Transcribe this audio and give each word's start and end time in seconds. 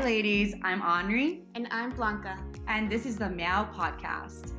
Hi, 0.00 0.06
ladies. 0.06 0.54
I'm 0.62 0.80
Henri. 0.80 1.42
And 1.54 1.68
I'm 1.70 1.90
Blanca. 1.90 2.38
And 2.68 2.90
this 2.90 3.04
is 3.04 3.18
the 3.18 3.28
Meow 3.28 3.68
Podcast. 3.70 4.54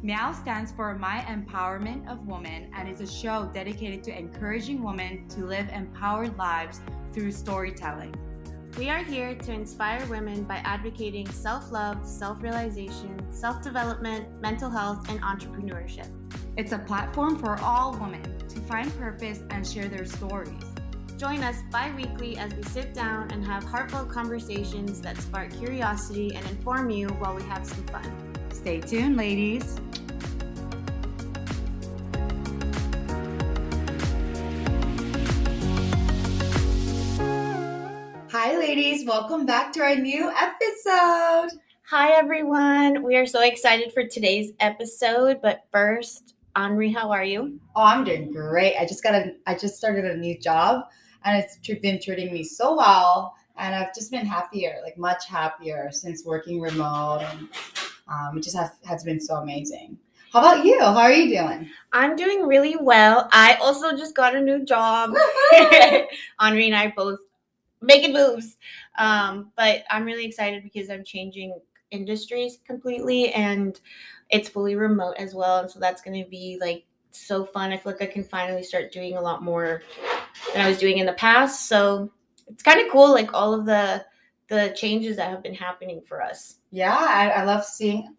Meow 0.00 0.30
stands 0.30 0.70
for 0.70 0.94
My 0.94 1.24
Empowerment 1.28 2.08
of 2.08 2.28
Women 2.28 2.70
and 2.72 2.88
is 2.88 3.00
a 3.00 3.06
show 3.06 3.50
dedicated 3.52 4.04
to 4.04 4.16
encouraging 4.16 4.84
women 4.84 5.26
to 5.30 5.44
live 5.44 5.68
empowered 5.70 6.38
lives 6.38 6.82
through 7.12 7.32
storytelling. 7.32 8.14
We 8.78 8.88
are 8.88 9.02
here 9.02 9.34
to 9.34 9.52
inspire 9.52 10.06
women 10.06 10.44
by 10.44 10.58
advocating 10.58 11.26
self 11.32 11.72
love, 11.72 12.06
self 12.06 12.40
realization, 12.40 13.20
self 13.32 13.62
development, 13.62 14.40
mental 14.40 14.70
health, 14.70 15.08
and 15.08 15.20
entrepreneurship. 15.20 16.08
It's 16.56 16.70
a 16.70 16.78
platform 16.78 17.40
for 17.40 17.58
all 17.58 17.98
women 17.98 18.38
to 18.38 18.60
find 18.60 18.96
purpose 18.96 19.40
and 19.50 19.66
share 19.66 19.88
their 19.88 20.04
stories. 20.04 20.75
Join 21.18 21.42
us 21.42 21.62
bi 21.72 21.90
weekly 21.96 22.36
as 22.36 22.52
we 22.52 22.62
sit 22.64 22.92
down 22.92 23.30
and 23.30 23.42
have 23.42 23.64
heartfelt 23.64 24.10
conversations 24.10 25.00
that 25.00 25.16
spark 25.16 25.50
curiosity 25.50 26.34
and 26.34 26.46
inform 26.50 26.90
you 26.90 27.08
while 27.08 27.34
we 27.34 27.42
have 27.44 27.64
some 27.66 27.82
fun. 27.84 28.04
Stay 28.50 28.80
tuned, 28.80 29.16
ladies. 29.16 29.80
Hi, 38.30 38.58
ladies. 38.58 39.06
Welcome 39.06 39.46
back 39.46 39.72
to 39.72 39.80
our 39.80 39.96
new 39.96 40.30
episode. 40.30 41.58
Hi, 41.84 42.10
everyone. 42.10 43.02
We 43.02 43.16
are 43.16 43.24
so 43.24 43.42
excited 43.42 43.90
for 43.94 44.04
today's 44.06 44.52
episode. 44.60 45.40
But 45.40 45.64
first, 45.72 46.34
Henri, 46.54 46.92
how 46.92 47.10
are 47.10 47.24
you? 47.24 47.58
Oh, 47.74 47.84
I'm 47.84 48.04
doing 48.04 48.30
great. 48.32 48.76
I 48.76 48.84
just 48.84 49.02
got 49.02 49.14
a, 49.14 49.32
I 49.46 49.54
just 49.54 49.78
started 49.78 50.04
a 50.04 50.14
new 50.14 50.38
job 50.38 50.84
and 51.26 51.42
it's 51.42 51.58
been 51.80 52.00
treating 52.00 52.32
me 52.32 52.44
so 52.44 52.76
well. 52.76 53.34
And 53.58 53.74
I've 53.74 53.94
just 53.94 54.10
been 54.10 54.24
happier, 54.24 54.80
like 54.84 54.96
much 54.96 55.26
happier 55.26 55.90
since 55.90 56.24
working 56.24 56.60
remote. 56.60 57.22
And 57.22 57.48
um, 58.08 58.38
it 58.38 58.44
just 58.44 58.56
has, 58.56 58.70
has 58.84 59.02
been 59.02 59.20
so 59.20 59.36
amazing. 59.36 59.98
How 60.32 60.40
about 60.40 60.64
you? 60.64 60.78
How 60.78 60.98
are 60.98 61.12
you 61.12 61.36
doing? 61.36 61.68
I'm 61.92 62.14
doing 62.14 62.46
really 62.46 62.76
well. 62.76 63.28
I 63.32 63.54
also 63.54 63.96
just 63.96 64.14
got 64.14 64.36
a 64.36 64.40
new 64.40 64.64
job. 64.64 65.14
Henri 66.38 66.66
and 66.66 66.76
I 66.76 66.92
both 66.94 67.18
making 67.80 68.12
moves. 68.12 68.56
Um, 68.98 69.50
but 69.56 69.84
I'm 69.90 70.04
really 70.04 70.26
excited 70.26 70.62
because 70.62 70.90
I'm 70.90 71.04
changing 71.04 71.58
industries 71.90 72.58
completely 72.64 73.32
and 73.32 73.80
it's 74.30 74.48
fully 74.48 74.76
remote 74.76 75.14
as 75.18 75.34
well. 75.34 75.60
And 75.60 75.70
so 75.70 75.80
that's 75.80 76.02
going 76.02 76.22
to 76.22 76.28
be 76.28 76.58
like 76.60 76.84
so 77.10 77.44
fun. 77.44 77.72
I 77.72 77.78
feel 77.78 77.92
like 77.92 78.02
I 78.02 78.06
can 78.06 78.24
finally 78.24 78.62
start 78.62 78.92
doing 78.92 79.16
a 79.16 79.20
lot 79.20 79.42
more 79.42 79.82
than 80.52 80.64
I 80.64 80.68
was 80.68 80.78
doing 80.78 80.98
in 80.98 81.06
the 81.06 81.12
past. 81.12 81.68
So 81.68 82.10
it's 82.48 82.62
kind 82.62 82.80
of 82.80 82.90
cool, 82.90 83.12
like 83.12 83.32
all 83.34 83.54
of 83.54 83.66
the 83.66 84.04
the 84.48 84.72
changes 84.76 85.16
that 85.16 85.30
have 85.30 85.42
been 85.42 85.54
happening 85.54 86.00
for 86.00 86.22
us. 86.22 86.56
Yeah, 86.70 86.96
I, 86.96 87.28
I 87.30 87.44
love 87.44 87.64
seeing 87.64 88.14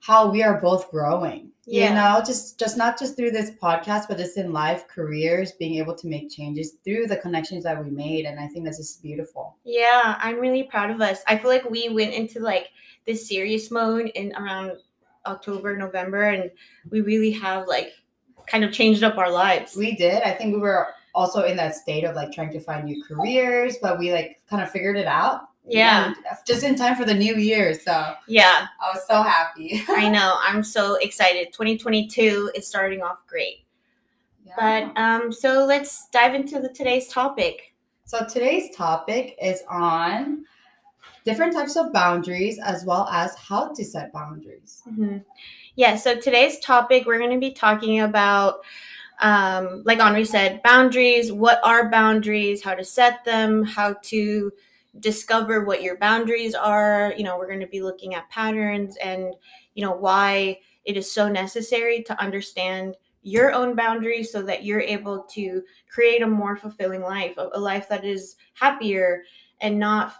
how 0.00 0.28
we 0.28 0.42
are 0.42 0.60
both 0.60 0.90
growing. 0.90 1.50
Yeah. 1.66 1.88
You 1.88 1.94
know, 1.94 2.22
just 2.24 2.58
just 2.58 2.76
not 2.76 2.98
just 2.98 3.16
through 3.16 3.30
this 3.30 3.52
podcast, 3.52 4.06
but 4.08 4.18
just 4.18 4.36
in 4.36 4.52
life, 4.52 4.86
careers, 4.86 5.52
being 5.52 5.76
able 5.76 5.94
to 5.94 6.06
make 6.06 6.30
changes 6.30 6.76
through 6.84 7.06
the 7.06 7.16
connections 7.16 7.64
that 7.64 7.82
we 7.82 7.90
made. 7.90 8.26
And 8.26 8.38
I 8.38 8.46
think 8.48 8.66
that's 8.66 8.76
just 8.76 9.02
beautiful. 9.02 9.56
Yeah, 9.64 10.18
I'm 10.20 10.38
really 10.38 10.64
proud 10.64 10.90
of 10.90 11.00
us. 11.00 11.22
I 11.26 11.38
feel 11.38 11.50
like 11.50 11.68
we 11.70 11.88
went 11.88 12.12
into 12.12 12.40
like 12.40 12.68
this 13.06 13.26
serious 13.26 13.70
mode 13.70 14.12
in 14.14 14.34
around 14.34 14.72
October, 15.24 15.74
November, 15.76 16.24
and 16.24 16.50
we 16.90 17.00
really 17.00 17.30
have 17.30 17.66
like 17.66 17.92
kind 18.46 18.62
of 18.62 18.72
changed 18.72 19.02
up 19.02 19.16
our 19.16 19.30
lives. 19.30 19.74
We 19.74 19.96
did. 19.96 20.22
I 20.22 20.32
think 20.32 20.54
we 20.54 20.60
were 20.60 20.88
also 21.14 21.42
in 21.42 21.56
that 21.56 21.74
state 21.74 22.04
of 22.04 22.14
like 22.16 22.32
trying 22.32 22.52
to 22.52 22.60
find 22.60 22.84
new 22.84 23.02
careers, 23.04 23.76
but 23.80 23.98
we 23.98 24.12
like 24.12 24.40
kind 24.48 24.62
of 24.62 24.70
figured 24.70 24.96
it 24.96 25.06
out. 25.06 25.42
Yeah. 25.66 26.12
just 26.46 26.62
in 26.62 26.74
time 26.74 26.94
for 26.94 27.06
the 27.06 27.14
new 27.14 27.36
year. 27.36 27.72
So, 27.72 28.14
yeah. 28.26 28.66
I 28.82 28.94
was 28.94 29.06
so 29.06 29.22
happy. 29.22 29.82
I 29.88 30.10
know. 30.10 30.36
I'm 30.42 30.62
so 30.62 30.96
excited. 30.96 31.52
2022 31.52 32.50
is 32.54 32.66
starting 32.66 33.02
off 33.02 33.26
great. 33.26 33.64
Yeah. 34.44 34.52
But 34.94 35.00
um 35.00 35.32
so 35.32 35.64
let's 35.64 36.08
dive 36.10 36.34
into 36.34 36.60
the 36.60 36.68
today's 36.68 37.08
topic. 37.08 37.74
So 38.04 38.26
today's 38.26 38.76
topic 38.76 39.38
is 39.40 39.62
on 39.70 40.44
different 41.24 41.54
types 41.54 41.76
of 41.76 41.92
boundaries 41.92 42.58
as 42.62 42.84
well 42.84 43.08
as 43.10 43.34
how 43.36 43.72
to 43.72 43.84
set 43.84 44.12
boundaries. 44.12 44.82
Mm-hmm. 44.86 45.18
Yeah, 45.76 45.96
so 45.96 46.20
today's 46.20 46.58
topic, 46.60 47.06
we're 47.06 47.18
going 47.18 47.32
to 47.32 47.40
be 47.40 47.50
talking 47.52 48.00
about, 48.00 48.60
um, 49.20 49.82
like 49.84 50.00
Henri 50.00 50.24
said, 50.24 50.62
boundaries. 50.62 51.32
What 51.32 51.60
are 51.64 51.90
boundaries? 51.90 52.62
How 52.62 52.74
to 52.74 52.84
set 52.84 53.24
them? 53.24 53.64
How 53.64 53.96
to 54.04 54.52
discover 55.00 55.64
what 55.64 55.82
your 55.82 55.96
boundaries 55.98 56.54
are. 56.54 57.14
You 57.16 57.24
know, 57.24 57.38
we're 57.38 57.48
going 57.48 57.60
to 57.60 57.66
be 57.66 57.82
looking 57.82 58.14
at 58.14 58.28
patterns 58.30 58.96
and, 58.96 59.34
you 59.74 59.84
know, 59.84 59.92
why 59.92 60.58
it 60.84 60.96
is 60.96 61.10
so 61.10 61.28
necessary 61.28 62.02
to 62.04 62.20
understand 62.20 62.96
your 63.22 63.52
own 63.52 63.74
boundaries 63.74 64.30
so 64.30 64.42
that 64.42 64.64
you're 64.64 64.80
able 64.80 65.22
to 65.32 65.62
create 65.90 66.22
a 66.22 66.26
more 66.26 66.56
fulfilling 66.56 67.00
life, 67.00 67.34
a, 67.38 67.48
a 67.54 67.58
life 67.58 67.88
that 67.88 68.04
is 68.04 68.36
happier 68.52 69.22
and 69.60 69.78
not 69.78 70.14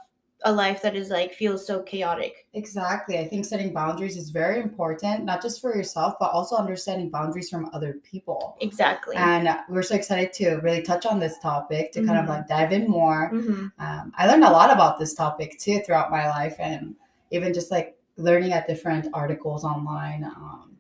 a 0.45 0.53
life 0.53 0.83
that 0.83 0.95
is 0.95 1.09
like 1.09 1.33
feels 1.33 1.67
so 1.67 1.83
chaotic. 1.83 2.47
Exactly. 2.53 3.19
I 3.19 3.27
think 3.27 3.47
setting 3.47 3.73
boundaries 3.73 4.17
is 4.17 4.31
very 4.31 4.61
important, 4.61 5.25
not 5.25 5.41
just 5.41 5.61
for 5.61 5.75
yourself, 5.75 6.15
but 6.21 6.31
also 6.33 6.57
understanding 6.57 7.09
boundaries 7.09 7.49
from 7.49 7.71
other 7.73 7.95
people. 8.05 8.57
Exactly. 8.61 9.17
And 9.17 9.49
we're 9.69 9.83
so 9.83 9.95
excited 9.95 10.33
to 10.35 10.57
really 10.57 10.83
touch 10.83 11.07
on 11.07 11.19
this 11.19 11.39
topic 11.39 11.93
to 11.93 12.01
mm-hmm. 12.01 12.09
kind 12.09 12.19
of 12.19 12.25
mm-hmm. 12.27 12.35
like 12.35 12.49
dive 12.49 12.73
in 12.73 12.89
more. 12.89 13.31
Mm-hmm. 13.33 13.67
Um, 13.79 14.13
I 14.17 14.27
learned 14.27 14.45
a 14.45 14.51
lot 14.51 14.71
about 14.71 14.99
this 14.99 15.15
topic 15.15 15.59
too 15.59 15.81
throughout 15.81 16.11
my 16.11 16.29
life, 16.29 16.57
and 16.59 16.95
even 17.31 17.55
just 17.55 17.71
like 17.71 17.97
learning 18.17 18.53
at 18.53 18.67
different 18.67 19.09
articles 19.15 19.65
online. 19.65 20.25
Um, 20.25 20.75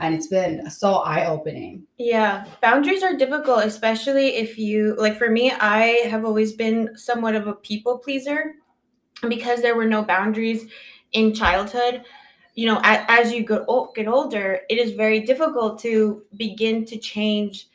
and 0.00 0.14
it's 0.14 0.28
been 0.28 0.68
so 0.70 0.94
eye-opening 0.94 1.86
yeah 1.98 2.46
boundaries 2.62 3.02
are 3.02 3.16
difficult 3.16 3.64
especially 3.64 4.28
if 4.28 4.58
you 4.58 4.94
like 4.96 5.16
for 5.18 5.30
me 5.30 5.52
i 5.52 6.00
have 6.08 6.24
always 6.24 6.54
been 6.54 6.88
somewhat 6.96 7.34
of 7.34 7.46
a 7.46 7.52
people 7.52 7.98
pleaser 7.98 8.54
because 9.28 9.62
there 9.62 9.76
were 9.76 9.86
no 9.86 10.02
boundaries 10.02 10.66
in 11.12 11.34
childhood 11.34 12.02
you 12.54 12.66
know 12.66 12.80
as, 12.84 13.04
as 13.08 13.32
you 13.32 13.44
get, 13.44 13.66
get 13.94 14.08
older 14.08 14.60
it 14.68 14.78
is 14.78 14.92
very 14.92 15.20
difficult 15.20 15.78
to 15.78 16.22
begin 16.36 16.84
to 16.84 16.96
change 16.96 17.68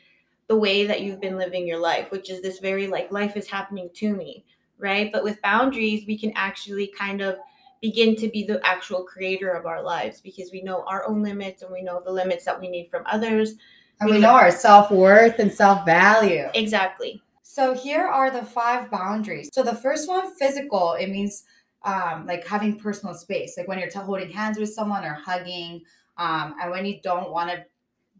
the 0.48 0.56
way 0.56 0.86
that 0.86 1.00
you've 1.00 1.20
been 1.20 1.36
living 1.36 1.66
your 1.66 1.78
life 1.78 2.10
which 2.10 2.30
is 2.30 2.40
this 2.42 2.58
very 2.58 2.86
like 2.86 3.10
life 3.10 3.36
is 3.36 3.48
happening 3.48 3.90
to 3.94 4.14
me 4.14 4.44
right? 4.78 5.10
But 5.12 5.24
with 5.24 5.40
boundaries 5.42 6.06
we 6.06 6.18
can 6.18 6.32
actually 6.34 6.88
kind 6.88 7.20
of 7.20 7.36
begin 7.80 8.16
to 8.16 8.28
be 8.28 8.44
the 8.44 8.64
actual 8.66 9.04
creator 9.04 9.50
of 9.50 9.66
our 9.66 9.82
lives 9.82 10.20
because 10.20 10.50
we 10.52 10.62
know 10.62 10.82
our 10.86 11.06
own 11.06 11.22
limits 11.22 11.62
and 11.62 11.72
we 11.72 11.82
know 11.82 12.02
the 12.04 12.12
limits 12.12 12.44
that 12.44 12.58
we 12.58 12.68
need 12.68 12.90
from 12.90 13.02
others. 13.06 13.54
And 14.00 14.08
we, 14.08 14.16
we 14.16 14.22
know, 14.22 14.32
know 14.32 14.34
our 14.34 14.50
self-worth 14.50 15.38
and 15.38 15.52
self-value. 15.52 16.48
Exactly 16.54 17.22
so 17.48 17.74
here 17.74 18.04
are 18.04 18.28
the 18.28 18.44
five 18.44 18.90
boundaries. 18.90 19.50
So 19.52 19.62
the 19.62 19.74
first 19.74 20.08
one, 20.08 20.34
physical, 20.34 20.94
it 20.94 21.08
means 21.08 21.44
um, 21.84 22.26
like 22.26 22.44
having 22.44 22.76
personal 22.76 23.14
space, 23.14 23.56
like 23.56 23.68
when 23.68 23.78
you're 23.78 23.88
t- 23.88 24.00
holding 24.00 24.30
hands 24.30 24.58
with 24.58 24.74
someone 24.74 25.04
or 25.04 25.14
hugging, 25.14 25.82
um, 26.18 26.56
and 26.60 26.72
when 26.72 26.84
you 26.84 27.00
don't 27.00 27.30
want 27.30 27.50
to 27.50 27.64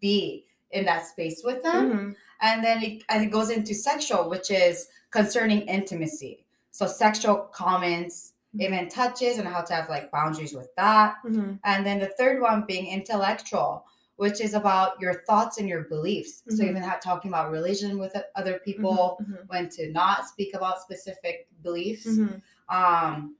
be 0.01 0.47
in 0.71 0.85
that 0.85 1.07
space 1.07 1.43
with 1.45 1.61
them. 1.65 1.91
Mm-hmm. 1.91 2.11
And 2.41 2.65
then 2.65 2.83
it, 2.85 3.03
and 3.09 3.25
it 3.25 3.33
goes 3.33 3.51
into 3.51 3.75
sexual, 3.75 4.31
which 4.31 4.53
is 4.53 4.87
concerning 5.11 5.63
intimacy. 5.63 6.47
So 6.71 6.87
sexual 6.87 7.49
comments, 7.53 8.33
mm-hmm. 8.55 8.63
even 8.63 8.89
touches, 8.89 9.39
and 9.39 9.49
how 9.49 9.63
to 9.63 9.75
have 9.75 9.91
like 9.91 10.13
boundaries 10.13 10.55
with 10.55 10.69
that. 10.77 11.17
Mm-hmm. 11.27 11.55
And 11.65 11.85
then 11.85 11.99
the 11.99 12.13
third 12.17 12.41
one 12.41 12.65
being 12.67 12.87
intellectual, 12.87 13.87
which 14.16 14.41
is 14.41 14.54
about 14.54 15.00
your 15.00 15.22
thoughts 15.27 15.59
and 15.59 15.69
your 15.69 15.84
beliefs. 15.84 16.43
Mm-hmm. 16.43 16.57
So 16.57 16.65
even 16.65 16.83
that 16.83 17.01
talking 17.01 17.30
about 17.30 17.51
religion 17.51 17.98
with 17.98 18.16
other 18.34 18.60
people, 18.65 19.18
mm-hmm, 19.21 19.33
mm-hmm. 19.33 19.42
when 19.47 19.68
to 19.71 19.91
not 19.92 20.27
speak 20.27 20.54
about 20.54 20.80
specific 20.80 21.48
beliefs. 21.63 22.07
Mm-hmm. 22.07 22.77
Um, 22.77 23.36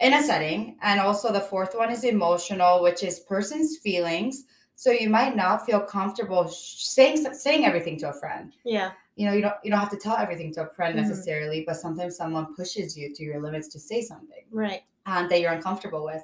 in 0.00 0.14
a 0.14 0.22
setting. 0.22 0.76
And 0.82 1.00
also 1.00 1.32
the 1.32 1.40
fourth 1.40 1.74
one 1.74 1.90
is 1.90 2.04
emotional, 2.04 2.82
which 2.82 3.02
is 3.02 3.20
person's 3.20 3.78
feelings. 3.78 4.44
So 4.76 4.90
you 4.90 5.08
might 5.08 5.36
not 5.36 5.64
feel 5.64 5.80
comfortable 5.80 6.48
saying 6.48 7.32
saying 7.34 7.64
everything 7.64 7.98
to 8.00 8.10
a 8.10 8.12
friend. 8.12 8.52
Yeah. 8.64 8.92
You 9.16 9.26
know, 9.26 9.32
you 9.32 9.42
don't 9.42 9.54
you 9.62 9.70
don't 9.70 9.78
have 9.78 9.90
to 9.90 9.96
tell 9.96 10.16
everything 10.16 10.52
to 10.54 10.62
a 10.62 10.74
friend 10.74 10.96
mm-hmm. 10.96 11.08
necessarily, 11.08 11.64
but 11.66 11.76
sometimes 11.76 12.16
someone 12.16 12.54
pushes 12.54 12.96
you 12.96 13.14
to 13.14 13.22
your 13.22 13.40
limits 13.40 13.68
to 13.68 13.78
say 13.78 14.02
something. 14.02 14.44
Right. 14.50 14.82
And 15.06 15.30
that 15.30 15.40
you're 15.40 15.52
uncomfortable 15.52 16.04
with. 16.04 16.22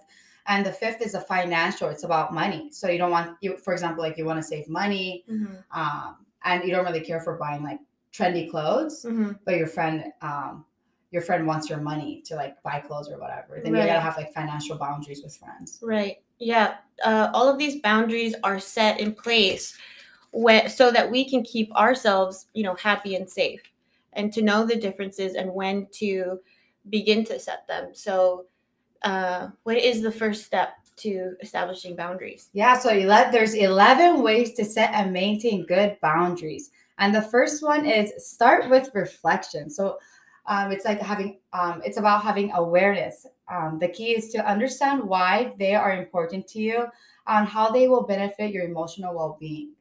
And 0.50 0.66
the 0.66 0.72
fifth 0.72 1.00
is 1.00 1.14
a 1.14 1.20
financial. 1.20 1.88
It's 1.88 2.02
about 2.02 2.34
money. 2.34 2.72
So 2.72 2.88
you 2.88 2.98
don't 2.98 3.12
want 3.12 3.36
you, 3.40 3.56
for 3.56 3.72
example, 3.72 4.02
like 4.02 4.18
you 4.18 4.24
want 4.24 4.40
to 4.40 4.42
save 4.42 4.68
money, 4.68 5.24
mm-hmm. 5.30 5.54
um, 5.80 6.16
and 6.42 6.64
you 6.64 6.72
don't 6.72 6.84
really 6.84 7.02
care 7.02 7.20
for 7.20 7.36
buying 7.36 7.62
like 7.62 7.78
trendy 8.12 8.50
clothes, 8.50 9.04
mm-hmm. 9.04 9.32
but 9.44 9.54
your 9.54 9.68
friend, 9.68 10.12
um, 10.22 10.64
your 11.12 11.22
friend 11.22 11.46
wants 11.46 11.70
your 11.70 11.78
money 11.78 12.20
to 12.26 12.34
like 12.34 12.60
buy 12.64 12.80
clothes 12.80 13.08
or 13.08 13.18
whatever. 13.20 13.60
Then 13.62 13.72
right. 13.72 13.82
you 13.82 13.86
gotta 13.86 14.00
have 14.00 14.16
like 14.16 14.34
financial 14.34 14.76
boundaries 14.76 15.22
with 15.22 15.36
friends. 15.36 15.78
Right. 15.82 16.16
Yeah. 16.40 16.78
Uh, 17.04 17.30
all 17.32 17.48
of 17.48 17.56
these 17.56 17.80
boundaries 17.80 18.34
are 18.42 18.58
set 18.58 18.98
in 18.98 19.12
place 19.12 19.78
when, 20.32 20.68
so 20.68 20.90
that 20.90 21.08
we 21.08 21.30
can 21.30 21.44
keep 21.44 21.72
ourselves, 21.76 22.46
you 22.54 22.64
know, 22.64 22.74
happy 22.74 23.14
and 23.14 23.30
safe, 23.30 23.62
and 24.14 24.32
to 24.32 24.42
know 24.42 24.66
the 24.66 24.74
differences 24.74 25.36
and 25.36 25.54
when 25.54 25.86
to 25.92 26.40
begin 26.88 27.24
to 27.26 27.38
set 27.38 27.68
them. 27.68 27.90
So, 27.92 28.46
uh, 29.02 29.48
what 29.62 29.76
is 29.76 30.02
the 30.02 30.12
first 30.12 30.44
step 30.44 30.74
to 30.98 31.34
establishing 31.40 31.96
boundaries? 31.96 32.50
Yeah, 32.52 32.78
so 32.78 32.90
ele- 32.90 33.32
there's 33.32 33.54
11 33.54 34.22
ways 34.22 34.52
to 34.54 34.64
set 34.64 34.92
and 34.92 35.12
maintain 35.12 35.66
good 35.66 35.96
boundaries. 36.00 36.70
And 36.98 37.14
the 37.14 37.22
first 37.22 37.62
one 37.62 37.86
is 37.86 38.12
start 38.18 38.68
with 38.68 38.90
reflection. 38.94 39.70
So 39.70 39.98
um, 40.46 40.70
it's 40.72 40.84
like 40.84 41.00
having, 41.00 41.38
um, 41.52 41.80
it's 41.84 41.96
about 41.96 42.22
having 42.22 42.52
awareness. 42.52 43.26
Um, 43.50 43.78
the 43.78 43.88
key 43.88 44.16
is 44.16 44.28
to 44.32 44.46
understand 44.46 45.02
why 45.02 45.54
they 45.58 45.74
are 45.74 45.92
important 45.92 46.46
to 46.48 46.60
you 46.60 46.86
and 47.26 47.48
how 47.48 47.70
they 47.70 47.88
will 47.88 48.02
benefit 48.02 48.52
your 48.52 48.64
emotional 48.64 49.14
well-being. 49.14 49.72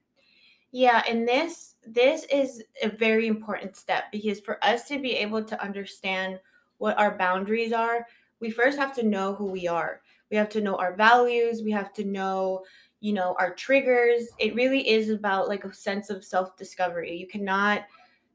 Yeah, 0.72 1.01
and 1.10 1.27
this 1.27 1.75
this 1.86 2.25
is 2.25 2.63
a 2.83 2.89
very 2.89 3.25
important 3.25 3.75
step 3.75 4.04
because 4.12 4.39
for 4.39 4.63
us 4.63 4.88
to 4.89 5.00
be 5.00 5.13
able 5.13 5.44
to 5.44 5.62
understand 5.62 6.39
what 6.77 6.98
our 7.00 7.18
boundaries 7.18 7.74
are, 7.74 8.06
we 8.39 8.50
first 8.50 8.77
have 8.77 8.94
to 8.95 9.03
know 9.03 9.33
who 9.36 9.45
we 9.45 9.68
are. 9.68 10.01
We 10.31 10.38
have 10.38 10.50
to 10.50 10.62
know 10.62 10.75
our 10.75 10.95
values, 10.95 11.62
we 11.63 11.71
have 11.71 11.94
to 11.94 12.03
know, 12.03 12.63
you 13.00 13.13
know, 13.13 13.36
our 13.39 13.53
triggers. 13.53 14.27
It 14.38 14.56
really 14.56 14.88
is 14.88 15.09
about 15.09 15.47
like 15.47 15.63
a 15.65 15.74
sense 15.74 16.09
of 16.09 16.24
self-discovery. 16.24 17.15
You 17.15 17.27
cannot 17.27 17.83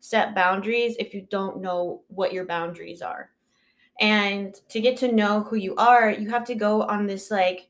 set 0.01 0.35
boundaries 0.35 0.97
if 0.99 1.15
you 1.15 1.23
don't 1.31 1.61
know 1.61 2.03
what 2.09 2.33
your 2.33 2.45
boundaries 2.47 3.01
are. 3.01 3.31
And 4.01 4.55
to 4.71 4.81
get 4.81 4.97
to 4.99 5.12
know 5.12 5.43
who 5.45 5.56
you 5.56 5.77
are, 5.77 6.11
you 6.11 6.29
have 6.31 6.45
to 6.47 6.55
go 6.55 6.83
on 6.83 7.06
this 7.06 7.31
like 7.31 7.69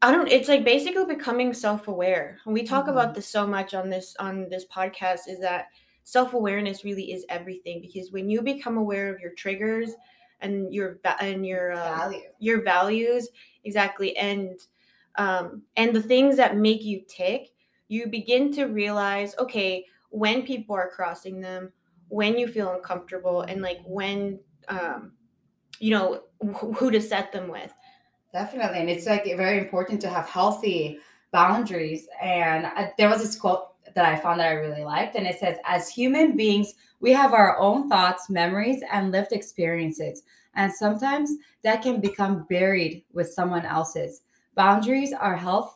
I 0.00 0.12
don't 0.12 0.28
it's 0.28 0.48
like 0.48 0.64
basically 0.64 1.04
becoming 1.06 1.52
self-aware. 1.52 2.38
And 2.44 2.54
we 2.54 2.62
talk 2.62 2.86
Mhm. 2.86 2.90
about 2.92 3.14
this 3.14 3.26
so 3.26 3.46
much 3.46 3.74
on 3.74 3.90
this 3.90 4.14
on 4.20 4.48
this 4.48 4.64
podcast 4.66 5.28
is 5.28 5.40
that 5.40 5.66
self-awareness 6.04 6.84
really 6.84 7.12
is 7.12 7.26
everything 7.28 7.80
because 7.80 8.12
when 8.12 8.30
you 8.30 8.40
become 8.40 8.78
aware 8.78 9.12
of 9.12 9.20
your 9.20 9.32
triggers 9.32 9.94
and 10.40 10.72
your 10.72 10.98
and 11.20 11.46
your 11.46 11.72
uh, 11.72 11.96
Value. 11.96 12.20
your 12.38 12.62
values 12.62 13.28
exactly 13.64 14.16
and 14.16 14.60
um 15.16 15.62
and 15.76 15.94
the 15.94 16.02
things 16.02 16.36
that 16.36 16.56
make 16.56 16.84
you 16.84 17.02
tick, 17.08 17.48
you 17.88 18.06
begin 18.06 18.52
to 18.52 18.66
realize 18.66 19.34
okay, 19.38 19.84
when 20.10 20.42
people 20.42 20.74
are 20.74 20.88
crossing 20.88 21.40
them, 21.40 21.72
when 22.08 22.38
you 22.38 22.46
feel 22.46 22.72
uncomfortable 22.72 23.42
and 23.42 23.62
like 23.62 23.80
when 23.84 24.38
um 24.68 25.12
you 25.80 25.90
know 25.90 26.22
wh- 26.42 26.74
who 26.76 26.90
to 26.90 27.00
set 27.00 27.32
them 27.32 27.48
with. 27.48 27.72
Definitely. 28.32 28.80
And 28.80 28.90
it's 28.90 29.06
like 29.06 29.24
very 29.24 29.58
important 29.58 30.00
to 30.02 30.08
have 30.08 30.28
healthy 30.28 30.98
boundaries. 31.32 32.06
And 32.22 32.66
uh, 32.66 32.88
there 32.98 33.08
was 33.08 33.22
this 33.22 33.36
quote 33.36 33.68
that 33.98 34.06
I 34.06 34.16
found 34.16 34.38
that 34.38 34.46
I 34.46 34.52
really 34.52 34.84
liked. 34.84 35.16
And 35.16 35.26
it 35.26 35.40
says, 35.40 35.58
as 35.64 35.90
human 35.90 36.36
beings, 36.36 36.74
we 37.00 37.12
have 37.12 37.32
our 37.32 37.58
own 37.58 37.88
thoughts, 37.88 38.30
memories, 38.30 38.80
and 38.92 39.10
lived 39.10 39.32
experiences. 39.32 40.22
And 40.54 40.72
sometimes 40.72 41.32
that 41.64 41.82
can 41.82 42.00
become 42.00 42.46
buried 42.48 43.02
with 43.12 43.32
someone 43.32 43.66
else's. 43.66 44.22
Boundaries 44.54 45.12
are 45.12 45.36
health 45.36 45.74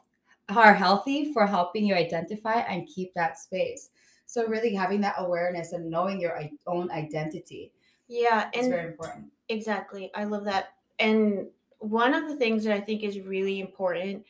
are 0.48 0.74
healthy 0.74 1.32
for 1.32 1.46
helping 1.46 1.84
you 1.86 1.94
identify 1.94 2.60
and 2.60 2.86
keep 2.86 3.14
that 3.14 3.38
space. 3.38 3.90
So 4.26 4.46
really 4.46 4.74
having 4.74 5.00
that 5.00 5.14
awareness 5.18 5.72
and 5.72 5.90
knowing 5.90 6.20
your 6.20 6.38
own 6.66 6.90
identity 6.90 7.72
Yeah, 8.08 8.50
and 8.54 8.68
very 8.68 8.88
important. 8.88 9.26
Exactly. 9.48 10.10
I 10.14 10.24
love 10.24 10.44
that. 10.44 10.74
And 10.98 11.46
one 11.78 12.14
of 12.14 12.28
the 12.28 12.36
things 12.36 12.64
that 12.64 12.74
I 12.74 12.80
think 12.80 13.02
is 13.02 13.20
really 13.20 13.60
important 13.60 14.24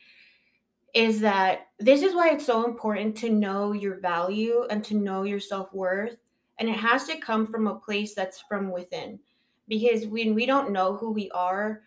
is 0.93 1.21
that 1.21 1.67
this 1.79 2.01
is 2.03 2.13
why 2.13 2.29
it's 2.29 2.45
so 2.45 2.65
important 2.65 3.15
to 3.17 3.29
know 3.29 3.71
your 3.73 3.99
value 3.99 4.65
and 4.69 4.83
to 4.85 4.95
know 4.95 5.23
your 5.23 5.39
self 5.39 5.73
worth. 5.73 6.17
And 6.59 6.69
it 6.69 6.75
has 6.75 7.05
to 7.07 7.17
come 7.17 7.47
from 7.47 7.67
a 7.67 7.75
place 7.79 8.13
that's 8.13 8.41
from 8.41 8.71
within. 8.71 9.19
Because 9.67 10.05
when 10.05 10.35
we 10.35 10.45
don't 10.45 10.71
know 10.71 10.95
who 10.95 11.11
we 11.11 11.31
are 11.31 11.81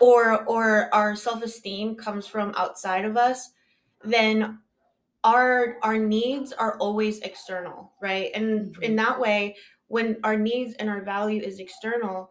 or 0.00 0.44
or 0.44 0.94
our 0.94 1.16
self-esteem 1.16 1.96
comes 1.96 2.26
from 2.26 2.54
outside 2.56 3.04
of 3.04 3.16
us, 3.16 3.50
then 4.02 4.58
our 5.24 5.78
our 5.82 5.98
needs 5.98 6.52
are 6.52 6.76
always 6.78 7.20
external, 7.20 7.92
right? 8.00 8.30
And 8.34 8.76
in 8.82 8.92
Mhm. 8.92 8.96
that 8.96 9.20
way, 9.20 9.56
when 9.88 10.18
our 10.24 10.36
needs 10.36 10.74
and 10.74 10.90
our 10.90 11.02
value 11.02 11.42
is 11.42 11.60
external, 11.60 12.30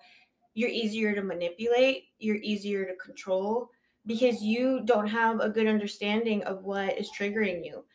you're 0.54 0.70
easier 0.70 1.16
to 1.16 1.24
manipulate, 1.24 2.06
you're 2.20 2.38
easier 2.38 2.86
to 2.86 2.96
control 2.98 3.70
because 4.06 4.42
you 4.42 4.82
don't 4.86 5.08
have 5.08 5.40
a 5.40 5.50
good 5.50 5.68
understanding 5.68 6.44
of 6.44 6.64
what 6.64 6.98
is 6.98 7.10
triggering 7.18 7.66
you. 7.66 7.86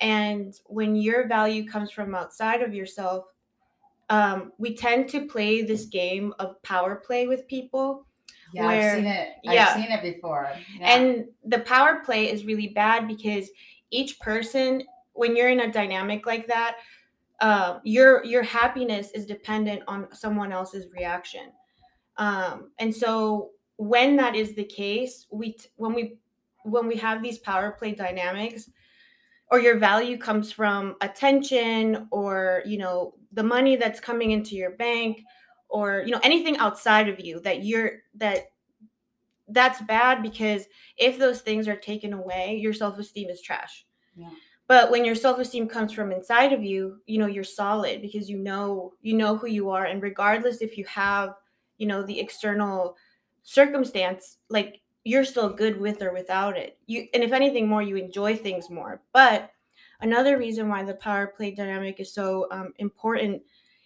And 0.00 0.54
when 0.66 0.94
your 0.96 1.26
value 1.26 1.68
comes 1.68 1.90
from 1.90 2.14
outside 2.14 2.62
of 2.62 2.74
yourself, 2.74 3.24
um, 4.08 4.52
we 4.58 4.76
tend 4.76 5.08
to 5.10 5.26
play 5.26 5.62
this 5.62 5.86
game 5.86 6.32
of 6.38 6.62
power 6.62 6.96
play 6.96 7.26
with 7.26 7.48
people. 7.48 8.06
Yeah, 8.52 8.68
I've 8.68 8.94
seen 8.94 9.06
it. 9.06 9.28
I've 9.48 9.74
seen 9.74 9.90
it 9.90 10.02
before. 10.02 10.50
Yeah. 10.78 10.96
And 10.96 11.24
the 11.44 11.60
power 11.60 12.02
play 12.04 12.30
is 12.30 12.44
really 12.44 12.68
bad 12.68 13.08
because 13.08 13.50
each 13.90 14.20
person, 14.20 14.82
when 15.14 15.34
you're 15.34 15.48
in 15.48 15.60
a 15.60 15.72
dynamic 15.72 16.26
like 16.26 16.46
that, 16.46 16.76
um, 17.40 17.80
your 17.84 18.24
your 18.24 18.42
happiness 18.42 19.10
is 19.10 19.26
dependent 19.26 19.82
on 19.88 20.08
someone 20.12 20.52
else's 20.52 20.86
reaction. 20.92 21.52
Um, 22.16 22.70
and 22.78 22.94
so 22.94 23.50
when 23.76 24.16
that 24.16 24.34
is 24.34 24.54
the 24.54 24.64
case, 24.64 25.26
we 25.30 25.52
t- 25.52 25.68
when 25.76 25.94
we 25.94 26.18
when 26.64 26.86
we 26.86 26.96
have 26.96 27.22
these 27.22 27.38
power 27.38 27.70
play 27.72 27.92
dynamics, 27.92 28.70
or 29.50 29.60
your 29.60 29.78
value 29.78 30.18
comes 30.18 30.50
from 30.50 30.96
attention, 31.00 32.08
or 32.10 32.62
you 32.66 32.78
know 32.78 33.14
the 33.32 33.42
money 33.42 33.76
that's 33.76 34.00
coming 34.00 34.30
into 34.30 34.56
your 34.56 34.72
bank, 34.72 35.22
or 35.68 36.02
you 36.04 36.12
know 36.12 36.20
anything 36.22 36.56
outside 36.56 37.08
of 37.08 37.20
you 37.20 37.40
that 37.40 37.64
you're 37.64 38.02
that 38.14 38.50
that's 39.48 39.80
bad 39.82 40.22
because 40.22 40.64
if 40.96 41.18
those 41.18 41.40
things 41.40 41.68
are 41.68 41.76
taken 41.76 42.12
away, 42.12 42.58
your 42.60 42.72
self 42.72 42.98
esteem 42.98 43.28
is 43.28 43.42
trash. 43.42 43.86
Yeah. 44.16 44.30
But 44.68 44.90
when 44.90 45.04
your 45.04 45.14
self 45.14 45.38
esteem 45.38 45.68
comes 45.68 45.92
from 45.92 46.10
inside 46.10 46.52
of 46.52 46.64
you, 46.64 47.00
you 47.06 47.18
know 47.18 47.26
you're 47.26 47.44
solid 47.44 48.02
because 48.02 48.28
you 48.28 48.38
know 48.38 48.94
you 49.02 49.14
know 49.14 49.36
who 49.36 49.46
you 49.46 49.70
are, 49.70 49.84
and 49.84 50.02
regardless 50.02 50.62
if 50.62 50.76
you 50.76 50.84
have 50.86 51.34
you 51.78 51.86
know 51.86 52.02
the 52.02 52.18
external 52.18 52.96
circumstance, 53.46 54.38
like 54.50 54.80
you're 55.04 55.24
still 55.24 55.48
good 55.48 55.80
with 55.80 56.02
or 56.02 56.12
without 56.12 56.56
it. 56.58 56.78
You 56.86 57.06
and 57.14 57.22
if 57.22 57.32
anything 57.32 57.68
more, 57.68 57.80
you 57.80 57.96
enjoy 57.96 58.36
things 58.36 58.68
more. 58.68 59.00
But 59.12 59.50
another 60.00 60.36
reason 60.36 60.68
why 60.68 60.82
the 60.82 60.94
power 60.94 61.28
play 61.28 61.52
dynamic 61.52 62.00
is 62.00 62.12
so 62.12 62.48
um, 62.50 62.74
important 62.78 63.40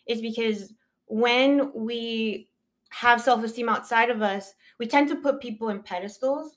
is 0.07 0.23
because 0.23 0.73
when 1.07 1.71
we 1.75 2.49
have 2.89 3.21
self 3.21 3.45
esteem 3.45 3.69
outside 3.69 4.09
of 4.09 4.23
us, 4.23 4.55
we 4.79 4.87
tend 4.87 5.09
to 5.11 5.17
put 5.17 5.43
people 5.43 5.69
in 5.69 5.83
pedestals 5.83 6.57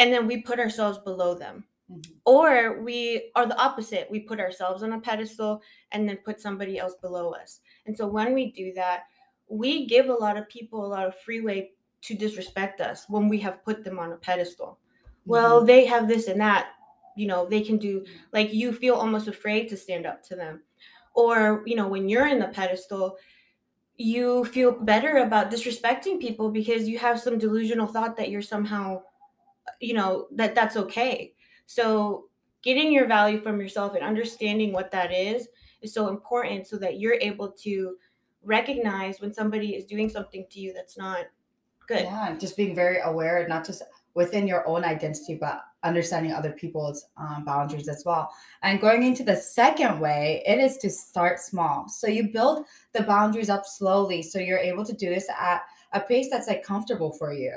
and 0.00 0.12
then 0.12 0.26
we 0.26 0.42
put 0.42 0.58
ourselves 0.58 0.98
below 0.98 1.34
them. 1.34 1.64
Mhm. 1.90 2.04
Or 2.26 2.82
we 2.82 3.30
are 3.36 3.46
the 3.46 3.58
opposite. 3.58 4.10
We 4.10 4.20
put 4.20 4.40
ourselves 4.40 4.82
on 4.82 4.92
a 4.92 5.00
pedestal 5.00 5.62
and 5.92 6.08
then 6.08 6.18
put 6.18 6.40
somebody 6.40 6.78
else 6.78 6.96
below 7.00 7.30
us. 7.30 7.60
And 7.86 7.96
so 7.96 8.08
when 8.08 8.34
we 8.34 8.50
do 8.50 8.72
that, 8.74 9.04
we 9.48 9.86
give 9.86 10.08
a 10.08 10.14
lot 10.14 10.36
of 10.36 10.48
people 10.48 10.84
a 10.84 10.88
lot 10.88 11.06
of 11.06 11.16
freeway 11.20 11.70
to 12.02 12.14
disrespect 12.14 12.80
us 12.80 13.06
when 13.08 13.28
we 13.28 13.38
have 13.40 13.64
put 13.64 13.84
them 13.84 13.98
on 13.98 14.12
a 14.12 14.16
pedestal. 14.16 14.78
Mm-hmm. 15.20 15.30
Well, 15.30 15.64
they 15.64 15.84
have 15.86 16.08
this 16.08 16.28
and 16.28 16.40
that, 16.40 16.68
you 17.16 17.26
know, 17.26 17.46
they 17.46 17.60
can 17.60 17.78
do 17.78 18.04
like 18.32 18.52
you 18.52 18.72
feel 18.72 18.94
almost 18.94 19.28
afraid 19.28 19.68
to 19.68 19.76
stand 19.76 20.06
up 20.06 20.22
to 20.24 20.36
them. 20.36 20.62
Or, 21.14 21.62
you 21.66 21.74
know, 21.74 21.88
when 21.88 22.08
you're 22.08 22.28
in 22.28 22.38
the 22.38 22.48
pedestal, 22.48 23.16
you 23.96 24.44
feel 24.44 24.70
better 24.70 25.18
about 25.18 25.50
disrespecting 25.50 26.20
people 26.20 26.50
because 26.50 26.88
you 26.88 26.98
have 26.98 27.18
some 27.20 27.36
delusional 27.36 27.88
thought 27.88 28.16
that 28.16 28.30
you're 28.30 28.40
somehow 28.40 29.02
you 29.80 29.92
know 29.92 30.28
that 30.30 30.54
that's 30.54 30.76
okay 30.76 31.34
so 31.66 32.28
getting 32.62 32.92
your 32.92 33.06
value 33.06 33.40
from 33.40 33.60
yourself 33.60 33.94
and 33.94 34.04
understanding 34.04 34.72
what 34.72 34.90
that 34.90 35.12
is 35.12 35.48
is 35.82 35.92
so 35.92 36.08
important 36.08 36.66
so 36.66 36.78
that 36.78 36.98
you're 36.98 37.18
able 37.20 37.50
to 37.50 37.96
recognize 38.42 39.20
when 39.20 39.34
somebody 39.34 39.74
is 39.74 39.84
doing 39.84 40.08
something 40.08 40.46
to 40.50 40.60
you 40.60 40.72
that's 40.72 40.96
not 40.96 41.26
good 41.88 42.02
Yeah, 42.04 42.28
and 42.28 42.40
just 42.40 42.56
being 42.56 42.74
very 42.74 42.98
aware, 43.00 43.46
not 43.48 43.66
just 43.66 43.82
within 44.14 44.46
your 44.46 44.66
own 44.68 44.84
identity, 44.84 45.34
but 45.40 45.62
understanding 45.84 46.32
other 46.32 46.52
people's 46.52 47.06
um, 47.16 47.44
boundaries 47.44 47.88
as 47.88 48.02
well. 48.04 48.30
And 48.62 48.80
going 48.80 49.02
into 49.04 49.22
the 49.22 49.36
second 49.36 50.00
way, 50.00 50.42
it 50.46 50.58
is 50.58 50.76
to 50.78 50.90
start 50.90 51.38
small. 51.40 51.88
So 51.88 52.08
you 52.08 52.32
build 52.32 52.66
the 52.92 53.02
boundaries 53.02 53.48
up 53.50 53.64
slowly, 53.64 54.22
so 54.22 54.38
you're 54.38 54.58
able 54.58 54.84
to 54.84 54.92
do 54.92 55.08
this 55.08 55.28
at 55.30 55.62
a 55.92 56.00
pace 56.00 56.28
that's 56.30 56.48
like 56.48 56.64
comfortable 56.64 57.12
for 57.12 57.32
you. 57.32 57.54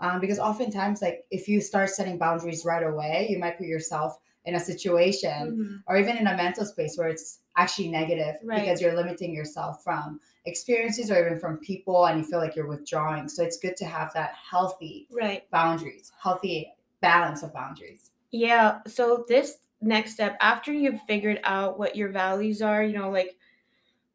Um, 0.00 0.20
because 0.20 0.38
oftentimes, 0.38 1.00
like 1.00 1.24
if 1.30 1.48
you 1.48 1.60
start 1.60 1.88
setting 1.90 2.18
boundaries 2.18 2.64
right 2.64 2.82
away, 2.82 3.28
you 3.30 3.38
might 3.38 3.56
put 3.56 3.66
yourself 3.68 4.18
in 4.44 4.56
a 4.56 4.60
situation 4.60 5.52
Mhm. 5.56 5.82
or 5.86 5.96
even 5.96 6.16
in 6.16 6.26
a 6.26 6.36
mental 6.36 6.64
space 6.66 6.98
where 6.98 7.08
it's 7.08 7.38
actually 7.56 7.88
negative 7.88 8.34
Right. 8.42 8.60
because 8.60 8.80
you're 8.80 8.96
limiting 8.96 9.32
yourself 9.32 9.82
from 9.84 10.20
experiences 10.44 11.10
or 11.10 11.24
even 11.24 11.38
from 11.38 11.58
people 11.58 12.06
and 12.06 12.18
you 12.18 12.24
feel 12.24 12.38
like 12.38 12.56
you're 12.56 12.66
withdrawing. 12.66 13.28
So 13.28 13.42
it's 13.42 13.58
good 13.58 13.76
to 13.76 13.84
have 13.84 14.12
that 14.14 14.34
healthy 14.50 15.06
right 15.10 15.48
boundaries, 15.50 16.12
healthy 16.20 16.72
balance 17.00 17.42
of 17.42 17.52
boundaries. 17.52 18.10
Yeah. 18.30 18.78
So 18.86 19.24
this 19.28 19.58
next 19.80 20.14
step, 20.14 20.36
after 20.40 20.72
you've 20.72 21.00
figured 21.02 21.40
out 21.44 21.78
what 21.78 21.96
your 21.96 22.08
values 22.08 22.62
are, 22.62 22.82
you 22.82 22.96
know, 22.96 23.10
like 23.10 23.36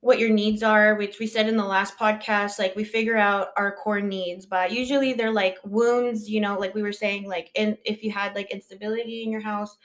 what 0.01 0.19
your 0.19 0.29
needs 0.29 0.63
are, 0.63 0.95
which 0.95 1.19
we 1.19 1.27
said 1.27 1.47
in 1.47 1.57
the 1.57 1.65
last 1.65 1.97
podcast, 1.97 2.59
like 2.59 2.75
we 2.75 2.83
figure 2.83 3.17
out 3.17 3.49
our 3.57 3.75
core 3.75 4.01
needs, 4.01 4.45
but 4.45 4.71
usually 4.71 5.13
they're 5.13 5.31
like 5.31 5.57
wounds, 5.63 6.29
you 6.29 6.39
know, 6.39 6.57
like 6.57 6.75
we 6.75 6.81
were 6.81 6.93
saying, 6.93 7.27
like 7.27 7.51
in 7.55 7.77
if 7.83 8.03
you 8.03 8.11
had 8.11 8.35
like 8.35 8.51
instability 8.51 9.23
in 9.23 9.31
your 9.31 9.41
house, 9.41 9.77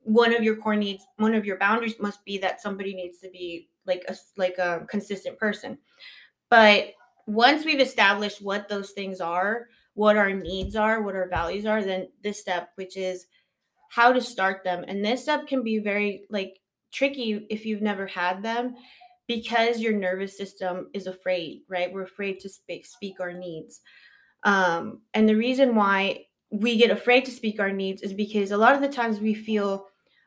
one 0.00 0.34
of 0.34 0.42
your 0.42 0.56
core 0.56 0.76
needs, 0.76 1.06
one 1.16 1.34
of 1.34 1.44
your 1.46 1.58
boundaries 1.58 1.98
must 1.98 2.24
be 2.24 2.36
that 2.38 2.60
somebody 2.60 2.94
needs 2.94 3.18
to 3.20 3.30
be 3.30 3.68
like 3.86 4.04
a 4.08 4.16
like 4.36 4.58
a 4.58 4.86
consistent 4.88 5.38
person. 5.38 5.78
But 6.50 6.92
once 7.26 7.64
we've 7.64 7.80
established 7.80 8.42
what 8.42 8.68
those 8.68 8.90
things 8.90 9.20
are, 9.20 9.68
what 9.94 10.16
our 10.16 10.32
needs 10.32 10.76
are, 10.76 11.02
what 11.02 11.16
our 11.16 11.28
values 11.28 11.66
are, 11.66 11.82
then 11.82 12.08
this 12.22 12.40
step, 12.40 12.70
which 12.76 12.96
is 12.96 13.26
how 13.90 14.12
to 14.12 14.20
start 14.20 14.64
them. 14.64 14.84
And 14.86 15.04
this 15.04 15.22
step 15.22 15.46
can 15.46 15.62
be 15.62 15.78
very 15.78 16.24
like 16.30 16.58
tricky 16.92 17.46
if 17.50 17.64
you've 17.64 17.82
never 17.82 18.06
had 18.06 18.42
them 18.42 18.74
because 19.26 19.80
your 19.80 19.92
nervous 19.92 20.36
system 20.36 20.90
is 20.92 21.06
afraid, 21.06 21.62
right? 21.68 21.92
We're 21.92 22.02
afraid 22.02 22.40
to 22.40 22.48
speak 22.48 22.86
speak 22.86 23.20
our 23.20 23.32
needs. 23.32 23.80
Um, 24.42 25.00
and 25.14 25.28
the 25.28 25.36
reason 25.36 25.74
why 25.74 26.26
we 26.50 26.76
get 26.76 26.90
afraid 26.90 27.24
to 27.24 27.30
speak 27.30 27.58
our 27.58 27.72
needs 27.72 28.02
is 28.02 28.12
because 28.12 28.50
a 28.50 28.56
lot 28.56 28.74
of 28.74 28.82
the 28.82 28.88
times 28.88 29.18
we 29.18 29.34
feel 29.34 29.86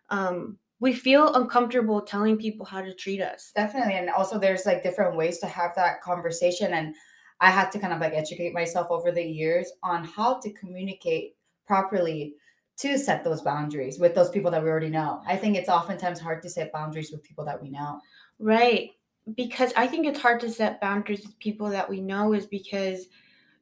um, 0.10 0.58
we 0.79 0.93
feel 0.93 1.34
uncomfortable 1.34 2.01
telling 2.01 2.38
people 2.38 2.65
how 2.65 2.81
to 2.81 2.93
treat 2.93 3.22
us. 3.22 3.51
Definitely. 3.55 3.96
And 3.96 4.10
also 4.10 4.38
there's 4.38 4.65
like 4.65 4.84
different 4.84 5.15
ways 5.15 5.39
to 5.39 5.48
have 5.48 5.72
that 5.75 6.01
conversation. 6.01 6.74
And 6.74 6.96
I 7.39 7.50
had 7.50 7.72
to 7.72 7.79
kind 7.79 7.93
of 7.93 8.00
like 8.00 8.13
educate 8.13 8.53
myself 8.53 8.88
over 8.89 9.12
the 9.12 9.24
years 9.24 9.72
on 9.84 10.03
how 10.03 10.39
to 10.39 10.53
communicate 10.53 11.36
properly 11.65 12.36
to 12.77 12.98
set 12.98 13.24
those 13.24 13.41
boundaries 13.41 13.98
with 14.00 14.13
those 14.13 14.29
people 14.29 14.51
that 14.51 14.62
we 14.62 14.69
already 14.69 14.89
know. 14.89 15.22
I 15.25 15.36
think 15.36 15.55
it's 15.55 15.69
oftentimes 15.69 16.19
hard 16.19 16.43
to 16.43 16.50
set 16.50 16.72
boundaries 16.72 17.12
with 17.12 17.24
people 17.24 17.43
that 17.46 17.62
we 17.62 17.69
know. 17.69 18.00
Right. 18.39 18.91
Because 19.36 19.74
I 19.75 19.88
think 19.88 20.05
it's 20.05 20.19
hard 20.19 20.39
to 20.41 20.51
set 20.51 20.79
boundaries 20.79 21.24
with 21.25 21.38
people 21.39 21.69
that 21.69 21.89
we 21.89 22.01
know 22.01 22.34
is 22.34 22.46
because, 22.46 23.07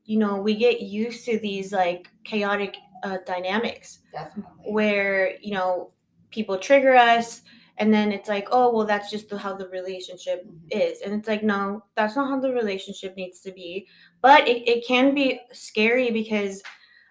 you 0.04 0.20
know, 0.20 0.36
we 0.36 0.56
get 0.56 0.82
used 0.82 1.26
to 1.26 1.40
these 1.40 1.72
like 1.72 2.10
chaotic 2.26 2.76
uh, 3.04 3.18
dynamics. 3.26 4.00
Definitely. 4.12 4.72
Where, 4.72 5.38
you 5.42 5.54
know, 5.54 5.92
people 6.36 6.58
trigger 6.58 6.96
us 6.96 7.42
and 7.78 7.94
then 7.94 8.12
it's 8.12 8.30
like 8.30 8.48
oh 8.52 8.74
well 8.74 8.86
that's 8.86 9.10
just 9.10 9.30
the, 9.30 9.38
how 9.38 9.56
the 9.56 9.68
relationship 9.70 10.46
mm-hmm. 10.46 10.68
is. 10.72 11.02
And 11.02 11.14
it's 11.14 11.28
like 11.28 11.44
no 11.44 11.84
that's 11.96 12.16
not 12.16 12.30
how 12.30 12.40
the 12.40 12.52
relationship 12.52 13.16
needs 13.16 13.40
to 13.42 13.52
be. 13.52 13.88
But 14.22 14.48
it, 14.48 14.68
it 14.68 14.86
can 14.86 15.16
be 15.16 15.40
scary 15.52 16.12
because 16.12 16.62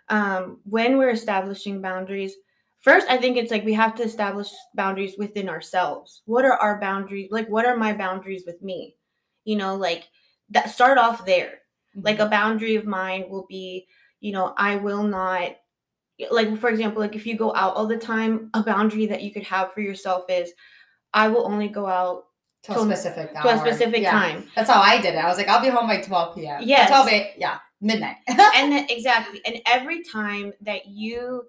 um, 0.09 0.61
when 0.65 0.99
we're 0.99 1.11
establishing 1.11 1.81
boundaries 1.81 2.35
first 2.81 3.09
i 3.09 3.17
think 3.17 3.39
it's 3.39 3.51
like 3.51 3.65
we 3.65 3.73
have 3.73 3.95
to 3.95 4.03
establish 4.03 4.51
boundaries 4.75 5.17
within 5.19 5.49
ourselves. 5.49 6.23
What 6.27 6.45
are 6.45 6.59
our 6.59 6.79
boundaries 6.81 7.31
like 7.31 7.49
what 7.49 7.67
are 7.67 7.77
my 7.77 7.93
boundaries 7.95 8.45
with 8.47 8.63
me? 8.63 8.97
You 9.45 9.57
know 9.57 9.75
like 9.75 10.05
that 10.51 10.71
start 10.71 10.99
off 10.99 11.25
there. 11.25 11.61
Mm-hmm. 11.95 12.07
like 12.07 12.19
a 12.19 12.27
boundary 12.27 12.75
of 12.77 12.87
mine 12.87 13.27
will 13.29 13.47
be 13.49 13.87
you 14.21 14.33
know 14.33 14.55
i 14.57 14.77
will 14.77 15.05
not 15.05 15.57
like 16.31 16.57
for 16.59 16.69
example 16.69 17.01
like 17.01 17.17
if 17.17 17.27
you 17.27 17.37
go 17.37 17.55
out 17.55 17.75
all 17.75 17.87
the 17.87 17.97
time 17.97 18.51
a 18.55 18.63
boundary 18.63 19.07
that 19.07 19.23
you 19.23 19.33
could 19.33 19.43
have 19.43 19.73
for 19.73 19.81
yourself 19.81 20.25
is 20.29 20.53
i 21.13 21.29
will 21.29 21.47
only 21.47 21.69
go 21.69 21.87
out 21.87 22.27
to, 22.63 22.73
a 22.73 22.79
specific 22.79 23.33
to 23.33 23.49
a 23.49 23.59
specific 23.59 24.03
yeah. 24.03 24.11
time. 24.11 24.49
That's 24.57 24.71
how 24.71 24.81
i 24.81 25.01
did 25.01 25.15
it. 25.15 25.19
I 25.19 25.29
was 25.29 25.37
like 25.37 25.49
i'll 25.49 25.63
be 25.63 25.69
home 25.69 25.87
by 25.87 26.01
12 26.01 26.35
p.m 26.35 26.61
yeah 26.63 26.87
12 26.87 27.09
8 27.09 27.33
yeah 27.37 27.59
midnight. 27.81 28.17
And 28.29 28.73
then, 28.73 28.87
exactly 28.89 29.41
and 29.45 29.61
every 29.67 30.03
time 30.03 30.53
that 30.63 30.87
you 30.87 31.45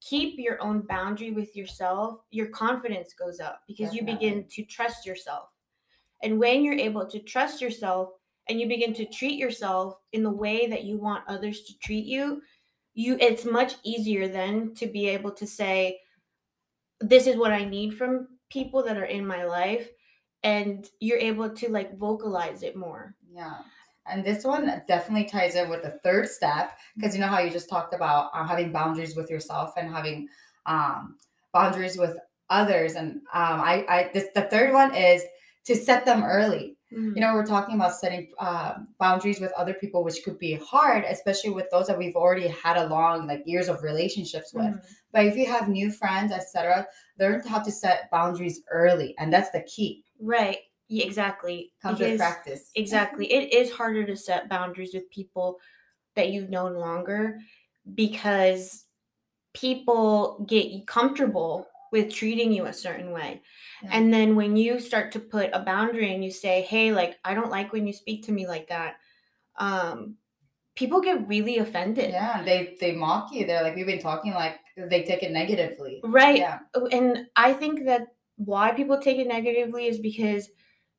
keep 0.00 0.38
your 0.38 0.62
own 0.62 0.82
boundary 0.82 1.30
with 1.30 1.56
yourself 1.56 2.20
your 2.30 2.46
confidence 2.48 3.14
goes 3.14 3.40
up 3.40 3.62
because 3.66 3.90
Definitely. 3.92 4.12
you 4.12 4.18
begin 4.18 4.48
to 4.50 4.64
trust 4.64 5.06
yourself. 5.06 5.48
And 6.22 6.38
when 6.38 6.64
you're 6.64 6.74
able 6.74 7.06
to 7.06 7.20
trust 7.20 7.60
yourself 7.60 8.10
and 8.48 8.60
you 8.60 8.66
begin 8.66 8.92
to 8.94 9.06
treat 9.06 9.38
yourself 9.38 9.94
in 10.12 10.22
the 10.22 10.30
way 10.30 10.66
that 10.66 10.84
you 10.84 10.98
want 10.98 11.24
others 11.28 11.62
to 11.62 11.78
treat 11.78 12.04
you 12.04 12.42
you 12.98 13.16
it's 13.20 13.44
much 13.44 13.74
easier 13.84 14.26
then 14.26 14.74
to 14.74 14.86
be 14.86 15.08
able 15.08 15.30
to 15.30 15.46
say 15.46 15.98
this 17.00 17.26
is 17.26 17.36
what 17.36 17.52
i 17.52 17.64
need 17.64 17.94
from 17.94 18.26
people 18.50 18.82
that 18.82 18.96
are 18.96 19.04
in 19.04 19.26
my 19.26 19.44
life 19.44 19.88
and 20.42 20.88
you're 21.00 21.18
able 21.18 21.50
to 21.50 21.68
like 21.68 21.96
vocalize 21.98 22.62
it 22.62 22.76
more. 22.76 23.14
Yeah. 23.30 23.58
And 24.06 24.24
this 24.24 24.44
one 24.44 24.82
definitely 24.88 25.28
ties 25.28 25.54
in 25.54 25.68
with 25.68 25.82
the 25.82 25.98
third 26.02 26.28
step 26.28 26.78
because 26.96 27.14
you 27.14 27.20
know 27.20 27.26
how 27.26 27.40
you 27.40 27.50
just 27.50 27.68
talked 27.68 27.94
about 27.94 28.30
uh, 28.32 28.46
having 28.46 28.72
boundaries 28.72 29.16
with 29.16 29.30
yourself 29.30 29.74
and 29.76 29.92
having 29.92 30.28
um, 30.66 31.16
boundaries 31.52 31.98
with 31.98 32.16
others 32.50 32.94
and 32.94 33.16
um, 33.34 33.60
I, 33.60 33.84
I 33.88 34.10
this 34.14 34.28
the 34.34 34.42
third 34.42 34.72
one 34.72 34.94
is 34.94 35.22
to 35.66 35.76
set 35.76 36.06
them 36.06 36.24
early 36.24 36.77
Mm-hmm. 36.92 37.16
You 37.16 37.20
know, 37.20 37.34
we're 37.34 37.46
talking 37.46 37.74
about 37.74 37.94
setting 37.94 38.30
uh, 38.38 38.74
boundaries 38.98 39.40
with 39.40 39.52
other 39.52 39.74
people, 39.74 40.02
which 40.02 40.22
could 40.24 40.38
be 40.38 40.54
hard, 40.54 41.04
especially 41.04 41.50
with 41.50 41.66
those 41.70 41.86
that 41.86 41.98
we've 41.98 42.16
already 42.16 42.48
had 42.48 42.78
a 42.78 42.86
long, 42.86 43.26
like 43.26 43.42
years 43.44 43.68
of 43.68 43.82
relationships 43.82 44.54
with. 44.54 44.66
Mm-hmm. 44.66 44.92
But 45.12 45.26
if 45.26 45.36
you 45.36 45.46
have 45.46 45.68
new 45.68 45.90
friends, 45.90 46.32
etc., 46.32 46.86
learn 47.18 47.42
how 47.46 47.58
to 47.58 47.70
set 47.70 48.10
boundaries 48.10 48.62
early, 48.70 49.14
and 49.18 49.32
that's 49.32 49.50
the 49.50 49.62
key. 49.62 50.04
Right. 50.18 50.58
Yeah, 50.88 51.04
exactly. 51.04 51.72
Comes 51.82 52.00
it 52.00 52.12
with 52.12 52.20
practice. 52.20 52.70
Exactly. 52.74 53.30
It 53.30 53.52
is 53.52 53.70
harder 53.70 54.06
to 54.06 54.16
set 54.16 54.48
boundaries 54.48 54.94
with 54.94 55.10
people 55.10 55.58
that 56.16 56.30
you've 56.30 56.48
known 56.48 56.74
longer 56.74 57.38
because 57.94 58.86
people 59.52 60.44
get 60.48 60.86
comfortable 60.86 61.66
with 61.92 62.12
treating 62.12 62.52
you 62.52 62.66
a 62.66 62.72
certain 62.72 63.10
way. 63.12 63.42
Yeah. 63.82 63.90
And 63.92 64.12
then 64.12 64.36
when 64.36 64.56
you 64.56 64.78
start 64.80 65.12
to 65.12 65.20
put 65.20 65.50
a 65.52 65.60
boundary 65.60 66.12
and 66.12 66.24
you 66.24 66.30
say, 66.30 66.62
"Hey, 66.62 66.92
like 66.92 67.18
I 67.24 67.34
don't 67.34 67.50
like 67.50 67.72
when 67.72 67.86
you 67.86 67.92
speak 67.92 68.24
to 68.26 68.32
me 68.32 68.46
like 68.46 68.68
that." 68.68 68.96
Um 69.56 70.16
people 70.78 71.00
get 71.00 71.26
really 71.26 71.58
offended. 71.58 72.10
Yeah, 72.10 72.42
they 72.44 72.76
they 72.80 72.92
mock 72.92 73.32
you. 73.32 73.46
They're 73.46 73.62
like 73.62 73.74
we've 73.74 73.86
been 73.86 74.00
talking 74.00 74.32
like 74.32 74.60
they 74.76 75.02
take 75.02 75.22
it 75.22 75.32
negatively. 75.32 76.00
Right. 76.04 76.38
Yeah. 76.38 76.60
Oh, 76.74 76.86
and 76.86 77.26
I 77.34 77.52
think 77.52 77.84
that 77.86 78.08
why 78.36 78.70
people 78.70 78.98
take 79.00 79.18
it 79.18 79.26
negatively 79.26 79.86
is 79.86 79.98
because 79.98 80.48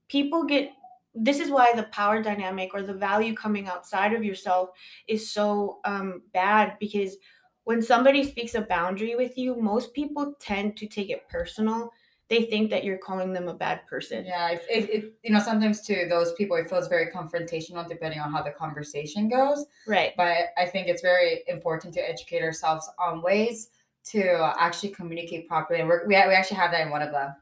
people 0.10 0.44
get 0.44 0.72
this 1.16 1.40
is 1.40 1.50
why 1.50 1.72
the 1.76 1.84
power 1.84 2.22
dynamic 2.22 2.72
or 2.74 2.84
the 2.84 2.94
value 2.94 3.34
coming 3.34 3.68
outside 3.68 4.14
of 4.14 4.24
yourself 4.24 4.70
is 5.08 5.32
so 5.32 5.80
um, 5.86 6.22
bad 6.34 6.78
because 6.80 7.16
when 7.64 7.82
somebody 7.82 8.24
speaks 8.24 8.56
a 8.56 8.62
boundary 8.62 9.16
with 9.16 9.38
you, 9.38 9.56
most 9.56 9.94
people 9.94 10.34
tend 10.40 10.78
to 10.78 10.88
take 10.88 11.10
it 11.10 11.28
personal. 11.30 11.92
They 12.30 12.44
think 12.44 12.70
that 12.70 12.84
you're 12.84 12.98
calling 12.98 13.34
them 13.34 13.48
a 13.48 13.54
bad 13.54 13.86
person. 13.88 14.26
Yeah, 14.26 14.50
it, 14.50 14.62
it, 14.70 14.90
it, 14.90 15.14
you 15.24 15.32
know 15.32 15.40
sometimes 15.40 15.82
to 15.82 16.08
those 16.08 16.34
people 16.34 16.58
it 16.58 16.70
feels 16.70 16.88
very 16.88 17.08
confrontational 17.08 17.88
depending 17.88 18.20
on 18.20 18.32
how 18.32 18.44
the 18.44 18.52
conversation 18.52 19.30
goes. 19.30 19.66
Right. 19.88 20.14
But 20.16 20.50
I 20.58 20.66
think 20.66 20.88
it's 20.88 21.02
very 21.02 21.44
important 21.48 21.94
to 21.96 22.08
educate 22.08 22.44
ourselves 22.44 22.90
on 23.00 23.22
ways 23.22 23.70
to 24.06 24.54
actually 24.60 24.90
communicate 24.90 25.48
properly. 25.48 25.80
And 25.80 25.90
we're, 25.90 26.06
we 26.08 26.16
we 26.16 26.34
actually 26.34 26.58
have 26.58 26.72
that 26.72 26.82
in 26.82 26.92
one 26.92 27.02
of 27.02 27.12
the 27.12 27.36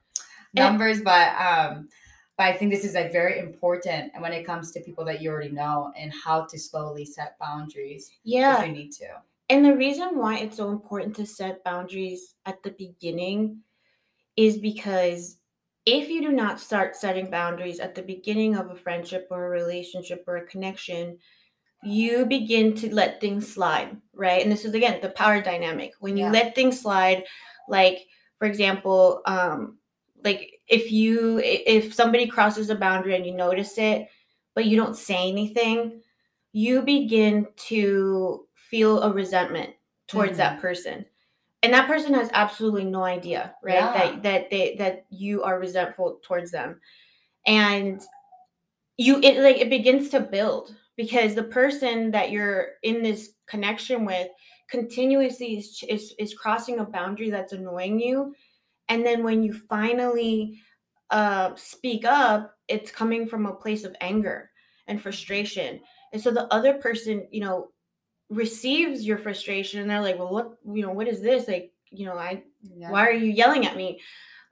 numbers, 0.54 0.98
and, 0.98 1.06
but 1.06 1.36
um, 1.36 1.90
but 2.38 2.46
I 2.46 2.54
think 2.54 2.72
this 2.72 2.86
is 2.86 2.94
like 2.94 3.12
very 3.12 3.40
important 3.40 4.14
when 4.20 4.32
it 4.32 4.46
comes 4.46 4.72
to 4.72 4.80
people 4.82 5.04
that 5.06 5.22
you 5.22 5.32
already 5.32 5.52
know 5.52 5.92
and 5.98 6.14
how 6.24 6.46
to 6.46 6.60
slowly 6.60 7.06
set 7.06 7.38
boundaries. 7.40 8.12
Yeah, 8.24 8.62
if 8.62 8.68
you 8.68 8.74
need 8.74 8.92
to. 8.94 9.08
And 9.50 9.64
the 9.64 9.76
reason 9.76 10.18
why 10.18 10.40
it's 10.40 10.58
so 10.58 10.70
important 10.70 11.16
to 11.18 11.26
set 11.26 11.64
boundaries 11.64 12.36
at 12.46 12.62
the 12.64 12.72
beginning 12.72 13.62
is 14.36 14.58
because 14.58 15.38
if 15.86 16.10
you 16.10 16.22
do 16.22 16.32
not 16.32 16.60
start 16.60 16.98
setting 16.98 17.30
boundaries 17.30 17.80
at 17.80 17.96
the 17.96 18.02
beginning 18.02 18.56
of 18.56 18.70
a 18.70 18.76
friendship 18.76 19.28
or 19.32 19.46
a 19.46 19.50
relationship 19.50 20.26
or 20.28 20.38
a 20.38 20.46
connection, 20.46 21.18
you 21.84 22.26
begin 22.26 22.76
to 22.76 22.94
let 22.94 23.22
things 23.22 23.52
slide, 23.52 23.96
right? 24.14 24.44
And 24.44 24.52
this 24.52 24.66
is 24.66 24.74
again 24.74 25.00
the 25.02 25.10
power 25.10 25.42
dynamic. 25.42 25.94
When 26.00 26.18
you 26.18 26.26
yeah. 26.26 26.32
let 26.32 26.56
things 26.56 26.82
slide, 26.82 27.24
like 27.70 28.06
for 28.38 28.48
example, 28.48 29.22
um, 29.26 29.78
like 30.24 30.60
if 30.68 30.92
you 30.92 31.40
if 31.40 31.94
somebody 31.94 32.28
crosses 32.28 32.70
a 32.70 32.76
boundary 32.76 33.16
and 33.16 33.26
you 33.26 33.34
notice 33.34 33.78
it, 33.78 34.08
but 34.56 34.66
you 34.66 34.76
don't 34.76 34.98
say 34.98 35.30
anything, 35.30 36.02
you 36.52 36.82
begin 36.82 37.48
to 37.68 38.47
feel 38.70 39.02
a 39.02 39.12
resentment 39.12 39.72
towards 40.08 40.32
mm-hmm. 40.32 40.40
that 40.40 40.62
person 40.62 41.06
and 41.64 41.74
that 41.74 41.88
person 41.88 42.14
has 42.14 42.30
absolutely 42.34 42.86
no 42.86 43.04
idea 43.04 43.54
right 43.64 43.76
yeah. 43.76 43.94
that 43.94 44.24
that 44.24 44.50
they 44.50 44.76
that 44.78 45.06
you 45.10 45.44
are 45.44 45.60
resentful 45.60 46.20
towards 46.24 46.52
them 46.52 46.80
and 47.46 48.02
you 48.98 49.20
it 49.22 49.40
like 49.40 49.58
it 49.58 49.70
begins 49.70 50.10
to 50.10 50.20
build 50.20 50.76
because 50.96 51.36
the 51.36 51.44
person 51.44 52.12
that 52.12 52.32
you're 52.32 52.70
in 52.84 53.02
this 53.04 53.32
connection 53.48 54.04
with 54.04 54.28
continuously 54.70 55.58
is, 55.58 55.84
is, 55.88 56.14
is 56.20 56.34
crossing 56.34 56.80
a 56.80 56.84
boundary 56.84 57.30
that's 57.30 57.54
annoying 57.54 58.00
you 58.00 58.34
and 58.90 59.06
then 59.06 59.24
when 59.24 59.44
you 59.44 59.54
finally 59.54 60.60
uh, 61.10 61.52
speak 61.56 62.04
up 62.06 62.54
it's 62.68 62.92
coming 62.92 63.28
from 63.28 63.46
a 63.46 63.54
place 63.54 63.84
of 63.84 63.96
anger 64.02 64.50
and 64.88 65.02
frustration 65.02 65.80
and 66.12 66.22
so 66.22 66.32
the 66.32 66.52
other 66.54 66.74
person 66.76 67.28
you 67.32 67.40
know 67.40 67.70
receives 68.30 69.06
your 69.06 69.18
frustration 69.18 69.82
and 69.82 69.90
they're 69.90 70.02
like 70.02 70.18
well 70.20 70.30
what 70.30 70.58
you 70.76 70.82
know 70.82 70.92
what 70.92 71.08
is 71.08 71.22
this 71.22 71.48
like 71.48 71.72
you 71.92 72.06
know 72.06 72.18
i 72.18 72.44
yeah. 72.76 72.92
why 72.92 73.06
are 73.06 73.14
you 73.14 73.32
yelling 73.32 73.66
at 73.66 73.78
me 73.78 74.00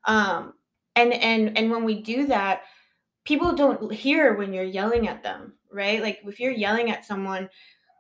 um 0.05 0.53
and 0.95 1.13
and 1.13 1.57
and 1.57 1.69
when 1.69 1.83
we 1.83 2.01
do 2.01 2.25
that 2.25 2.61
people 3.25 3.53
don't 3.53 3.91
hear 3.91 4.35
when 4.35 4.53
you're 4.53 4.63
yelling 4.63 5.07
at 5.07 5.23
them, 5.23 5.53
right? 5.71 6.01
Like 6.01 6.21
if 6.23 6.39
you're 6.39 6.51
yelling 6.51 6.91
at 6.91 7.03
someone, 7.03 7.49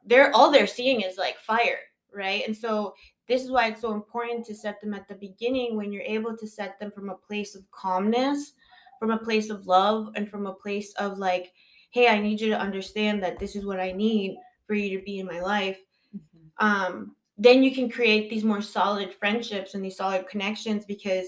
they're 0.05 0.33
all 0.33 0.51
they're 0.51 0.67
seeing 0.67 1.01
is 1.01 1.17
like 1.17 1.39
fire, 1.39 1.79
right? 2.13 2.43
And 2.45 2.55
so 2.55 2.93
this 3.27 3.43
is 3.43 3.51
why 3.51 3.67
it's 3.67 3.81
so 3.81 3.93
important 3.93 4.45
to 4.45 4.55
set 4.55 4.79
them 4.79 4.93
at 4.93 5.07
the 5.07 5.15
beginning 5.15 5.75
when 5.75 5.91
you're 5.91 6.03
able 6.03 6.37
to 6.37 6.47
set 6.47 6.79
them 6.79 6.91
from 6.91 7.09
a 7.09 7.17
place 7.17 7.55
of 7.55 7.69
calmness, 7.71 8.53
from 8.99 9.09
a 9.09 9.17
place 9.17 9.49
of 9.49 9.65
love, 9.65 10.11
and 10.15 10.29
from 10.29 10.45
a 10.45 10.53
place 10.53 10.93
of 10.93 11.17
like, 11.17 11.51
hey, 11.89 12.07
I 12.07 12.19
need 12.19 12.39
you 12.39 12.49
to 12.49 12.59
understand 12.59 13.23
that 13.23 13.39
this 13.39 13.55
is 13.55 13.65
what 13.65 13.79
I 13.79 13.91
need 13.91 14.37
for 14.67 14.73
you 14.73 14.97
to 14.97 15.03
be 15.03 15.19
in 15.19 15.25
my 15.25 15.41
life. 15.41 15.77
Mm-hmm. 16.15 16.65
Um, 16.65 17.15
then 17.37 17.63
you 17.63 17.73
can 17.73 17.89
create 17.89 18.29
these 18.29 18.43
more 18.43 18.61
solid 18.61 19.13
friendships 19.13 19.73
and 19.73 19.83
these 19.83 19.97
solid 19.97 20.27
connections 20.27 20.85
because 20.85 21.27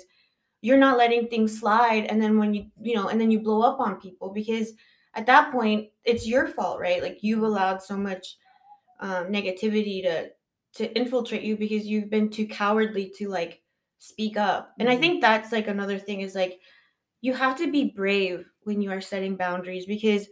you're 0.61 0.77
not 0.77 0.97
letting 0.97 1.27
things 1.27 1.59
slide 1.59 2.05
and 2.05 2.21
then 2.21 2.37
when 2.37 2.53
you 2.53 2.65
you 2.81 2.95
know 2.95 3.09
and 3.09 3.19
then 3.19 3.29
you 3.29 3.39
blow 3.39 3.61
up 3.61 3.79
on 3.79 4.01
people 4.01 4.29
because 4.33 4.73
at 5.13 5.25
that 5.25 5.51
point 5.51 5.87
it's 6.03 6.27
your 6.27 6.47
fault 6.47 6.79
right 6.79 7.03
like 7.03 7.19
you've 7.21 7.43
allowed 7.43 7.81
so 7.81 7.95
much 7.95 8.37
um, 8.99 9.27
negativity 9.27 10.01
to 10.01 10.29
to 10.73 10.91
infiltrate 10.97 11.43
you 11.43 11.55
because 11.55 11.85
you've 11.85 12.09
been 12.09 12.29
too 12.29 12.47
cowardly 12.47 13.11
to 13.15 13.27
like 13.27 13.61
speak 13.99 14.37
up 14.37 14.73
and 14.79 14.89
i 14.89 14.93
mm-hmm. 14.93 15.01
think 15.01 15.21
that's 15.21 15.51
like 15.51 15.67
another 15.67 15.99
thing 15.99 16.21
is 16.21 16.35
like 16.35 16.59
you 17.21 17.33
have 17.33 17.57
to 17.57 17.71
be 17.71 17.93
brave 17.95 18.45
when 18.61 18.81
you 18.81 18.91
are 18.91 19.01
setting 19.01 19.35
boundaries 19.35 19.85
because 19.85 20.27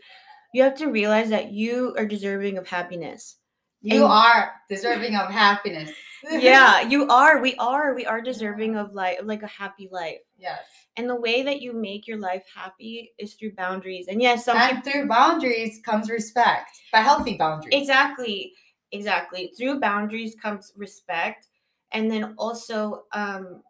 you 0.56 0.64
have 0.64 0.76
to 0.76 0.88
realize 0.88 1.30
that 1.30 1.52
you 1.52 1.94
are 1.98 2.06
deserving 2.06 2.58
of 2.58 2.66
happiness. 2.66 3.40
You 3.82 4.04
and, 4.04 4.14
are 4.14 4.54
deserving 4.70 5.16
of 5.16 5.30
happiness. 5.30 5.92
Yeah 6.32 6.80
you 6.94 7.08
are. 7.10 7.40
We 7.40 7.56
are. 7.58 7.94
We 7.94 8.06
are 8.06 8.22
deserving 8.22 8.78
of 8.78 8.94
life, 8.94 9.20
like 9.22 9.44
a 9.44 9.48
happy 9.48 9.90
life. 9.92 10.22
Yes. 10.40 10.64
And 10.96 11.10
the 11.10 11.20
way 11.20 11.44
that 11.44 11.62
you 11.62 11.74
make 11.74 12.08
your 12.08 12.18
life 12.18 12.44
happy 12.56 13.12
is 13.20 13.34
through 13.34 13.52
boundaries. 13.52 14.08
And 14.08 14.22
yes 14.22 14.46
some 14.46 14.58
and 14.58 14.78
people, 14.78 14.92
through 14.92 15.08
boundaries 15.10 15.82
comes 15.86 16.10
respect 16.10 16.72
by 16.92 17.00
healthy 17.00 17.38
boundaries. 17.38 17.76
Exactly. 17.80 18.54
Exactly. 18.94 19.52
Through 19.58 19.82
boundaries 19.82 20.36
comes 20.42 20.72
respect. 20.78 21.48
And 21.92 22.10
then 22.10 22.34
also 22.38 23.04
um 23.12 23.62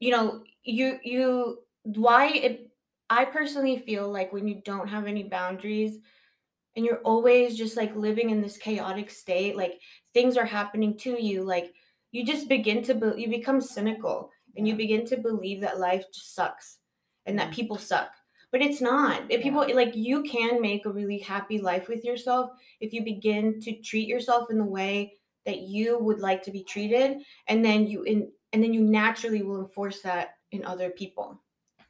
you 0.00 0.10
know 0.10 0.42
you 0.64 0.98
you 1.04 1.60
why 1.84 2.26
it 2.28 2.68
i 3.10 3.24
personally 3.24 3.78
feel 3.78 4.10
like 4.10 4.32
when 4.32 4.48
you 4.48 4.60
don't 4.64 4.88
have 4.88 5.06
any 5.06 5.22
boundaries 5.22 5.98
and 6.76 6.84
you're 6.84 6.98
always 6.98 7.56
just 7.56 7.76
like 7.76 7.94
living 7.94 8.30
in 8.30 8.40
this 8.40 8.56
chaotic 8.56 9.10
state 9.10 9.56
like 9.56 9.80
things 10.14 10.36
are 10.36 10.46
happening 10.46 10.96
to 10.96 11.22
you 11.22 11.42
like 11.44 11.72
you 12.10 12.26
just 12.26 12.48
begin 12.48 12.82
to 12.82 12.94
be, 12.94 13.20
you 13.20 13.28
become 13.28 13.60
cynical 13.60 14.30
and 14.56 14.68
you 14.68 14.74
begin 14.74 15.06
to 15.06 15.16
believe 15.16 15.60
that 15.60 15.80
life 15.80 16.04
just 16.12 16.34
sucks 16.34 16.78
and 17.26 17.38
that 17.38 17.50
mm. 17.50 17.54
people 17.54 17.78
suck 17.78 18.10
but 18.50 18.60
it's 18.60 18.80
not 18.80 19.22
if 19.30 19.42
people 19.42 19.66
like 19.74 19.94
you 19.94 20.22
can 20.22 20.60
make 20.60 20.86
a 20.86 20.92
really 20.92 21.18
happy 21.18 21.58
life 21.58 21.88
with 21.88 22.04
yourself 22.04 22.50
if 22.80 22.92
you 22.92 23.02
begin 23.04 23.60
to 23.60 23.72
treat 23.80 24.08
yourself 24.08 24.50
in 24.50 24.58
the 24.58 24.64
way 24.64 25.14
that 25.44 25.60
you 25.60 25.98
would 25.98 26.20
like 26.20 26.42
to 26.42 26.50
be 26.50 26.62
treated 26.62 27.18
and 27.48 27.64
then 27.64 27.86
you 27.86 28.02
in 28.04 28.30
and 28.52 28.62
then 28.62 28.74
you 28.74 28.82
naturally 28.82 29.42
will 29.42 29.60
enforce 29.62 30.02
that 30.02 30.34
in 30.50 30.62
other 30.66 30.90
people. 30.90 31.40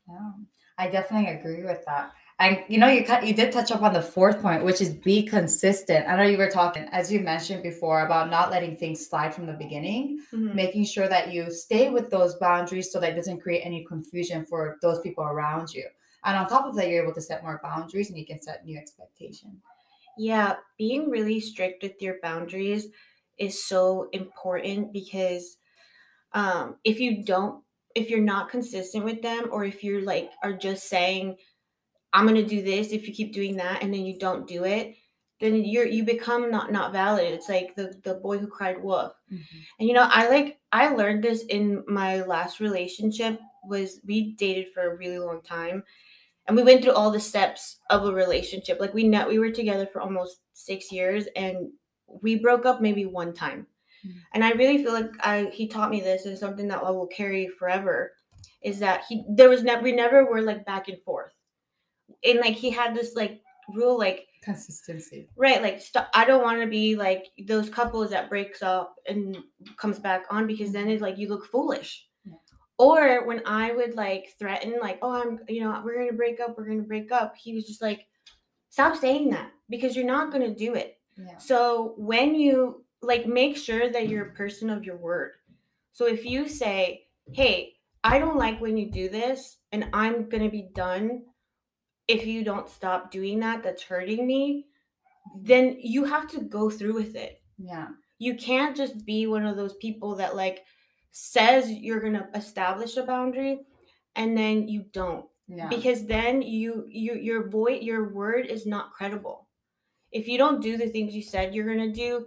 Yeah 0.08 0.30
i 0.78 0.88
definitely 0.88 1.30
agree 1.30 1.64
with 1.64 1.84
that 1.86 2.12
and 2.38 2.62
you 2.68 2.78
know, 2.78 2.88
you 2.88 3.04
cut 3.04 3.26
you 3.26 3.34
did 3.34 3.52
touch 3.52 3.70
up 3.70 3.82
on 3.82 3.92
the 3.92 4.02
fourth 4.02 4.40
point, 4.40 4.64
which 4.64 4.80
is 4.80 4.94
be 4.94 5.22
consistent. 5.22 6.08
I 6.08 6.16
know 6.16 6.22
you 6.24 6.38
were 6.38 6.50
talking, 6.50 6.84
as 6.90 7.12
you 7.12 7.20
mentioned 7.20 7.62
before, 7.62 8.04
about 8.04 8.30
not 8.30 8.50
letting 8.50 8.76
things 8.76 9.06
slide 9.06 9.34
from 9.34 9.46
the 9.46 9.52
beginning, 9.52 10.20
mm-hmm. 10.32 10.54
making 10.54 10.84
sure 10.84 11.08
that 11.08 11.32
you 11.32 11.52
stay 11.52 11.90
with 11.90 12.10
those 12.10 12.34
boundaries 12.36 12.90
so 12.90 12.98
that 13.00 13.10
it 13.12 13.16
doesn't 13.16 13.40
create 13.40 13.60
any 13.60 13.84
confusion 13.84 14.44
for 14.46 14.78
those 14.82 15.00
people 15.00 15.24
around 15.24 15.72
you. 15.72 15.84
And 16.24 16.36
on 16.36 16.48
top 16.48 16.66
of 16.66 16.74
that, 16.76 16.88
you're 16.88 17.02
able 17.02 17.14
to 17.14 17.20
set 17.20 17.42
more 17.42 17.60
boundaries 17.62 18.08
and 18.08 18.18
you 18.18 18.26
can 18.26 18.40
set 18.40 18.64
new 18.64 18.78
expectations. 18.78 19.60
Yeah, 20.16 20.56
being 20.78 21.10
really 21.10 21.40
strict 21.40 21.82
with 21.82 22.00
your 22.00 22.16
boundaries 22.22 22.88
is 23.38 23.64
so 23.64 24.08
important 24.12 24.92
because 24.92 25.56
um, 26.32 26.76
if 26.84 27.00
you 27.00 27.24
don't, 27.24 27.62
if 27.94 28.08
you're 28.08 28.20
not 28.20 28.48
consistent 28.48 29.04
with 29.04 29.20
them, 29.22 29.48
or 29.50 29.64
if 29.64 29.82
you're 29.84 30.02
like 30.02 30.30
are 30.42 30.52
just 30.52 30.88
saying 30.88 31.36
I'm 32.12 32.26
gonna 32.26 32.42
do 32.42 32.62
this 32.62 32.92
if 32.92 33.06
you 33.06 33.14
keep 33.14 33.32
doing 33.32 33.56
that 33.56 33.82
and 33.82 33.92
then 33.92 34.04
you 34.04 34.18
don't 34.18 34.46
do 34.46 34.64
it, 34.64 34.96
then 35.42 35.64
you're 35.64 35.86
you 35.86 36.04
become 36.04 36.50
not 36.50 36.70
not 36.70 36.92
valid. 36.92 37.32
It's 37.32 37.48
like 37.48 37.74
the 37.74 37.98
the 38.04 38.14
boy 38.14 38.38
who 38.38 38.46
cried 38.46 38.82
wolf. 38.82 39.12
Mm-hmm. 39.32 39.58
And 39.80 39.88
you 39.88 39.94
know, 39.94 40.08
I 40.08 40.28
like 40.28 40.60
I 40.70 40.88
learned 40.94 41.24
this 41.24 41.42
in 41.44 41.84
my 41.88 42.22
last 42.22 42.60
relationship 42.60 43.40
was 43.64 44.00
we 44.06 44.34
dated 44.34 44.72
for 44.72 44.82
a 44.82 44.96
really 44.96 45.18
long 45.18 45.42
time 45.42 45.82
and 46.46 46.56
we 46.56 46.62
went 46.62 46.82
through 46.82 46.92
all 46.92 47.10
the 47.10 47.20
steps 47.20 47.78
of 47.90 48.04
a 48.04 48.12
relationship. 48.12 48.78
Like 48.80 48.94
we 48.94 49.04
met 49.04 49.28
we 49.28 49.38
were 49.38 49.50
together 49.50 49.86
for 49.86 50.00
almost 50.00 50.40
6 50.52 50.92
years 50.92 51.26
and 51.34 51.70
we 52.06 52.36
broke 52.36 52.66
up 52.66 52.80
maybe 52.80 53.06
one 53.06 53.32
time. 53.32 53.66
Mm-hmm. 54.06 54.18
And 54.34 54.44
I 54.44 54.50
really 54.52 54.82
feel 54.82 54.92
like 54.92 55.10
I 55.20 55.50
he 55.52 55.66
taught 55.66 55.90
me 55.90 56.00
this 56.00 56.26
and 56.26 56.38
something 56.38 56.68
that 56.68 56.82
I 56.82 56.90
will 56.90 57.08
carry 57.08 57.48
forever 57.48 58.12
is 58.62 58.78
that 58.78 59.04
he 59.08 59.24
there 59.28 59.48
was 59.48 59.62
never 59.64 59.82
we 59.82 59.92
never 59.92 60.24
were 60.24 60.42
like 60.42 60.64
back 60.64 60.88
and 60.88 61.02
forth 61.02 61.32
and 62.24 62.40
like 62.40 62.54
he 62.54 62.70
had 62.70 62.94
this 62.94 63.14
like 63.14 63.40
rule 63.74 63.98
like 63.98 64.26
consistency. 64.42 65.28
right 65.36 65.62
like 65.62 65.80
st- 65.80 66.04
i 66.14 66.24
don't 66.24 66.42
want 66.42 66.60
to 66.60 66.66
be 66.66 66.96
like 66.96 67.26
those 67.46 67.68
couples 67.68 68.10
that 68.10 68.28
breaks 68.28 68.62
up 68.62 68.96
and 69.08 69.38
comes 69.76 69.98
back 69.98 70.24
on 70.30 70.46
because 70.46 70.72
then 70.72 70.84
mm-hmm. 70.84 70.92
it's 70.92 71.02
like 71.02 71.16
you 71.16 71.28
look 71.28 71.46
foolish. 71.46 72.08
Yeah. 72.24 72.34
or 72.78 73.26
when 73.26 73.42
i 73.46 73.72
would 73.72 73.94
like 73.94 74.34
threaten 74.38 74.78
like 74.80 74.98
oh 75.02 75.12
i'm 75.12 75.38
you 75.48 75.62
know 75.62 75.80
we're 75.84 75.98
gonna 75.98 76.16
break 76.16 76.40
up 76.40 76.56
we're 76.58 76.68
gonna 76.68 76.82
break 76.82 77.12
up 77.12 77.34
he 77.36 77.54
was 77.54 77.66
just 77.66 77.80
like 77.80 78.06
stop 78.68 78.96
saying 78.96 79.30
that 79.30 79.52
because 79.70 79.94
you're 79.94 80.04
not 80.04 80.32
gonna 80.32 80.54
do 80.54 80.74
it. 80.74 80.98
Yeah. 81.16 81.36
so 81.38 81.94
when 81.96 82.34
you 82.34 82.84
like 83.00 83.26
make 83.26 83.56
sure 83.56 83.90
that 83.90 84.08
you're 84.08 84.26
a 84.26 84.34
person 84.34 84.70
of 84.70 84.84
your 84.84 84.96
word. 84.96 85.32
So 85.92 86.06
if 86.06 86.24
you 86.24 86.48
say 86.48 87.06
hey 87.32 87.74
i 88.02 88.18
don't 88.18 88.36
like 88.36 88.60
when 88.60 88.76
you 88.76 88.90
do 88.90 89.08
this 89.08 89.58
and 89.70 89.88
i'm 89.92 90.28
gonna 90.28 90.50
be 90.50 90.68
done 90.74 91.22
if 92.08 92.26
you 92.26 92.44
don't 92.44 92.68
stop 92.68 93.10
doing 93.10 93.40
that 93.40 93.62
that's 93.62 93.82
hurting 93.82 94.26
me 94.26 94.66
then 95.36 95.76
you 95.80 96.04
have 96.04 96.28
to 96.28 96.40
go 96.40 96.70
through 96.70 96.94
with 96.94 97.14
it. 97.14 97.40
Yeah. 97.58 97.88
You 98.18 98.34
can't 98.34 98.76
just 98.76 99.04
be 99.04 99.26
one 99.26 99.46
of 99.46 99.56
those 99.56 99.74
people 99.74 100.16
that 100.16 100.36
like 100.36 100.64
says 101.10 101.70
you're 101.70 102.00
going 102.00 102.14
to 102.14 102.28
establish 102.34 102.96
a 102.96 103.02
boundary 103.02 103.60
and 104.16 104.36
then 104.36 104.68
you 104.68 104.84
don't. 104.92 105.26
Yeah. 105.48 105.68
because 105.68 106.06
then 106.06 106.40
you 106.40 106.86
you 106.88 107.14
your 107.14 107.50
voice 107.50 107.82
your 107.82 108.14
word 108.14 108.46
is 108.46 108.64
not 108.64 108.92
credible. 108.92 109.48
If 110.10 110.26
you 110.26 110.38
don't 110.38 110.62
do 110.62 110.78
the 110.78 110.88
things 110.88 111.14
you 111.14 111.22
said 111.22 111.54
you're 111.54 111.66
going 111.66 111.92
to 111.92 111.92
do 111.92 112.26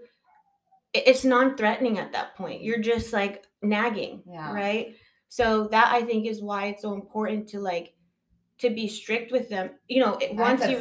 it's 0.94 1.26
non-threatening 1.26 1.98
at 1.98 2.12
that 2.12 2.36
point. 2.36 2.62
You're 2.62 2.82
just 2.82 3.14
like 3.14 3.46
nagging 3.64 4.22
yeah. 4.28 4.54
right? 4.54 4.96
So 5.28 5.68
that 5.70 5.92
i 5.92 6.02
think 6.02 6.28
is 6.28 6.42
why 6.42 6.68
it's 6.68 6.84
so 6.84 6.94
important 6.94 7.48
to 7.50 7.60
like 7.60 7.95
to 8.60 8.70
be 8.70 8.88
strict 8.88 9.32
with 9.32 9.50
them. 9.50 9.72
You 9.88 10.02
know, 10.02 10.16
and 10.16 10.38
once 10.38 10.68
you 10.68 10.78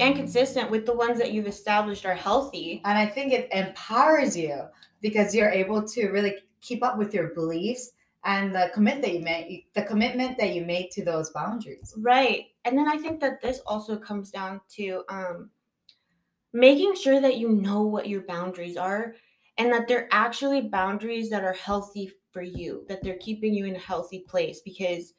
and 0.00 0.16
consistent 0.16 0.70
with 0.70 0.86
the 0.86 0.94
ones 0.94 1.18
that 1.18 1.32
you've 1.32 1.46
established 1.46 2.04
are 2.06 2.14
healthy. 2.14 2.82
And 2.84 2.98
I 2.98 3.06
think 3.06 3.32
it 3.32 3.48
empowers 3.52 4.36
you 4.36 4.62
because 5.00 5.34
you're 5.34 5.50
able 5.50 5.86
to 5.88 6.08
really 6.08 6.36
keep 6.60 6.82
up 6.82 6.98
with 6.98 7.12
your 7.14 7.28
beliefs 7.34 7.92
and 8.24 8.54
the 8.54 8.70
commit 8.72 9.02
that 9.02 9.12
you 9.12 9.20
made 9.20 9.64
the 9.74 9.82
commitment 9.82 10.38
that 10.38 10.54
you 10.54 10.64
made 10.64 10.90
to 10.92 11.04
those 11.04 11.30
boundaries. 11.30 11.94
Right. 11.96 12.46
And 12.64 12.78
then 12.78 12.88
I 12.88 12.96
think 12.96 13.20
that 13.20 13.42
this 13.42 13.60
also 13.66 13.96
comes 13.96 14.30
down 14.30 14.60
to 14.76 15.02
um 15.08 15.50
making 16.52 16.94
sure 16.94 17.20
that 17.20 17.38
you 17.38 17.48
know 17.48 17.82
what 17.82 18.08
your 18.08 18.22
boundaries 18.22 18.76
are 18.76 19.14
and 19.58 19.72
that 19.72 19.88
they're 19.88 20.08
actually 20.12 20.62
boundaries 20.62 21.30
that 21.30 21.44
are 21.44 21.52
healthy 21.52 22.12
for 22.30 22.42
you, 22.42 22.84
that 22.88 23.02
they're 23.02 23.18
keeping 23.18 23.54
you 23.54 23.66
in 23.66 23.76
a 23.76 23.80
healthy 23.80 24.20
place 24.20 24.60
because 24.60 25.14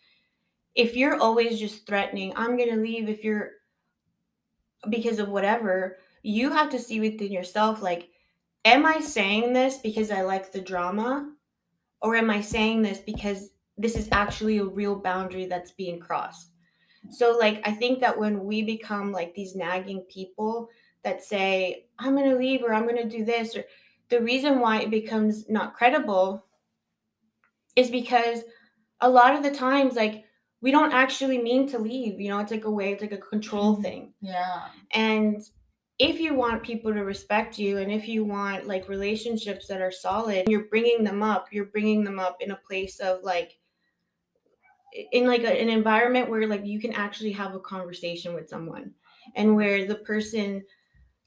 if 0.75 0.95
you're 0.95 1.19
always 1.19 1.59
just 1.59 1.85
threatening, 1.85 2.33
I'm 2.35 2.57
going 2.57 2.69
to 2.69 2.81
leave 2.81 3.09
if 3.09 3.23
you're 3.23 3.51
because 4.89 5.19
of 5.19 5.29
whatever, 5.29 5.97
you 6.23 6.51
have 6.51 6.69
to 6.71 6.79
see 6.79 6.99
within 6.99 7.31
yourself 7.31 7.81
like, 7.81 8.09
am 8.65 8.85
I 8.85 8.99
saying 8.99 9.53
this 9.53 9.77
because 9.77 10.11
I 10.11 10.21
like 10.21 10.51
the 10.51 10.61
drama? 10.61 11.31
Or 12.01 12.15
am 12.15 12.29
I 12.29 12.41
saying 12.41 12.81
this 12.81 12.99
because 12.99 13.51
this 13.77 13.95
is 13.95 14.09
actually 14.11 14.57
a 14.57 14.65
real 14.65 14.95
boundary 14.95 15.45
that's 15.45 15.71
being 15.71 15.99
crossed? 15.99 16.49
So, 17.09 17.37
like, 17.37 17.61
I 17.65 17.71
think 17.71 17.99
that 18.01 18.17
when 18.17 18.43
we 18.43 18.61
become 18.61 19.11
like 19.11 19.33
these 19.33 19.55
nagging 19.55 20.01
people 20.09 20.69
that 21.03 21.23
say, 21.23 21.85
I'm 21.99 22.15
going 22.15 22.29
to 22.29 22.37
leave 22.37 22.61
or 22.61 22.73
I'm 22.73 22.87
going 22.87 22.97
to 22.97 23.17
do 23.17 23.23
this, 23.23 23.55
or 23.55 23.63
the 24.09 24.21
reason 24.21 24.59
why 24.59 24.81
it 24.81 24.91
becomes 24.91 25.49
not 25.49 25.75
credible 25.75 26.45
is 27.75 27.89
because 27.89 28.43
a 29.01 29.09
lot 29.09 29.35
of 29.35 29.43
the 29.43 29.51
times, 29.51 29.95
like, 29.95 30.25
we 30.63 30.71
don't 30.71 30.93
actually 30.93 31.37
mean 31.39 31.67
to 31.67 31.77
leave. 31.77 32.21
You 32.21 32.29
know, 32.29 32.39
it's 32.39 32.49
like 32.49 32.63
a 32.63 32.71
way, 32.71 32.93
it's 32.93 33.01
like 33.01 33.11
a 33.11 33.17
control 33.17 33.73
mm-hmm. 33.73 33.83
thing. 33.83 34.13
Yeah. 34.21 34.61
And 34.93 35.41
if 35.99 36.21
you 36.21 36.33
want 36.35 36.63
people 36.63 36.93
to 36.93 37.01
respect 37.03 37.59
you 37.59 37.79
and 37.79 37.91
if 37.91 38.07
you 38.07 38.23
want 38.23 38.65
like 38.65 38.87
relationships 38.87 39.67
that 39.67 39.81
are 39.81 39.91
solid, 39.91 40.47
you're 40.47 40.69
bringing 40.69 41.03
them 41.03 41.21
up, 41.21 41.49
you're 41.51 41.65
bringing 41.65 42.05
them 42.05 42.17
up 42.17 42.37
in 42.39 42.51
a 42.51 42.55
place 42.55 43.01
of 43.01 43.23
like, 43.23 43.59
in 45.11 45.27
like 45.27 45.41
a, 45.43 45.61
an 45.61 45.67
environment 45.67 46.29
where 46.29 46.47
like 46.47 46.65
you 46.65 46.79
can 46.79 46.93
actually 46.93 47.33
have 47.33 47.55
a 47.55 47.59
conversation 47.59 48.33
with 48.33 48.47
someone 48.47 48.93
and 49.35 49.57
where 49.57 49.85
the 49.85 49.95
person 49.95 50.63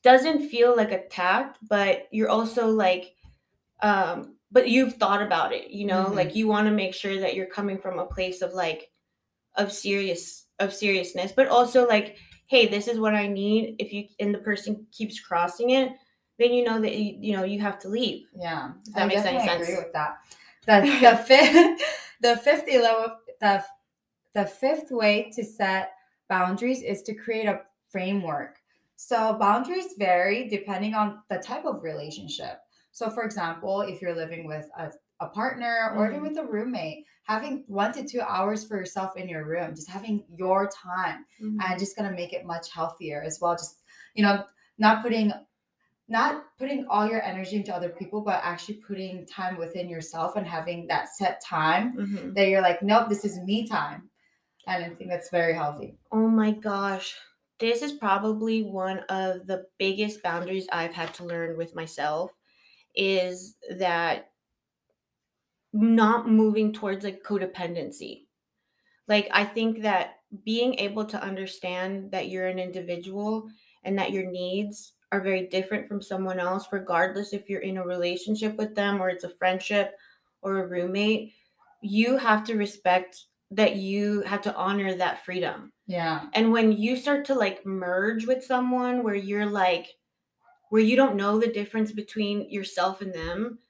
doesn't 0.03 0.49
feel 0.49 0.75
like 0.75 0.93
attacked 0.93 1.59
but 1.69 2.07
you're 2.13 2.29
also 2.29 2.69
like 2.69 3.17
um 3.83 4.37
but 4.53 4.69
you've 4.69 4.95
thought 4.95 5.21
about 5.21 5.53
it 5.53 5.71
you 5.71 5.85
know 5.85 6.05
Mhm. 6.05 6.15
like 6.15 6.37
you 6.37 6.47
want 6.47 6.69
to 6.69 6.73
make 6.73 6.95
sure 6.95 7.19
that 7.19 7.35
you're 7.35 7.47
coming 7.47 7.77
from 7.77 7.99
a 7.99 8.07
place 8.07 8.41
of 8.41 8.53
like 8.53 8.89
of 9.57 9.73
serious 9.73 10.47
of 10.59 10.73
seriousness 10.73 11.33
but 11.33 11.49
also 11.49 11.87
like 11.87 12.17
hey 12.49 12.67
this 12.67 12.89
is 12.89 12.99
what 12.99 13.15
i 13.15 13.27
need 13.27 13.77
if 13.79 13.93
you 13.93 14.05
and 14.21 14.35
the 14.35 14.39
person 14.39 14.87
keeps 14.93 15.21
crossing 15.21 15.71
it 15.71 15.93
then 16.39 16.53
you 16.53 16.65
know 16.65 16.81
that 16.81 16.95
you, 16.95 17.17
you 17.21 17.37
know 17.37 17.45
you 17.45 17.61
have 17.61 17.79
to 17.79 17.89
leave 17.89 18.27
Yeah, 18.35 18.73
If 18.87 18.95
that 18.95 19.09
makes 19.09 19.23
any 19.25 19.39
sense. 19.41 19.63
agree 19.63 19.77
with 19.77 19.93
that. 19.93 20.19
The 20.67 20.81
the 21.01 21.17
fifth 21.27 21.81
the 22.21 22.37
fifth 22.37 22.65
elo- 22.69 23.17
the 23.41 23.65
the 24.35 24.45
fifth 24.45 24.91
way 24.91 25.31
to 25.35 25.43
set 25.45 25.93
boundaries 26.29 26.83
is 26.83 27.03
to 27.03 27.15
create 27.15 27.47
a 27.47 27.63
framework. 27.91 28.59
So 28.97 29.35
boundaries 29.39 29.95
vary 29.99 30.49
depending 30.49 30.95
on 30.95 31.23
the 31.31 31.39
type 31.39 31.65
of 31.65 31.83
relationship. 31.83 32.59
So, 32.93 33.11
for 33.11 33.25
example, 33.25 33.83
if 33.83 34.01
you're 34.01 34.15
living 34.17 34.47
with 34.47 34.69
a, 34.79 34.91
a 35.21 35.29
partner 35.29 35.95
or 35.97 36.09
even 36.11 36.23
Mhm. 36.23 36.23
with 36.23 36.39
a 36.39 36.45
roommate, 36.47 37.07
having 37.25 37.65
one 37.69 37.93
to 37.93 38.07
two 38.07 38.21
hours 38.21 38.67
for 38.67 38.77
yourself 38.77 39.17
in 39.17 39.29
your 39.29 39.47
room, 39.47 39.75
just 39.75 39.89
having 39.91 40.25
your 40.37 40.69
time 40.69 41.25
Mhm. 41.39 41.67
and 41.69 41.79
just 41.79 41.97
gonna 41.97 42.13
make 42.13 42.33
it 42.33 42.45
much 42.47 42.73
healthier 42.73 43.23
as 43.23 43.41
well. 43.41 43.55
Just 43.55 43.83
you 44.15 44.23
know, 44.23 44.45
not 44.79 45.03
putting 45.03 45.33
not 46.09 46.45
putting 46.59 46.87
all 46.89 47.09
your 47.09 47.23
energy 47.23 47.57
into 47.57 47.75
other 47.75 47.91
people, 47.91 48.21
but 48.23 48.41
actually 48.45 48.77
putting 48.77 49.27
time 49.27 49.57
within 49.57 49.89
yourself 49.89 50.37
and 50.37 50.47
having 50.47 50.87
that 50.89 51.09
set 51.09 51.41
time 51.45 51.99
Mhm. 51.99 52.37
that 52.37 52.49
you're 52.49 52.63
like, 52.63 52.83
nope, 52.83 53.09
this 53.09 53.25
is 53.25 53.39
me 53.41 53.67
time. 53.67 54.11
And 54.67 54.85
I 54.85 54.91
think 54.91 55.11
that's 55.11 55.31
very 55.31 55.55
healthy. 55.55 55.99
Oh 56.13 56.29
my 56.29 56.53
gosh. 56.53 57.17
This 57.59 57.83
is 57.83 57.93
probably 57.93 58.63
one 58.63 59.01
of 59.09 59.47
the 59.47 59.67
biggest 59.79 60.23
boundaries 60.23 60.69
I've 60.73 60.93
had 60.95 61.15
to 61.15 61.25
learn 61.25 61.57
with 61.57 61.75
myself 61.75 62.33
is 62.95 63.57
that 63.79 64.33
not 65.83 66.29
moving 66.29 66.73
towards 66.73 67.05
like 67.05 67.23
codependency. 67.23 68.25
Like 69.09 69.29
I 69.31 69.45
think 69.45 69.83
that 69.83 70.21
being 70.45 70.79
able 70.79 71.05
to 71.05 71.23
understand 71.23 72.11
that 72.11 72.29
you're 72.29 72.47
an 72.47 72.59
individual 72.59 73.49
and 73.85 73.99
that 73.99 74.13
your 74.13 74.31
needs 74.31 74.95
are 75.13 75.21
very 75.21 75.47
different 75.47 75.87
from 75.87 76.03
someone 76.03 76.41
else 76.41 76.67
regardless 76.73 77.33
if 77.33 77.49
you're 77.49 77.61
in 77.61 77.77
a 77.77 77.87
relationship 77.87 78.57
with 78.57 78.75
them 78.75 79.01
or 79.01 79.09
it's 79.09 79.25
a 79.25 79.29
friendship 79.29 79.95
or 80.43 80.59
a 80.59 80.67
roommate, 80.67 81.33
you 81.81 82.17
have 82.17 82.43
to 82.45 82.57
respect 82.57 83.25
that 83.53 83.77
you 83.77 84.23
have 84.23 84.43
to 84.43 84.55
honor 84.57 84.95
that 84.95 85.25
freedom. 85.25 85.73
Yeah. 85.87 86.27
And 86.35 86.51
when 86.53 86.73
you 86.73 86.97
start 86.97 87.25
to 87.27 87.35
like 87.35 87.65
merge 87.65 88.27
with 88.27 88.43
someone 88.43 89.05
where 89.05 89.15
you're 89.15 89.47
like, 89.47 89.87
where 90.71 90.83
you 90.83 90.97
don't 90.97 91.15
know 91.15 91.39
the 91.39 91.53
difference 91.53 91.93
between 91.93 92.51
yourself 92.51 93.01
and 93.01 93.15
them, 93.15 93.61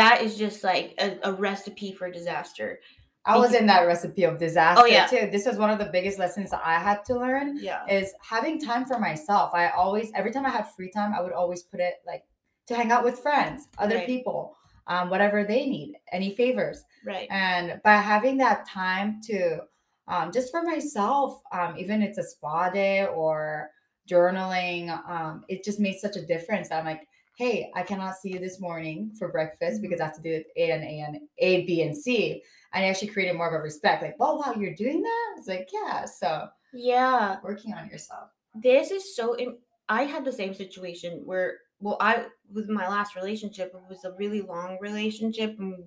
that 0.00 0.22
is 0.22 0.36
just 0.36 0.64
like 0.64 0.94
a, 0.98 1.18
a 1.22 1.32
recipe 1.32 1.92
for 1.92 2.10
disaster. 2.10 2.80
I 3.26 3.36
was 3.36 3.52
in 3.54 3.66
that 3.66 3.82
recipe 3.86 4.24
of 4.24 4.38
disaster 4.38 4.82
Oh, 4.82 4.86
yeah. 4.86 5.06
too. 5.06 5.28
This 5.30 5.44
was 5.46 5.56
one 5.58 5.68
of 5.68 5.78
the 5.78 5.90
biggest 5.96 6.18
lessons 6.18 6.52
I 6.54 6.78
had 6.88 7.04
to 7.08 7.14
learn 7.18 7.58
Yeah. 7.60 7.84
is 7.86 8.14
having 8.22 8.58
time 8.60 8.86
for 8.86 8.98
myself. 8.98 9.52
I 9.52 9.68
always, 9.68 10.10
every 10.14 10.32
time 10.32 10.46
I 10.46 10.50
had 10.58 10.66
free 10.74 10.90
time, 10.90 11.12
I 11.16 11.20
would 11.20 11.32
always 11.32 11.62
put 11.62 11.80
it 11.80 11.96
like 12.06 12.24
to 12.68 12.74
hang 12.74 12.90
out 12.90 13.04
with 13.04 13.18
friends, 13.18 13.68
other 13.78 13.96
Right. 13.96 14.06
people, 14.06 14.56
um, 14.86 15.10
whatever 15.10 15.44
they 15.44 15.66
need, 15.66 15.96
any 16.12 16.34
favors. 16.34 16.82
Right. 17.04 17.28
And 17.30 17.80
by 17.84 17.96
having 17.96 18.38
that 18.38 18.66
time 18.66 19.20
to 19.28 19.60
um, 20.08 20.32
just 20.32 20.50
for 20.50 20.62
myself, 20.62 21.40
um, 21.52 21.76
even 21.78 22.02
it's 22.02 22.18
a 22.18 22.22
spa 22.24 22.70
day 22.70 23.06
or 23.06 23.70
journaling, 24.10 24.88
um, 25.08 25.44
it 25.48 25.62
just 25.62 25.78
made 25.78 25.98
such 25.98 26.16
a 26.16 26.22
difference. 26.26 26.70
I'm 26.72 26.84
like, 26.84 27.06
hey, 27.40 27.70
I 27.74 27.82
cannot 27.82 28.18
see 28.18 28.34
you 28.34 28.38
this 28.38 28.60
morning 28.60 29.12
for 29.18 29.32
breakfast 29.32 29.80
because 29.80 29.98
mm-hmm. 29.98 30.02
I 30.02 30.06
have 30.08 30.16
to 30.16 30.20
do 30.22 30.44
A 30.58 30.72
and 30.72 30.84
A 30.84 31.00
and 31.00 31.20
A, 31.38 31.64
B, 31.64 31.80
and 31.80 31.96
C. 31.96 32.42
And 32.74 32.84
it 32.84 32.88
actually 32.88 33.08
created 33.08 33.34
more 33.34 33.48
of 33.48 33.54
a 33.54 33.62
respect. 33.62 34.02
Like, 34.02 34.16
oh 34.20 34.36
wow, 34.36 34.52
you're 34.54 34.74
doing 34.74 35.00
that? 35.00 35.34
It's 35.38 35.48
like, 35.48 35.70
yeah. 35.72 36.04
So 36.04 36.48
Yeah. 36.74 37.38
working 37.42 37.72
on 37.72 37.88
yourself. 37.88 38.28
This 38.54 38.90
is 38.90 39.16
so. 39.16 39.38
Im- 39.38 39.56
I 39.88 40.02
had 40.02 40.22
the 40.22 40.32
same 40.32 40.52
situation 40.52 41.22
where, 41.24 41.60
well, 41.80 41.96
I, 41.98 42.26
with 42.52 42.68
my 42.68 42.86
last 42.86 43.16
relationship, 43.16 43.72
it 43.74 43.88
was 43.88 44.04
a 44.04 44.12
really 44.18 44.42
long 44.42 44.76
relationship. 44.78 45.58
And 45.58 45.84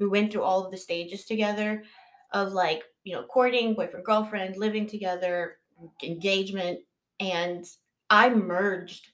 we 0.00 0.08
went 0.08 0.32
through 0.32 0.42
all 0.42 0.64
of 0.64 0.72
the 0.72 0.76
stages 0.76 1.24
together 1.24 1.84
of 2.32 2.52
like, 2.52 2.82
you 3.04 3.14
know, 3.14 3.22
courting, 3.22 3.74
boyfriend, 3.74 4.04
girlfriend, 4.04 4.56
living 4.56 4.88
together, 4.88 5.58
engagement. 6.02 6.80
And 7.20 7.64
I 8.10 8.28
merged. 8.30 9.06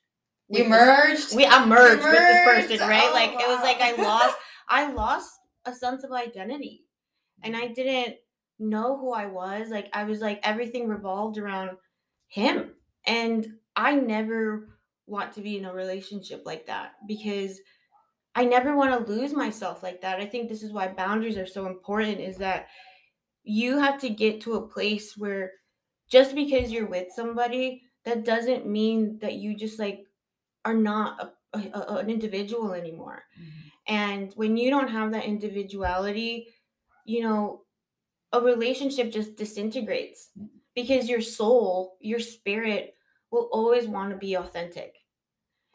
You 0.49 0.59
this- 0.65 0.69
merged. 0.69 1.37
we 1.37 1.47
I 1.47 1.65
merged 1.65 2.03
with 2.03 2.13
this 2.13 2.69
person, 2.69 2.89
right? 2.89 3.09
Oh, 3.09 3.15
like 3.15 3.33
it 3.33 3.49
was 3.49 3.63
like 3.63 3.81
I 3.81 4.01
lost 4.01 4.37
I 4.69 4.93
lost 4.93 5.31
a 5.65 5.75
sense 5.75 6.05
of 6.05 6.13
identity. 6.13 6.83
And 7.43 7.57
I 7.57 7.69
didn't 7.69 8.17
know 8.59 8.97
who 8.97 9.13
I 9.13 9.27
was. 9.27 9.69
Like 9.69 9.89
I 9.93 10.05
was 10.05 10.21
like 10.21 10.41
everything 10.43 10.89
revolved 10.89 11.39
around 11.39 11.71
him. 12.29 12.71
And 13.07 13.47
I 13.75 13.95
never 13.95 14.69
want 15.07 15.33
to 15.35 15.41
be 15.41 15.59
in 15.59 15.65
a 15.65 15.73
relationship 15.73 16.43
like 16.45 16.67
that 16.67 16.93
because 17.07 17.61
I 18.35 18.45
never 18.45 18.77
want 18.77 19.07
to 19.07 19.13
lose 19.13 19.33
myself 19.33 19.83
like 19.83 20.03
that. 20.03 20.21
I 20.21 20.27
think 20.27 20.49
this 20.49 20.63
is 20.63 20.73
why 20.73 20.89
boundaries 20.89 21.39
are 21.39 21.47
so 21.47 21.67
important 21.67 22.21
is 22.21 22.37
that 22.39 22.67
you 23.45 23.79
have 23.79 24.01
to 24.01 24.11
get 24.11 24.41
to 24.43 24.55
a 24.55 24.67
place 24.69 25.15
where 25.17 25.53
just 26.11 26.35
because 26.35 26.71
you're 26.71 26.89
with 26.89 27.09
somebody 27.15 27.83
that 28.05 28.25
doesn't 28.25 28.67
mean 28.67 29.19
that 29.21 29.35
you 29.35 29.57
just 29.57 29.79
like 29.79 30.06
are 30.67 30.75
not 30.75 31.11
a, 31.55 31.59
a, 31.59 31.61
a- 31.81 31.97
an 32.03 32.11
individual 32.11 32.73
anymore. 32.75 33.25
Mhm. 33.39 33.73
And 33.89 34.33
when 34.35 34.57
you 34.57 34.69
don't 34.71 34.91
have 34.99 35.13
that 35.13 35.25
individuality, 35.27 36.49
you 37.07 37.23
know, 37.23 37.63
a 38.33 38.41
relationship 38.41 39.13
just 39.13 39.37
disintegrates 39.37 40.31
Mm. 40.39 40.49
because 40.75 41.09
your 41.09 41.23
soul, 41.23 41.97
your 42.01 42.21
spirit 42.21 42.97
will 43.33 43.49
always 43.53 43.87
want 43.89 44.11
to 44.13 44.19
be 44.19 44.35
authentic. 44.37 44.93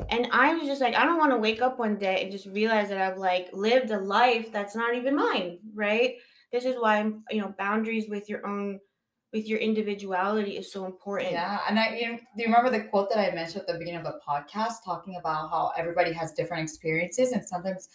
And 0.10 0.28
I 0.32 0.56
was 0.56 0.68
just 0.68 0.82
like, 0.82 0.96
I 0.96 1.06
don't 1.06 1.20
want 1.20 1.32
to 1.32 1.38
wake 1.38 1.62
up 1.62 1.78
one 1.80 1.98
day 1.98 2.24
and 2.24 2.32
just 2.32 2.48
realize 2.48 2.90
that 2.90 3.00
I've 3.02 3.18
like 3.18 3.50
lived 3.54 3.92
a 3.92 4.00
life 4.00 4.52
that's 4.52 4.76
not 4.76 4.96
even 4.96 5.16
mine, 5.16 5.60
right? 5.76 6.16
This 6.52 6.66
is 6.66 6.76
why 6.80 7.02
you 7.30 7.42
know, 7.42 7.54
boundaries 7.58 8.10
with 8.10 8.28
your 8.30 8.46
own, 8.46 8.80
with 9.34 9.48
your 9.48 9.60
individuality 9.60 10.58
is 10.58 10.72
so 10.72 10.86
important. 10.86 11.32
Yeah, 11.32 11.60
and 11.68 11.80
I 11.80 11.96
you 11.96 12.12
know, 12.12 12.18
do 12.18 12.44
you 12.44 12.46
remember 12.46 12.70
the 12.70 12.86
quote 12.86 13.10
that 13.10 13.20
I 13.20 13.34
mentioned 13.34 13.62
at 13.62 13.68
the 13.68 13.78
beginning 13.80 14.02
of 14.02 14.06
the 14.06 14.20
podcast, 14.28 14.84
talking 14.86 15.16
about 15.16 15.50
how 15.50 15.72
everybody 15.78 16.12
has 16.14 16.34
different 16.34 16.64
experiences, 16.64 17.32
and 17.32 17.44
sometimes, 17.44 17.90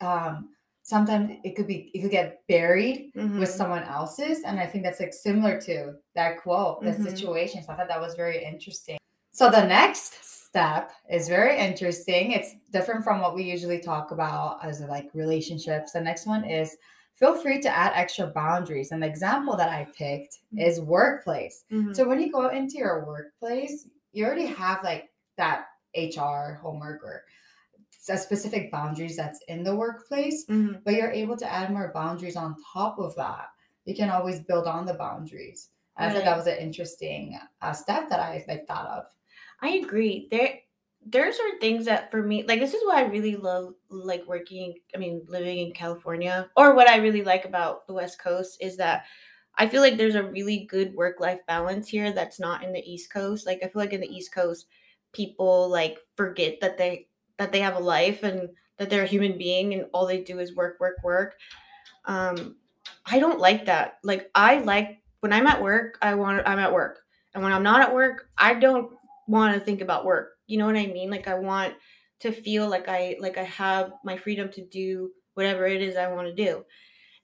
um, 0.00 0.50
sometimes 0.82 1.38
it 1.44 1.56
could 1.56 1.66
be 1.66 1.90
it 1.94 2.02
could 2.02 2.10
get 2.10 2.46
buried 2.48 3.12
with 3.14 3.48
Mhm. 3.48 3.56
someone 3.56 3.84
else's, 3.84 4.42
and 4.44 4.60
I 4.60 4.66
think 4.66 4.84
that's 4.84 5.00
like 5.00 5.14
similar 5.14 5.60
to 5.62 5.94
that 6.14 6.42
quote, 6.42 6.82
that 6.84 6.98
Mhm. 6.98 7.04
situation. 7.10 7.62
So 7.62 7.72
I 7.72 7.76
thought 7.76 7.88
that 7.88 8.00
was 8.00 8.14
very 8.14 8.44
interesting. 8.44 8.98
So 9.32 9.50
the 9.50 9.64
next 9.64 10.22
step 10.22 10.92
is 11.10 11.28
very 11.28 11.58
interesting. 11.58 12.30
It's 12.32 12.54
different 12.70 13.02
from 13.02 13.20
what 13.20 13.34
we 13.34 13.42
usually 13.42 13.80
talk 13.80 14.12
about 14.12 14.64
as 14.64 14.80
like 14.82 15.08
relationships. 15.14 15.90
The 15.92 16.00
next 16.00 16.26
one 16.26 16.44
is 16.44 16.76
feel 17.14 17.34
free 17.36 17.60
to 17.62 17.68
add 17.68 17.92
extra 17.94 18.26
boundaries. 18.26 18.90
And 18.92 19.02
the 19.02 19.06
example 19.06 19.56
that 19.56 19.68
I 19.68 19.86
picked 19.96 20.38
is 20.56 20.80
workplace. 20.80 21.64
Mhm. 21.70 21.94
So 21.94 22.08
when 22.08 22.20
you 22.20 22.30
go 22.32 22.48
into 22.48 22.78
your 22.78 23.04
workplace, 23.06 23.88
you 24.12 24.24
already 24.26 24.46
have 24.46 24.82
like 24.82 25.12
that 25.36 25.66
HR 25.94 26.54
homework 26.54 27.02
or 27.04 27.24
specific 27.90 28.70
boundaries 28.70 29.16
that's 29.16 29.40
in 29.48 29.62
the 29.64 29.74
workplace, 29.74 30.44
Mhm. 30.46 30.82
but 30.84 30.94
you're 30.94 31.10
able 31.10 31.36
to 31.36 31.50
add 31.50 31.70
more 31.72 31.90
boundaries 31.92 32.36
on 32.36 32.56
top 32.72 32.98
of 32.98 33.14
that. 33.16 33.48
You 33.84 33.94
can 33.94 34.10
always 34.10 34.40
build 34.40 34.66
on 34.66 34.86
the 34.86 34.94
boundaries. 34.94 35.70
I 35.96 36.12
thought 36.12 36.24
that 36.24 36.36
was 36.36 36.46
an 36.48 36.58
interesting 36.58 37.38
uh, 37.62 37.72
step 37.72 38.08
that 38.08 38.20
I 38.20 38.44
like 38.48 38.66
thought 38.66 38.86
of. 38.86 39.04
I 39.60 39.68
agree. 39.76 40.28
There 40.30 40.58
there's 41.06 41.38
are 41.38 41.58
things 41.60 41.84
that 41.84 42.10
for 42.10 42.22
me 42.22 42.44
like 42.44 42.60
this 42.60 42.74
is 42.74 42.82
why 42.84 43.02
I 43.02 43.06
really 43.06 43.36
love 43.36 43.74
like 43.90 44.26
working 44.26 44.74
I 44.94 44.98
mean 44.98 45.22
living 45.28 45.58
in 45.58 45.72
California 45.72 46.48
or 46.56 46.74
what 46.74 46.88
I 46.88 46.96
really 46.96 47.22
like 47.22 47.44
about 47.44 47.86
the 47.86 47.92
West 47.92 48.18
Coast 48.18 48.58
is 48.60 48.76
that 48.78 49.04
I 49.56 49.68
feel 49.68 49.82
like 49.82 49.96
there's 49.96 50.14
a 50.14 50.22
really 50.22 50.66
good 50.70 50.94
work 50.94 51.20
life 51.20 51.40
balance 51.46 51.88
here 51.88 52.12
that's 52.12 52.40
not 52.40 52.64
in 52.64 52.72
the 52.72 52.82
East 52.90 53.12
Coast. 53.12 53.46
Like 53.46 53.60
I 53.62 53.68
feel 53.68 53.80
like 53.80 53.92
in 53.92 54.00
the 54.00 54.14
East 54.14 54.34
Coast 54.34 54.66
people 55.12 55.68
like 55.68 55.98
forget 56.16 56.60
that 56.60 56.78
they 56.78 57.08
that 57.38 57.52
they 57.52 57.60
have 57.60 57.76
a 57.76 57.80
life 57.80 58.22
and 58.22 58.48
that 58.78 58.90
they're 58.90 59.04
a 59.04 59.08
human 59.08 59.38
being 59.38 59.74
and 59.74 59.86
all 59.92 60.06
they 60.06 60.22
do 60.22 60.38
is 60.38 60.56
work 60.56 60.80
work 60.80 60.96
work. 61.04 61.36
Um 62.06 62.56
I 63.06 63.18
don't 63.18 63.40
like 63.40 63.66
that. 63.66 63.98
Like 64.02 64.30
I 64.34 64.58
like 64.58 65.02
when 65.20 65.32
I'm 65.32 65.46
at 65.46 65.62
work, 65.62 65.98
I 66.02 66.14
want 66.14 66.46
I'm 66.46 66.58
at 66.58 66.72
work. 66.72 67.00
And 67.34 67.42
when 67.42 67.52
I'm 67.52 67.62
not 67.62 67.82
at 67.82 67.94
work, 67.94 68.28
I 68.38 68.54
don't 68.54 68.92
want 69.26 69.54
to 69.54 69.60
think 69.60 69.80
about 69.80 70.04
work. 70.04 70.33
You 70.46 70.58
know 70.58 70.66
what 70.66 70.76
I 70.76 70.86
mean? 70.86 71.10
Like 71.10 71.28
I 71.28 71.34
want 71.34 71.74
to 72.20 72.32
feel 72.32 72.68
like 72.68 72.88
I 72.88 73.16
like 73.20 73.38
I 73.38 73.44
have 73.44 73.92
my 74.04 74.16
freedom 74.16 74.50
to 74.52 74.64
do 74.66 75.12
whatever 75.34 75.66
it 75.66 75.82
is 75.82 75.96
I 75.96 76.08
want 76.12 76.28
to 76.28 76.34
do. 76.34 76.64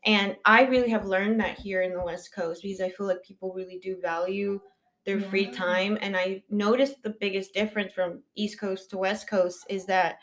And 0.04 0.36
I 0.44 0.64
really 0.64 0.90
have 0.90 1.04
learned 1.06 1.40
that 1.40 1.58
here 1.58 1.82
in 1.82 1.92
the 1.92 2.02
West 2.02 2.34
Coast 2.34 2.62
because 2.62 2.80
I 2.80 2.90
feel 2.90 3.06
like 3.06 3.22
people 3.22 3.52
really 3.52 3.78
do 3.78 4.00
value 4.00 4.60
their 5.04 5.20
free 5.20 5.50
time. 5.50 5.98
And 6.00 6.16
I 6.16 6.42
noticed 6.50 7.02
the 7.02 7.10
biggest 7.20 7.54
difference 7.54 7.92
from 7.92 8.22
East 8.34 8.58
Coast 8.60 8.90
to 8.90 8.98
West 8.98 9.28
Coast 9.28 9.66
is 9.68 9.86
that, 9.86 10.18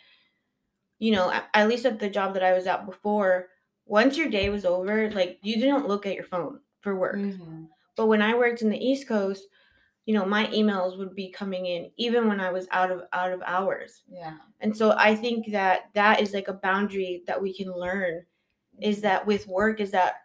you 0.99 1.12
know, 1.12 1.31
at, 1.31 1.47
at 1.53 1.67
least 1.67 1.86
at 1.86 1.99
the 1.99 2.10
job 2.10 2.33
that 2.33 2.43
I 2.43 2.53
was 2.53 2.67
at 2.67 2.86
before, 2.86 3.49
once 3.86 4.17
your 4.17 4.29
day 4.29 4.49
was 4.49 4.65
over, 4.65 5.10
like 5.12 5.39
you 5.41 5.55
didn't 5.55 5.88
look 5.88 6.05
at 6.05 6.15
your 6.15 6.23
phone 6.23 6.60
for 6.81 6.95
work. 6.95 7.15
Mhm. 7.15 7.67
But 7.95 8.07
when 8.07 8.21
I 8.21 8.36
worked 8.36 8.62
in 8.62 8.69
the 8.69 8.83
East 8.83 9.07
Coast, 9.07 9.47
you 10.07 10.13
know, 10.13 10.25
my 10.25 10.47
emails 10.47 10.97
would 10.97 11.13
be 11.13 11.29
coming 11.29 11.65
in 11.65 11.91
even 11.97 12.29
when 12.29 12.39
I 12.39 12.49
was 12.49 12.65
out 12.71 12.89
of 12.91 13.01
out 13.11 13.33
of 13.33 13.41
hours. 13.45 14.03
Yeah. 14.09 14.37
And 14.61 14.75
so 14.75 14.95
I 14.97 15.13
think 15.13 15.51
that 15.51 15.89
that 15.95 16.21
is 16.21 16.33
like 16.33 16.47
a 16.47 16.53
boundary 16.53 17.23
that 17.27 17.39
we 17.39 17.53
can 17.53 17.71
learn 17.73 18.23
is 18.79 19.01
that 19.01 19.27
with 19.27 19.45
work 19.47 19.81
is 19.81 19.91
that 19.91 20.21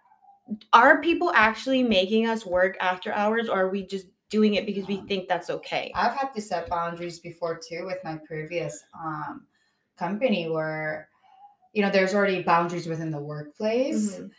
are 0.73 1.03
people 1.03 1.33
actually 1.35 1.83
making 1.83 2.29
us 2.29 2.47
work 2.47 2.77
after 2.81 3.13
hours 3.13 3.49
or 3.49 3.63
are 3.63 3.71
we 3.71 3.85
just 3.85 4.07
doing 4.31 4.55
it 4.55 4.67
because 4.67 4.87
we 4.87 4.99
think 5.09 5.27
that's 5.27 5.51
okay? 5.51 5.91
I've 5.97 6.15
had 6.15 6.33
to 6.35 6.41
set 6.41 6.71
boundaries 6.71 7.19
before 7.19 7.59
too 7.59 7.85
with 7.85 7.99
my 8.05 8.19
previous 8.25 8.85
um, 8.95 9.47
company 9.99 10.49
where, 10.49 11.09
you 11.73 11.83
know, 11.83 11.91
there's 11.91 12.15
already 12.15 12.41
boundaries 12.41 12.87
within 12.87 13.11
the 13.11 13.21
workplace. 13.21 14.15
Mhm. 14.15 14.31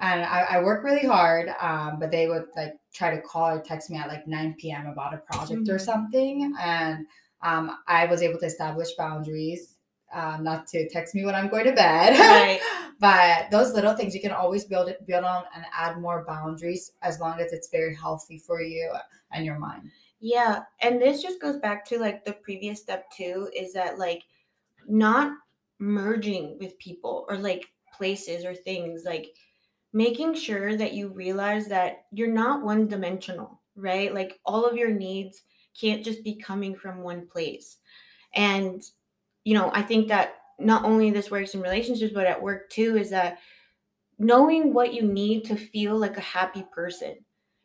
And 0.00 0.22
I, 0.24 0.40
I 0.42 0.62
work 0.62 0.84
really 0.84 1.06
hard, 1.06 1.48
um, 1.60 1.98
but 1.98 2.10
they 2.10 2.28
would 2.28 2.46
like 2.56 2.74
try 2.94 3.14
to 3.14 3.20
call 3.20 3.48
or 3.50 3.60
text 3.60 3.90
me 3.90 3.96
at 3.96 4.08
like 4.08 4.26
9 4.26 4.54
p.m. 4.58 4.86
about 4.86 5.14
a 5.14 5.18
project 5.18 5.68
or 5.68 5.74
Mhm. 5.74 5.80
something. 5.80 6.54
And 6.60 7.06
um, 7.42 7.78
I 7.86 8.06
was 8.06 8.22
able 8.22 8.38
to 8.40 8.46
establish 8.46 8.92
boundaries, 8.94 9.76
um, 10.12 10.44
not 10.44 10.66
to 10.68 10.88
text 10.88 11.14
me 11.14 11.24
when 11.24 11.34
I'm 11.34 11.48
going 11.48 11.64
to 11.64 11.72
bed. 11.72 12.18
Right. 12.18 12.60
but 13.00 13.50
those 13.50 13.74
little 13.74 13.94
things 13.94 14.14
you 14.14 14.20
can 14.20 14.32
always 14.32 14.64
build 14.64 14.88
it, 14.88 15.04
build 15.06 15.24
on 15.24 15.44
and 15.54 15.64
add 15.76 16.00
more 16.00 16.24
boundaries 16.26 16.92
as 17.02 17.20
long 17.20 17.40
as 17.40 17.52
it's 17.52 17.68
very 17.68 17.94
healthy 17.94 18.38
for 18.38 18.60
you 18.62 18.92
and 19.32 19.44
your 19.44 19.58
mind. 19.58 19.90
Yeah, 20.20 20.62
and 20.80 21.00
this 21.00 21.22
just 21.22 21.40
goes 21.40 21.58
back 21.58 21.84
to 21.86 21.98
like 21.98 22.24
the 22.24 22.32
previous 22.32 22.80
step 22.80 23.10
too 23.16 23.48
is 23.54 23.72
that 23.74 23.98
like 23.98 24.22
not 24.88 25.32
merging 25.78 26.58
with 26.58 26.78
people 26.78 27.24
or 27.28 27.36
like 27.36 27.68
places 27.96 28.44
or 28.44 28.54
things 28.54 29.04
like 29.04 29.28
making 29.92 30.34
sure 30.34 30.76
that 30.76 30.92
you 30.92 31.08
realize 31.08 31.68
that 31.68 32.04
you're 32.12 32.32
not 32.32 32.62
one 32.62 32.86
dimensional, 32.86 33.60
right? 33.76 34.12
Like 34.14 34.38
all 34.44 34.64
of 34.64 34.76
your 34.76 34.90
needs 34.90 35.42
can't 35.78 36.04
just 36.04 36.24
be 36.24 36.36
coming 36.36 36.74
from 36.74 37.02
one 37.02 37.26
place. 37.26 37.78
And 38.34 38.82
you 39.44 39.54
know, 39.54 39.70
I 39.72 39.82
think 39.82 40.08
that 40.08 40.34
not 40.58 40.84
only 40.84 41.10
this 41.10 41.30
works 41.30 41.54
in 41.54 41.60
relationships 41.60 42.12
but 42.12 42.26
at 42.26 42.42
work 42.42 42.68
too 42.68 42.96
is 42.98 43.10
that 43.10 43.38
knowing 44.18 44.74
what 44.74 44.92
you 44.92 45.02
need 45.02 45.44
to 45.44 45.56
feel 45.56 45.96
like 45.96 46.16
a 46.16 46.22
happy 46.22 46.64
person 46.74 47.16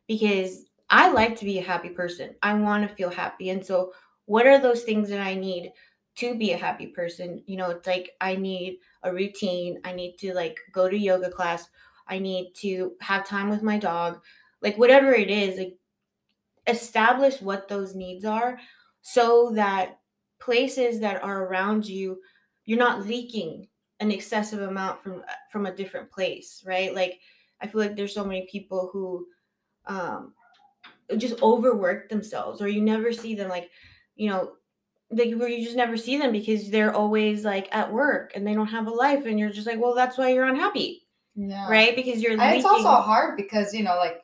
because 0.07 0.65
I 0.89 1.09
like 1.09 1.35
to 1.37 1.45
be 1.45 1.57
a 1.57 1.63
happy 1.63 1.89
person. 1.89 2.35
I 2.43 2.53
want 2.53 2.87
to 2.87 2.95
feel 2.95 3.09
happy. 3.09 3.49
And 3.49 3.65
so, 3.65 3.93
what 4.25 4.45
are 4.45 4.59
those 4.59 4.83
things 4.83 5.09
that 5.09 5.21
I 5.21 5.33
need 5.33 5.71
to 6.17 6.35
be 6.35 6.51
a 6.51 6.57
happy 6.57 6.87
person? 6.87 7.41
You 7.47 7.57
know, 7.57 7.71
it's 7.71 7.87
like 7.87 8.11
I 8.21 8.35
need 8.35 8.77
a 9.01 9.11
routine. 9.11 9.79
I 9.83 9.93
need 9.93 10.17
to 10.19 10.33
like 10.33 10.57
go 10.71 10.87
to 10.87 10.97
yoga 10.97 11.31
class. 11.31 11.67
I 12.07 12.19
need 12.19 12.53
to 12.57 12.93
have 13.01 13.27
time 13.27 13.49
with 13.49 13.63
my 13.63 13.77
dog. 13.77 14.21
Like 14.61 14.77
whatever 14.77 15.13
it 15.13 15.29
is, 15.29 15.57
like 15.57 15.77
establish 16.67 17.41
what 17.41 17.67
those 17.67 17.95
needs 17.95 18.25
are 18.25 18.59
so 19.01 19.51
that 19.55 19.99
places 20.39 20.99
that 21.01 21.23
are 21.23 21.45
around 21.45 21.85
you, 21.85 22.21
you're 22.65 22.79
not 22.79 23.05
leaking 23.05 23.67
an 23.99 24.11
excessive 24.11 24.61
amount 24.61 25.03
from 25.03 25.23
from 25.51 25.65
a 25.65 25.75
different 25.75 26.11
place, 26.11 26.63
right? 26.65 26.93
Like 26.93 27.19
I 27.61 27.67
feel 27.67 27.81
like 27.81 27.95
there's 27.95 28.13
so 28.13 28.25
many 28.25 28.47
people 28.49 28.89
who 28.91 29.27
um 29.85 30.33
just 31.17 31.41
overwork 31.41 32.09
themselves 32.09 32.61
or 32.61 32.67
you 32.67 32.81
never 32.81 33.11
see 33.11 33.35
them 33.35 33.49
like 33.49 33.69
you 34.15 34.29
know 34.29 34.53
like 35.11 35.33
where 35.35 35.49
you 35.49 35.63
just 35.63 35.75
never 35.75 35.97
see 35.97 36.17
them 36.17 36.31
because 36.31 36.69
they're 36.69 36.93
always 36.93 37.43
like 37.45 37.67
at 37.75 37.91
work 37.91 38.31
and 38.35 38.47
they 38.47 38.53
don't 38.53 38.67
have 38.67 38.87
a 38.87 38.91
life 38.91 39.25
and 39.25 39.37
you're 39.37 39.51
just 39.51 39.67
like 39.67 39.79
well 39.79 39.93
that's 39.93 40.17
why 40.17 40.29
you're 40.29 40.45
unhappy 40.45 41.02
Yeah. 41.35 41.67
right 41.69 41.95
because 41.95 42.21
you're 42.21 42.33
And 42.33 42.55
it's 42.55 42.65
also 42.65 42.89
hard 42.89 43.37
because, 43.37 43.73
you 43.73 43.83
know, 43.83 43.95
like, 43.97 44.21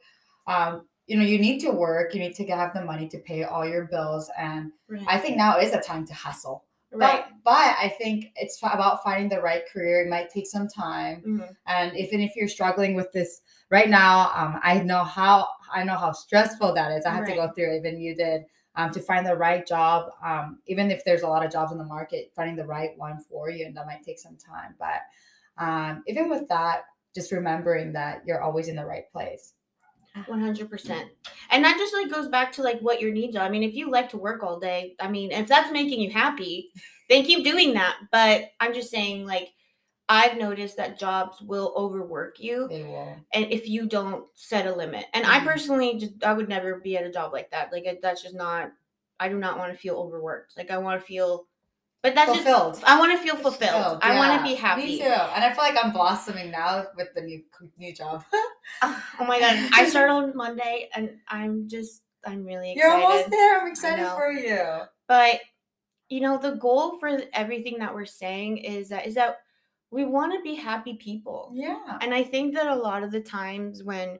um, 0.48 0.88
you 1.08 1.18
know, 1.18 1.24
you 1.24 1.40
need 1.40 1.60
to 1.62 1.72
work, 1.72 2.14
you 2.14 2.20
need 2.20 2.36
to 2.36 2.46
have 2.48 2.74
the 2.74 2.86
money 2.86 3.08
to 3.10 3.18
pay 3.20 3.44
all 3.44 3.68
your 3.68 3.86
bills. 3.86 4.30
And 4.38 4.72
right, 4.88 5.06
I 5.08 5.18
think 5.18 5.38
now 5.38 5.58
is 5.58 5.74
a 5.74 5.82
time 5.82 6.06
to 6.08 6.14
hustle. 6.14 6.66
right. 6.92 7.26
But, 7.44 7.44
but 7.44 7.76
I 7.80 7.96
think 7.98 8.26
it's 8.36 8.60
about 8.62 9.04
finding 9.04 9.30
the 9.30 9.42
right 9.42 9.64
career. 9.72 10.02
It 10.02 10.10
might 10.10 10.30
take 10.30 10.48
some 10.48 10.68
time. 10.68 11.24
Mhm. 11.26 11.56
And 11.66 11.98
even 11.98 12.22
if 12.22 12.36
you're 12.36 12.48
struggling 12.48 12.94
with 12.94 13.12
this 13.12 13.42
right 13.72 13.90
now, 13.90 14.32
um, 14.36 14.60
I 14.64 14.80
know 14.82 15.04
how 15.04 15.48
I 15.72 15.84
know 15.84 15.96
how 15.96 16.12
stressful 16.12 16.74
that 16.74 16.92
is. 16.92 17.06
I 17.06 17.12
had 17.12 17.26
to 17.26 17.36
go 17.36 17.50
through 17.50 17.74
it, 17.76 17.78
even 17.78 18.00
you 18.00 18.16
did, 18.16 18.46
um, 18.76 18.92
to 18.92 19.00
find 19.00 19.26
the 19.26 19.36
right 19.36 19.66
job. 19.66 20.12
Um, 20.24 20.60
even 20.68 20.90
if 20.90 21.04
there's 21.06 21.22
a 21.22 21.28
lot 21.28 21.46
of 21.46 21.52
jobs 21.52 21.72
in 21.72 21.78
the 21.78 21.84
market, 21.84 22.32
finding 22.36 22.56
the 22.56 22.66
right 22.66 22.92
one 22.98 23.20
for 23.30 23.50
you, 23.50 23.66
and 23.66 23.76
that 23.78 23.86
might 23.86 24.04
take 24.04 24.20
some 24.20 24.36
time. 24.38 24.76
But 24.80 25.02
um, 25.64 26.04
even 26.08 26.30
with 26.30 26.48
that, 26.50 26.86
just 27.20 27.32
remembering 27.32 27.92
that 27.94 28.22
you're 28.26 28.42
always 28.42 28.68
in 28.70 28.76
the 28.78 28.86
right 28.86 29.12
place. 29.12 29.54
100% 30.28 31.04
and 31.52 31.64
that 31.64 31.78
just 31.78 31.94
like 31.94 32.10
goes 32.12 32.28
back 32.28 32.52
to 32.52 32.64
like 32.64 32.80
what 32.82 33.00
your 33.00 33.12
needs 33.14 33.36
are 33.36 33.46
i 33.46 33.50
mean 33.50 33.64
if 33.64 33.74
you 33.76 33.90
like 33.90 34.10
to 34.10 34.18
work 34.18 34.44
all 34.44 34.60
day 34.60 34.96
i 35.00 35.08
mean 35.08 35.32
if 35.32 35.48
that's 35.48 35.72
making 35.72 36.02
you 36.02 36.10
happy 36.12 36.72
then 37.10 37.24
keep 37.24 37.44
doing 37.44 37.74
that 37.74 37.96
but 38.12 38.50
i'm 38.60 38.74
just 38.74 38.90
saying 38.90 39.26
like 39.26 39.50
i've 40.10 40.36
noticed 40.38 40.76
that 40.78 41.00
jobs 41.00 41.40
will 41.42 41.74
overwork 41.78 42.40
you 42.40 42.68
They 42.68 42.84
will. 42.84 43.16
and 43.34 43.46
if 43.52 43.70
you 43.70 43.86
don't 43.88 44.26
set 44.34 44.66
a 44.68 44.76
limit 44.76 45.06
and 45.14 45.26
i 45.26 45.40
Mhm. 45.40 45.46
personally 45.46 45.98
just 46.00 46.24
i 46.24 46.34
would 46.34 46.50
never 46.50 46.80
be 46.80 46.98
at 46.98 47.06
a 47.06 47.12
job 47.12 47.32
like 47.32 47.52
that 47.52 47.72
like 47.72 47.86
that's 48.02 48.24
just 48.24 48.36
not 48.36 48.72
i 49.20 49.30
do 49.30 49.38
not 49.38 49.58
want 49.60 49.72
to 49.72 49.78
feel 49.80 49.96
overworked 49.96 50.58
like 50.58 50.72
i 50.72 50.78
want 50.80 51.00
to 51.00 51.06
feel 51.06 51.46
but 52.02 52.16
that's 52.16 52.32
Fulfilled. 52.32 52.76
just 52.76 52.86
i 52.86 52.98
want 52.98 53.12
to 53.12 53.18
feel 53.18 53.36
fulfilled 53.36 54.00
i 54.02 54.16
want 54.16 54.40
to 54.40 54.48
be 54.50 54.56
happy 54.56 54.84
Me 54.86 54.98
too. 55.00 55.04
And 55.06 55.44
I 55.44 55.52
feel 55.54 55.64
like 55.64 55.76
I'm 55.84 55.92
blossoming 55.92 56.50
now 56.52 56.86
with 56.96 57.10
the 57.16 57.22
new 57.22 57.44
new 57.78 57.94
job. 57.94 58.24
oh 58.82 59.04
my 59.20 59.40
god 59.40 59.70
i 59.74 59.88
start 59.90 60.10
on 60.10 60.36
monday 60.36 60.90
and 60.96 61.12
i'm 61.28 61.68
just 61.68 62.04
i'm 62.26 62.46
really 62.46 62.72
excited. 62.74 62.88
You're 62.90 63.02
almost 63.02 63.30
there. 63.30 63.60
I'm 63.62 63.68
excited 63.68 64.08
for 64.10 64.32
you. 64.32 64.82
but 65.08 65.40
you 66.10 66.22
know 66.22 66.38
the 66.38 66.52
goal 66.56 66.98
for 67.00 67.22
everything 67.34 67.80
that 67.80 67.94
we're 67.94 68.06
saying 68.06 68.58
is 68.60 68.90
that 68.90 69.06
is 69.06 69.16
that 69.16 69.38
we 69.92 70.06
want 70.06 70.34
to 70.34 70.42
be 70.42 70.56
happy 70.56 70.94
people 70.96 71.52
Yeah. 71.54 71.98
and 72.02 72.14
i 72.14 72.24
think 72.24 72.56
that 72.56 72.68
a 72.68 72.76
lot 72.76 73.04
of 73.04 73.12
the 73.12 73.22
times 73.22 73.84
when 73.84 74.20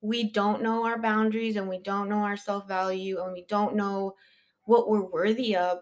we 0.00 0.30
don't 0.30 0.62
know 0.62 0.84
our 0.86 0.98
boundaries 0.98 1.56
and 1.56 1.68
we 1.68 1.78
don't 1.78 2.08
know 2.08 2.18
our 2.18 2.36
self-value 2.36 3.20
and 3.22 3.32
we 3.32 3.44
don't 3.48 3.74
know 3.74 4.14
what 4.64 4.88
we're 4.88 5.04
worthy 5.04 5.56
of 5.56 5.78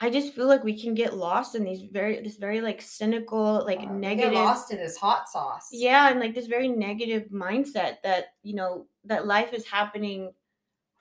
i 0.00 0.08
just 0.10 0.34
feel 0.34 0.46
like 0.46 0.64
we 0.64 0.80
can 0.80 0.94
get 0.94 1.16
lost 1.16 1.54
in 1.54 1.64
these 1.64 1.82
very 1.92 2.20
this 2.22 2.36
very 2.36 2.60
like 2.60 2.80
cynical 2.80 3.62
like 3.66 3.80
Uh, 3.80 3.92
negative 3.92 4.32
Get 4.32 4.44
lost 4.44 4.72
in 4.72 4.78
this 4.78 4.96
hot 4.96 5.28
sauce. 5.28 5.68
yeah 5.72 6.08
and 6.10 6.20
like 6.20 6.34
this 6.34 6.46
very 6.46 6.68
negative 6.68 7.24
mindset 7.30 7.96
that 8.02 8.26
you 8.42 8.54
know 8.54 8.86
that 9.04 9.26
life 9.26 9.52
is 9.52 9.66
happening 9.66 10.32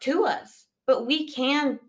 to 0.02 0.26
us 0.26 0.66
but 0.88 1.06
we 1.06 1.32
can 1.32 1.80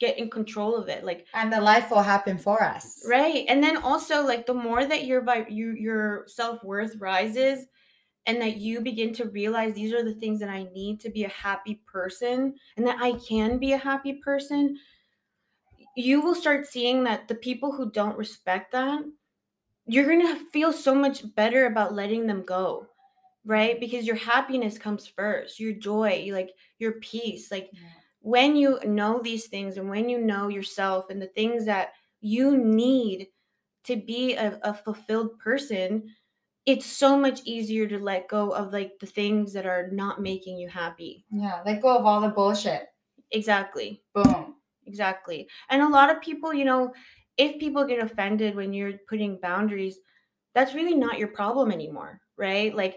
get 0.00 0.18
in 0.18 0.28
control 0.28 0.74
of 0.76 0.88
it 0.88 1.04
like 1.04 1.26
And 1.34 1.52
the 1.52 1.60
life 1.60 1.90
will 1.90 2.02
happen 2.02 2.36
for 2.36 2.62
us. 2.62 3.02
right 3.08 3.44
and 3.48 3.62
then 3.62 3.76
also 3.76 4.24
like 4.26 4.44
the 4.46 4.54
more 4.54 4.84
that 4.84 5.04
your 5.06 5.24
you, 5.48 5.72
your 5.72 6.24
self-worth 6.26 6.96
rises 6.98 7.66
and 8.26 8.40
that 8.40 8.56
you 8.56 8.80
begin 8.80 9.12
to 9.14 9.26
realize 9.26 9.74
these 9.74 9.92
are 9.92 10.02
the 10.02 10.14
things 10.14 10.40
that 10.40 10.48
i 10.48 10.64
need 10.72 10.98
to 11.00 11.10
be 11.10 11.24
a 11.24 11.28
happy 11.28 11.80
person 11.86 12.54
and 12.76 12.86
that 12.86 12.98
i 13.00 13.12
can 13.28 13.58
be 13.58 13.72
a 13.72 13.78
happy 13.78 14.14
person 14.14 14.76
you 15.96 16.20
will 16.20 16.34
start 16.34 16.66
seeing 16.66 17.04
that 17.04 17.28
the 17.28 17.34
people 17.34 17.72
who 17.72 17.90
don't 17.90 18.18
respect 18.18 18.72
that 18.72 19.02
you're 19.86 20.06
going 20.06 20.26
to 20.26 20.44
feel 20.50 20.72
so 20.72 20.94
much 20.94 21.34
better 21.34 21.66
about 21.66 21.94
letting 21.94 22.26
them 22.26 22.42
go 22.42 22.86
right 23.44 23.78
because 23.80 24.06
your 24.06 24.16
happiness 24.16 24.78
comes 24.78 25.06
first 25.06 25.60
your 25.60 25.72
joy 25.72 26.28
like 26.32 26.50
your 26.78 26.92
peace 27.00 27.50
like 27.50 27.70
Yeah. 27.72 27.80
when 28.20 28.56
you 28.56 28.80
know 28.86 29.20
these 29.20 29.48
things 29.48 29.76
and 29.76 29.88
when 29.90 30.08
you 30.08 30.18
know 30.18 30.48
yourself 30.48 31.10
and 31.10 31.20
the 31.20 31.28
things 31.28 31.66
that 31.66 31.90
you 32.20 32.56
need 32.56 33.28
to 33.84 33.96
be 33.96 34.34
a, 34.34 34.58
a 34.64 34.72
fulfilled 34.74 35.38
person 35.38 36.14
it's 36.66 36.86
so 36.86 37.18
much 37.18 37.42
easier 37.44 37.86
to 37.86 37.98
let 37.98 38.28
go 38.28 38.50
of 38.52 38.72
like 38.72 38.92
the 39.00 39.06
things 39.06 39.52
that 39.52 39.66
are 39.66 39.88
not 39.92 40.22
making 40.22 40.56
you 40.58 40.68
happy 40.68 41.24
Yeah. 41.30 41.60
Let 41.66 41.82
go 41.82 41.94
of 41.96 42.06
all 42.06 42.20
the 42.22 42.28
bullshit. 42.30 42.88
exactly 43.32 44.02
Boom. 44.14 44.53
Exactly 44.86 45.48
and 45.70 45.82
a 45.82 45.88
lot 45.88 46.10
of 46.10 46.20
people 46.20 46.52
you 46.52 46.64
know 46.64 46.92
if 47.36 47.58
people 47.58 47.84
get 47.84 48.02
offended 48.02 48.54
when 48.54 48.72
you're 48.72 48.94
putting 49.08 49.38
boundaries 49.40 49.98
that's 50.54 50.74
really 50.74 50.94
not 50.94 51.18
your 51.18 51.28
problem 51.28 51.70
anymore 51.70 52.20
right 52.36 52.74
like 52.74 52.96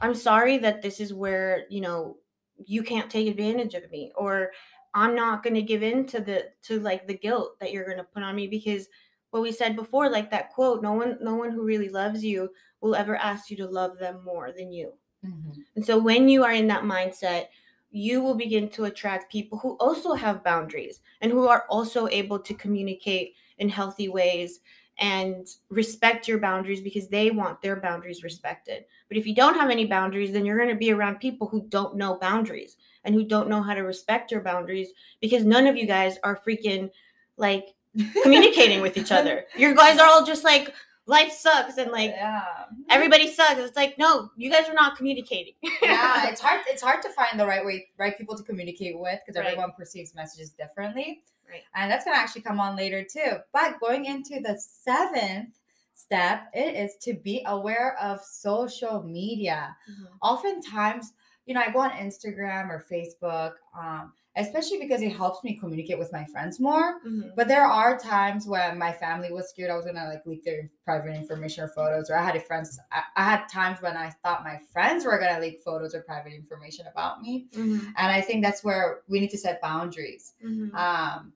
i'm 0.00 0.14
sorry 0.14 0.58
that 0.58 0.82
this 0.82 1.00
is 1.00 1.12
where 1.14 1.64
you 1.70 1.80
know 1.80 2.16
you 2.56 2.82
can't 2.82 3.10
take 3.10 3.28
advantage 3.28 3.74
of 3.74 3.90
me 3.90 4.10
or 4.16 4.50
i'm 4.94 5.14
not 5.14 5.42
going 5.42 5.54
to 5.54 5.62
give 5.62 5.82
in 5.82 6.06
to 6.06 6.20
the 6.20 6.46
to 6.62 6.80
like 6.80 7.06
the 7.06 7.16
guilt 7.16 7.58
that 7.60 7.72
you're 7.72 7.84
going 7.84 7.96
to 7.98 8.04
put 8.04 8.22
on 8.22 8.34
me 8.34 8.46
because 8.46 8.88
what 9.30 9.42
we 9.42 9.52
said 9.52 9.76
before, 9.76 10.08
like 10.08 10.30
that 10.30 10.50
quote, 10.50 10.82
no 10.82 10.92
one 10.92 11.18
no 11.20 11.34
one 11.34 11.50
who 11.50 11.62
really 11.62 11.88
loves 11.88 12.24
you 12.24 12.50
will 12.80 12.94
ever 12.94 13.16
ask 13.16 13.50
you 13.50 13.56
to 13.58 13.66
love 13.66 13.98
them 13.98 14.24
more 14.24 14.52
than 14.52 14.72
you. 14.72 14.94
Mhm. 15.24 15.64
And 15.76 15.84
so 15.84 15.98
when 15.98 16.28
you 16.28 16.44
are 16.44 16.52
in 16.52 16.66
that 16.68 16.84
mindset, 16.84 17.48
you 17.90 18.20
will 18.20 18.34
begin 18.34 18.68
to 18.68 18.84
attract 18.84 19.32
people 19.32 19.58
who 19.58 19.76
also 19.80 20.14
have 20.14 20.44
boundaries 20.44 21.00
and 21.20 21.32
who 21.32 21.48
are 21.48 21.64
also 21.68 22.06
able 22.08 22.38
to 22.38 22.54
communicate 22.54 23.34
in 23.58 23.68
healthy 23.68 24.08
ways 24.08 24.60
and 24.98 25.46
respect 25.70 26.26
your 26.26 26.38
boundaries 26.38 26.80
because 26.80 27.08
they 27.08 27.30
want 27.30 27.62
their 27.62 27.76
boundaries 27.76 28.24
respected. 28.24 28.84
But 29.08 29.16
if 29.16 29.26
you 29.26 29.34
don't 29.34 29.54
have 29.54 29.70
any 29.70 29.86
boundaries, 29.86 30.32
then 30.32 30.44
you're 30.44 30.58
going 30.58 30.70
to 30.70 30.74
be 30.74 30.92
around 30.92 31.20
people 31.20 31.46
who 31.46 31.66
don't 31.68 31.96
know 31.96 32.16
boundaries 32.16 32.76
and 33.04 33.14
who 33.14 33.24
don't 33.24 33.48
know 33.48 33.62
how 33.62 33.74
to 33.74 33.82
respect 33.82 34.32
your 34.32 34.40
boundaries 34.40 34.88
because 35.20 35.44
none 35.44 35.66
of 35.66 35.76
you 35.76 35.86
guys 35.86 36.18
are 36.24 36.40
freaking 36.46 36.90
like 37.36 37.74
communicating 38.22 38.80
with 38.80 38.96
each 38.96 39.12
other. 39.12 39.44
You 39.56 39.74
guys 39.74 39.98
are 39.98 40.08
all 40.08 40.24
just 40.24 40.44
like 40.44 40.74
life 41.08 41.32
sucks 41.32 41.78
and 41.78 41.90
like 41.90 42.10
yeah. 42.10 42.44
everybody 42.90 43.28
sucks. 43.32 43.58
It's 43.58 43.74
like 43.76 43.98
no, 43.98 44.30
you 44.36 44.50
guys 44.50 44.68
are 44.68 44.74
not 44.74 44.96
communicating. 44.96 45.54
yeah, 45.82 46.28
it's 46.30 46.40
hard. 46.40 46.60
It's 46.68 46.82
hard 46.82 47.02
to 47.02 47.08
find 47.10 47.40
the 47.40 47.46
right 47.46 47.64
way, 47.64 47.88
right 47.98 48.16
people 48.16 48.36
to 48.36 48.42
communicate 48.44 48.96
with 48.98 49.18
because 49.26 49.36
Right. 49.40 49.46
everyone 49.52 49.72
perceives 49.76 50.14
messages 50.14 50.50
differently, 50.50 51.22
Right. 51.50 51.62
and 51.74 51.90
that's 51.90 52.04
gonna 52.04 52.18
actually 52.18 52.42
come 52.42 52.60
on 52.60 52.76
later 52.76 53.02
too. 53.02 53.38
But 53.52 53.80
going 53.80 54.04
into 54.04 54.38
the 54.40 54.56
seventh 54.58 55.58
step, 55.94 56.48
it 56.54 56.76
is 56.76 56.94
to 57.02 57.14
be 57.14 57.42
aware 57.46 57.96
of 58.00 58.20
social 58.22 59.02
media. 59.02 59.74
Oftentimes, 60.22 61.12
you 61.46 61.54
know, 61.54 61.60
I 61.60 61.70
go 61.72 61.80
on 61.80 61.90
Instagram 61.90 62.68
or 62.68 62.84
Facebook, 62.90 63.54
um, 63.76 64.12
especially 64.38 64.78
because 64.78 65.02
it 65.02 65.10
helps 65.10 65.44
me 65.44 65.58
communicate 65.58 65.98
with 65.98 66.12
my 66.12 66.24
friends 66.24 66.58
more. 66.60 67.00
Mhm. 67.04 67.34
But 67.36 67.48
there 67.48 67.64
are 67.66 67.98
times 67.98 68.46
when 68.46 68.78
my 68.78 68.92
family 68.92 69.32
was 69.32 69.48
scared 69.50 69.70
I 69.70 69.76
was 69.76 69.84
gonna 69.84 70.06
like 70.06 70.24
leak 70.24 70.44
their 70.44 70.70
private 70.84 71.14
information 71.14 71.64
or 71.64 71.68
photos, 71.68 72.08
or 72.10 72.16
I 72.16 72.24
had 72.24 72.42
friends. 72.46 72.78
I, 72.90 73.02
I 73.16 73.24
had 73.24 73.46
times 73.48 73.82
when 73.82 73.96
I 73.96 74.10
thought 74.22 74.44
my 74.44 74.58
friends 74.72 75.04
were 75.04 75.18
gonna 75.18 75.40
leak 75.40 75.60
photos 75.60 75.94
or 75.94 76.02
private 76.02 76.32
information 76.32 76.86
about 76.86 77.20
me, 77.20 77.48
Mhm. 77.52 77.92
and 77.96 78.12
I 78.12 78.20
think 78.20 78.42
that's 78.44 78.64
where 78.64 79.02
we 79.08 79.20
need 79.20 79.30
to 79.30 79.38
set 79.38 79.60
boundaries. 79.60 80.34
Mhm. 80.42 80.74
Um, 80.74 81.32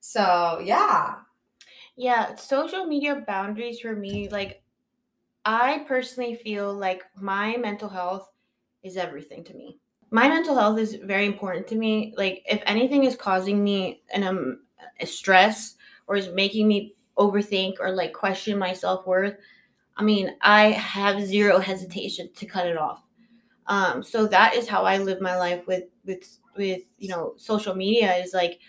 so 0.00 0.60
yeah, 0.64 1.16
Yeah, 1.96 2.36
social 2.36 2.86
media 2.86 3.24
boundaries 3.26 3.80
for 3.80 3.94
me, 3.94 4.28
like 4.28 4.62
I 5.44 5.80
personally 5.88 6.34
feel 6.36 6.72
like 6.74 7.04
my 7.16 7.56
mental 7.56 7.88
health 7.88 8.30
is 8.82 8.96
everything 8.96 9.44
to 9.44 9.54
me. 9.54 9.80
My 10.10 10.28
mental 10.28 10.54
health 10.54 10.78
is 10.78 10.94
very 10.94 11.26
important 11.26 11.66
to 11.68 11.76
me. 11.76 12.14
Like 12.16 12.42
if 12.46 12.62
anything 12.66 13.04
is 13.04 13.16
causing 13.16 13.62
me 13.62 14.02
an 14.12 14.22
um 14.24 14.60
a 15.00 15.06
stress 15.06 15.74
or 16.06 16.16
is 16.16 16.28
making 16.28 16.66
me 16.68 16.94
overthink 17.18 17.74
or 17.80 17.90
like 17.92 18.12
question 18.12 18.58
my 18.58 18.72
self-worth, 18.72 19.36
I 19.96 20.02
mean, 20.04 20.36
I 20.42 20.72
have 20.72 21.22
zero 21.22 21.58
hesitation 21.58 22.30
to 22.36 22.46
cut 22.46 22.66
it 22.66 22.78
off. 22.78 23.02
Um 23.66 24.02
so 24.02 24.26
that 24.28 24.54
is 24.54 24.68
how 24.68 24.84
I 24.84 24.98
live 24.98 25.20
my 25.20 25.36
life 25.38 25.66
with 25.66 25.84
with 26.04 26.38
with 26.56 26.82
you 26.98 27.08
know 27.10 27.34
social 27.36 27.74
media 27.74 28.16
is 28.16 28.34
like 28.34 28.60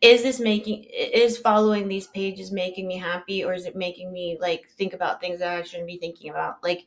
is 0.00 0.22
this 0.22 0.38
making 0.40 0.84
is 0.84 1.38
following 1.38 1.88
these 1.88 2.06
pages 2.08 2.52
making 2.52 2.86
me 2.86 2.96
happy 2.96 3.44
or 3.44 3.52
is 3.54 3.66
it 3.66 3.74
making 3.76 4.12
me 4.12 4.36
like 4.40 4.68
think 4.76 4.92
about 4.92 5.20
things 5.20 5.38
that 5.38 5.56
i 5.58 5.62
shouldn't 5.62 5.86
be 5.88 5.98
thinking 5.98 6.30
about 6.30 6.62
like 6.62 6.84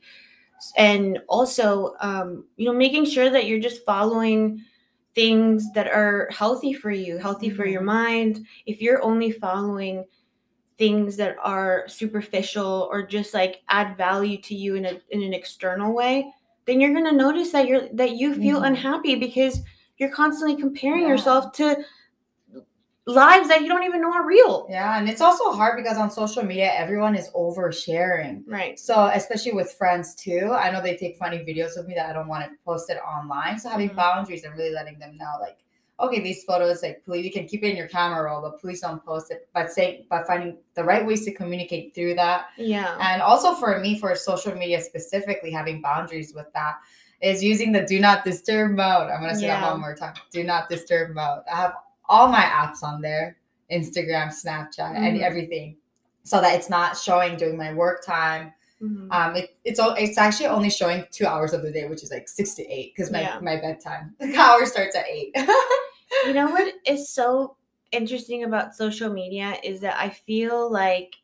and 0.76 1.18
also 1.28 1.94
um 2.00 2.44
you 2.56 2.66
know 2.66 2.72
making 2.72 3.04
sure 3.04 3.30
that 3.30 3.46
you're 3.46 3.60
just 3.60 3.84
following 3.84 4.62
things 5.14 5.66
that 5.74 5.86
are 5.88 6.28
healthy 6.30 6.72
for 6.72 6.90
you 6.90 7.18
healthy 7.18 7.50
for 7.50 7.66
your 7.66 7.82
Mhm. 7.82 7.86
mind 7.86 8.46
if 8.66 8.80
you're 8.80 9.02
only 9.02 9.30
following 9.30 10.04
things 10.78 11.16
that 11.16 11.36
are 11.42 11.84
superficial 11.88 12.88
or 12.90 13.06
just 13.06 13.34
like 13.34 13.60
add 13.68 13.96
value 13.96 14.38
to 14.40 14.54
you 14.54 14.76
in 14.76 14.86
a 14.86 15.00
in 15.10 15.22
an 15.22 15.34
external 15.34 15.92
way 15.94 16.32
then 16.66 16.80
you're 16.80 16.92
going 16.92 17.04
to 17.04 17.12
notice 17.12 17.52
that 17.52 17.66
you're 17.66 17.88
that 17.92 18.12
you 18.16 18.34
feel 18.34 18.60
Mhm. 18.60 18.68
unhappy 18.68 19.14
because 19.16 19.60
you're 19.98 20.10
constantly 20.14 20.56
comparing 20.56 21.02
Yeah. 21.02 21.08
yourself 21.08 21.52
to 21.52 21.84
lives 23.06 23.48
that 23.48 23.62
you 23.62 23.68
don't 23.68 23.82
even 23.84 24.00
know 24.00 24.12
are 24.12 24.26
real. 24.26 24.66
yeah, 24.70 24.98
and 24.98 25.08
it's 25.08 25.20
also 25.20 25.52
hard 25.52 25.76
because 25.82 25.96
on 25.98 26.10
social 26.10 26.42
media 26.44 26.70
everyone 26.74 27.14
is 27.16 27.28
oversharing. 27.34 28.42
Right. 28.46 28.78
So 28.78 29.06
especially 29.12 29.52
with 29.52 29.72
friends 29.72 30.14
too, 30.14 30.52
I 30.52 30.70
know 30.70 30.80
they 30.82 30.96
take 30.96 31.16
funny 31.16 31.38
videos 31.38 31.76
of 31.76 31.88
me 31.88 31.94
that 31.94 32.08
I 32.08 32.12
don't 32.12 32.28
want 32.28 32.44
to 32.44 32.50
post 32.64 32.90
it 32.90 32.94
posted 32.94 32.96
online. 32.98 33.58
So 33.58 33.68
having 33.68 33.90
Mhm. 33.90 33.96
boundaries 33.96 34.44
and 34.44 34.54
really 34.56 34.70
letting 34.72 34.98
them 34.98 35.16
know, 35.16 35.32
like, 35.40 35.58
okay, 35.98 36.20
these 36.20 36.44
photos, 36.44 36.82
like, 36.82 37.02
please, 37.04 37.24
you 37.24 37.32
can 37.32 37.46
keep 37.46 37.62
it 37.64 37.68
in 37.70 37.76
your 37.76 37.88
camera 37.88 38.22
roll, 38.24 38.40
but 38.42 38.60
please 38.60 38.80
don't 38.80 39.04
post 39.04 39.30
it. 39.30 39.48
But 39.52 39.72
say, 39.72 40.06
by 40.08 40.22
finding 40.22 40.58
the 40.74 40.84
right 40.84 41.04
ways 41.04 41.24
to 41.24 41.32
communicate 41.32 41.94
through 41.94 42.14
that, 42.14 42.46
Yeah. 42.56 42.96
and 43.00 43.20
also 43.22 43.54
for 43.54 43.78
me, 43.80 43.98
for 43.98 44.14
social 44.14 44.54
media 44.54 44.80
specifically, 44.80 45.50
having 45.50 45.80
boundaries 45.82 46.32
with 46.34 46.50
that 46.54 46.76
is 47.20 47.42
using 47.42 47.72
the 47.72 47.82
do 47.82 47.98
not 48.00 48.24
disturb 48.24 48.70
mode. 48.72 49.10
I'm 49.10 49.20
gonna 49.20 49.34
say 49.34 49.48
that 49.48 49.62
one 49.72 49.80
more 49.80 49.94
time. 49.94 50.14
Do 50.30 50.42
not 50.44 50.68
disturb 50.70 51.10
mode. 51.14 51.42
I 51.52 51.56
have 51.56 51.74
all 52.10 52.28
my 52.28 52.42
apps 52.42 52.82
on 52.82 53.00
there, 53.00 53.38
Instagram, 53.72 54.28
Snapchat, 54.28 54.96
and 54.96 55.16
Mhm. 55.18 55.22
everything, 55.22 55.76
so 56.24 56.40
that 56.42 56.54
it's 56.56 56.68
not 56.68 56.96
showing 56.98 57.36
during 57.38 57.56
my 57.56 57.72
work 57.72 58.04
time. 58.04 58.52
Mhm. 58.82 59.08
Um, 59.14 59.36
it, 59.36 59.56
it's 59.64 59.80
it's 60.04 60.18
actually 60.18 60.46
only 60.48 60.70
showing 60.70 61.06
two 61.10 61.26
hours 61.26 61.52
of 61.54 61.62
the 61.62 61.70
day, 61.72 61.86
which 61.86 62.02
is 62.02 62.10
like 62.10 62.28
six 62.28 62.54
to 62.56 62.62
eight, 62.66 62.92
because 62.94 63.10
my 63.10 63.20
Yeah. 63.22 63.38
my 63.40 63.56
bedtime 63.56 64.14
the 64.20 64.36
hour 64.36 64.66
starts 64.66 64.96
at 64.96 65.06
eight. 65.08 65.30
you 66.26 66.34
know 66.34 66.50
what 66.50 66.74
is 66.86 67.08
so 67.08 67.56
interesting 67.92 68.44
about 68.44 68.74
social 68.74 69.12
media 69.12 69.56
is 69.64 69.80
that 69.80 69.96
I 69.98 70.10
feel 70.10 70.70
like 70.70 71.14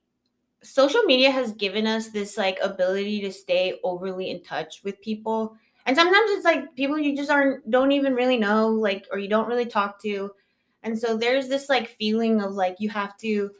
social 0.63 1.03
media 1.03 1.31
has 1.31 1.53
given 1.53 1.87
us 1.87 2.09
this 2.09 2.37
like 2.37 2.59
ability 2.63 3.21
to 3.23 3.33
stay 3.33 3.79
overly 3.85 4.31
in 4.31 4.43
touch 4.43 4.83
with 4.85 5.01
people. 5.01 5.57
And 5.87 5.97
sometimes 5.97 6.31
it's 6.33 6.45
like 6.45 6.75
people 6.75 6.99
you 6.99 7.17
just 7.17 7.31
aren't 7.31 7.71
don't 7.71 7.93
even 7.93 8.15
really 8.15 8.37
know 8.39 8.69
like 8.69 9.07
or 9.13 9.19
you 9.19 9.29
don't 9.29 9.49
really 9.49 9.67
talk 9.67 10.01
to. 10.03 10.33
And 10.83 10.99
so 10.99 11.17
there's 11.17 11.49
this 11.49 11.69
like 11.69 11.89
feeling 11.89 12.41
of 12.41 12.53
like 12.53 12.77
you 12.79 12.89
have 12.91 13.17
to 13.19 13.51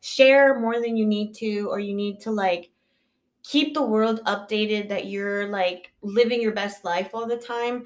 share 0.00 0.60
more 0.60 0.80
than 0.80 0.96
you 0.96 1.06
need 1.06 1.34
to 1.34 1.68
or 1.70 1.80
you 1.80 1.94
need 1.94 2.20
to 2.20 2.30
like 2.30 2.70
keep 3.42 3.74
the 3.74 3.82
world 3.82 4.20
updated 4.24 4.88
that 4.88 5.06
you're 5.06 5.48
like 5.48 5.92
living 6.02 6.42
your 6.42 6.52
best 6.52 6.84
life 6.84 7.10
all 7.14 7.26
the 7.26 7.36
time. 7.36 7.84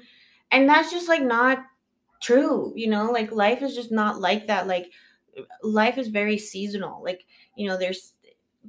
And 0.51 0.67
that's 0.67 0.91
just 0.91 1.07
like 1.07 1.21
not 1.21 1.59
true, 2.21 2.73
you 2.75 2.89
know? 2.89 3.11
Like 3.11 3.31
life 3.31 3.61
is 3.61 3.75
just 3.75 3.91
not 3.91 4.19
like 4.19 4.47
that. 4.47 4.67
Like 4.67 4.91
life 5.63 5.97
is 5.97 6.07
very 6.07 6.37
seasonal. 6.37 7.03
Like, 7.03 7.25
you 7.55 7.67
know, 7.67 7.77
there's 7.77 8.13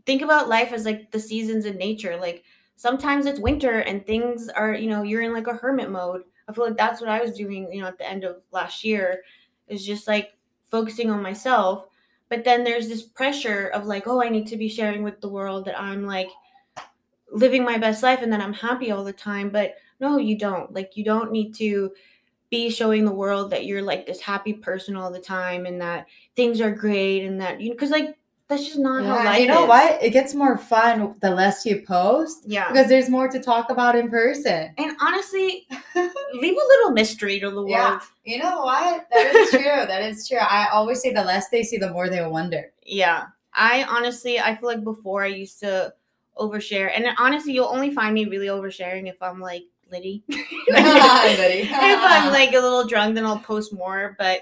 think 0.07 0.23
about 0.23 0.49
life 0.49 0.73
as 0.73 0.85
like 0.85 1.11
the 1.11 1.21
seasons 1.21 1.67
in 1.67 1.77
nature. 1.77 2.17
Like 2.17 2.45
sometimes 2.77 3.27
it's 3.27 3.41
winter 3.41 3.81
and 3.81 4.07
things 4.07 4.49
are, 4.49 4.75
you 4.75 4.89
know, 4.89 5.03
you're 5.03 5.23
in 5.23 5.33
like 5.33 5.47
a 5.47 5.55
hermit 5.55 5.91
mode. 5.91 6.23
I 6.49 6.53
feel 6.53 6.67
like 6.67 6.77
that's 6.77 7.01
what 7.01 7.11
I 7.11 7.21
was 7.21 7.37
doing, 7.37 7.73
you 7.73 7.81
know, 7.81 7.89
at 7.89 7.99
the 7.99 8.09
end 8.09 8.25
of 8.25 8.37
last 8.51 8.85
year 8.85 9.23
is 9.73 9.85
just 9.85 10.07
like 10.07 10.37
focusing 10.71 11.11
on 11.11 11.23
myself. 11.23 11.87
But 12.29 12.45
then 12.45 12.65
there's 12.65 12.89
this 12.89 13.03
pressure 13.03 13.69
of 13.69 13.87
like, 13.87 14.07
oh, 14.07 14.23
I 14.23 14.29
need 14.29 14.47
to 14.49 14.57
be 14.57 14.69
sharing 14.69 15.03
with 15.03 15.21
the 15.21 15.29
world 15.29 15.67
that 15.67 15.81
I'm 15.81 16.07
like 16.07 16.31
living 17.31 17.65
my 17.65 17.79
best 17.79 18.03
life 18.03 18.21
and 18.23 18.33
that 18.33 18.41
I'm 18.41 18.53
happy 18.53 18.91
all 18.91 19.05
the 19.05 19.13
time. 19.13 19.51
But 19.51 19.75
no, 20.01 20.17
you 20.17 20.39
don't. 20.39 20.73
Like 20.73 20.97
you 20.97 21.05
don't 21.05 21.33
need 21.33 21.55
to 21.57 21.93
be 22.51 22.69
showing 22.69 23.05
the 23.05 23.13
world 23.13 23.51
that 23.51 23.65
you're 23.65 23.83
like 23.83 24.07
this 24.07 24.21
happy 24.21 24.53
person 24.53 24.95
all 24.95 25.11
the 25.11 25.19
time 25.19 25.65
and 25.65 25.81
that 25.81 26.07
things 26.37 26.61
are 26.61 26.71
great 26.71 27.25
and 27.25 27.41
that 27.41 27.59
you 27.63 27.71
know 27.71 27.75
because 27.75 27.89
like 27.89 28.19
that's 28.53 28.67
just 28.67 28.79
not 28.79 29.05
how 29.05 29.25
life 29.25 29.41
you 29.41 29.47
know 29.47 29.63
is. 29.63 29.69
what? 29.69 30.03
It 30.03 30.11
gets 30.11 30.35
more 30.35 30.57
fun 30.59 31.15
the 31.21 31.31
less 31.31 31.65
you 31.65 31.83
post 31.87 32.43
Yeah. 32.47 32.69
because 32.69 32.89
there's 32.89 33.09
more 33.09 33.29
to 33.29 33.41
talk 33.41 33.71
about 33.71 33.97
in 33.97 34.09
person. 34.11 34.75
And 34.79 34.93
honestly, 35.01 35.67
leave 35.97 36.55
a 36.55 36.67
little 36.69 36.91
mystery 36.93 37.41
to 37.41 37.51
the 37.51 37.57
world. 37.57 37.69
Yeah. 37.69 38.01
You 38.25 38.39
know 38.39 38.61
what? 38.61 39.07
That 39.13 39.35
is 39.35 39.51
true. 39.51 39.63
that 39.63 40.03
is 40.03 40.29
true. 40.29 40.39
I 40.39 40.69
always 40.73 41.01
say 41.01 41.13
the 41.13 41.25
less 41.25 41.49
they 41.49 41.63
see, 41.63 41.79
the 41.79 41.91
more 41.91 42.09
they 42.09 42.25
wonder. 42.27 42.73
Yeah. 42.85 43.27
I 43.55 43.85
honestly, 43.89 44.39
I 44.39 44.55
feel 44.57 44.69
like 44.69 44.85
before 44.85 45.25
I 45.25 45.29
used 45.29 45.61
to 45.61 45.93
overshare, 46.39 46.91
and 46.95 47.07
honestly, 47.19 47.53
you'll 47.53 47.67
only 47.67 47.91
find 47.91 48.15
me 48.15 48.25
really 48.27 48.47
oversharing 48.47 49.09
if 49.09 49.21
I'm 49.23 49.41
like 49.41 49.65
Liddy. 49.91 50.25
Liddy. 50.29 50.39
if 50.69 52.01
I'm 52.01 52.33
like 52.33 52.51
a 52.55 52.61
little 52.61 52.87
drunk, 52.87 53.15
then 53.15 53.27
I'll 53.27 53.39
post 53.39 53.73
more. 53.73 54.15
But 54.19 54.41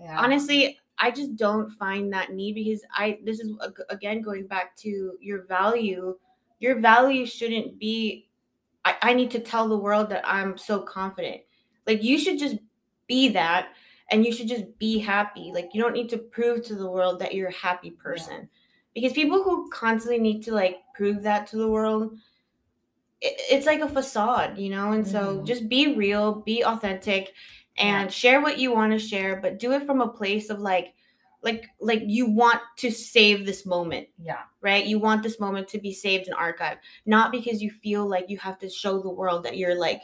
Yeah. 0.00 0.18
honestly, 0.20 0.78
I 0.98 1.10
just 1.10 1.36
don't 1.36 1.70
find 1.70 2.12
that 2.12 2.32
need 2.32 2.54
because 2.54 2.82
I, 2.92 3.18
this 3.24 3.40
is 3.40 3.52
again 3.88 4.20
going 4.22 4.46
back 4.46 4.76
to 4.78 5.16
your 5.20 5.44
value. 5.46 6.18
Your 6.60 6.80
value 6.80 7.24
shouldn't 7.24 7.78
be, 7.78 8.28
I, 8.84 8.96
I 9.02 9.14
need 9.14 9.30
to 9.32 9.40
tell 9.40 9.68
the 9.68 9.78
world 9.78 10.10
that 10.10 10.24
I'm 10.26 10.58
so 10.58 10.80
confident. 10.80 11.42
Like, 11.86 12.02
you 12.02 12.18
should 12.18 12.38
just 12.38 12.56
be 13.06 13.28
that 13.30 13.68
and 14.10 14.24
you 14.26 14.32
should 14.32 14.48
just 14.48 14.78
be 14.78 14.98
happy. 14.98 15.52
Like, 15.54 15.70
you 15.72 15.80
don't 15.82 15.92
need 15.92 16.08
to 16.10 16.18
prove 16.18 16.64
to 16.64 16.74
the 16.74 16.90
world 16.90 17.20
that 17.20 17.34
you're 17.34 17.48
a 17.48 17.54
happy 17.54 17.90
person. 17.92 18.48
Because 18.94 19.12
people 19.12 19.42
who 19.42 19.70
constantly 19.70 20.18
need 20.18 20.42
to 20.44 20.52
like 20.52 20.78
prove 20.94 21.22
that 21.22 21.46
to 21.48 21.56
the 21.56 21.68
world, 21.70 22.18
it, 23.20 23.40
it's 23.50 23.66
like 23.66 23.80
a 23.80 23.88
facade, 23.88 24.58
you 24.58 24.70
know? 24.70 24.92
And 24.92 25.06
so 25.06 25.38
Mhm. 25.38 25.46
just 25.46 25.68
be 25.68 25.94
real, 25.94 26.36
be 26.42 26.64
authentic, 26.64 27.32
and 27.78 28.12
share 28.12 28.40
what 28.40 28.58
you 28.58 28.72
want 28.72 28.92
to 28.92 28.98
share, 28.98 29.40
but 29.40 29.58
do 29.58 29.72
it 29.72 29.84
from 29.86 30.00
a 30.00 30.08
place 30.08 30.50
of 30.50 30.58
like 30.60 30.94
like 31.42 31.66
like 31.80 32.02
you 32.04 32.26
want 32.26 32.60
to 32.78 32.90
save 32.90 33.46
this 33.46 33.64
moment 33.64 34.08
Yeah. 34.20 34.40
right 34.60 34.84
you 34.84 34.98
want 34.98 35.22
this 35.22 35.38
moment 35.38 35.68
to 35.68 35.78
be 35.78 35.92
saved 35.92 36.26
and 36.26 36.36
archived 36.36 36.78
not 37.06 37.30
because 37.30 37.62
you 37.62 37.70
feel 37.70 38.08
like 38.08 38.28
you 38.28 38.38
have 38.38 38.58
to 38.58 38.68
show 38.68 39.00
the 39.00 39.08
world 39.10 39.44
that 39.44 39.56
you're 39.56 39.78
like 39.78 40.02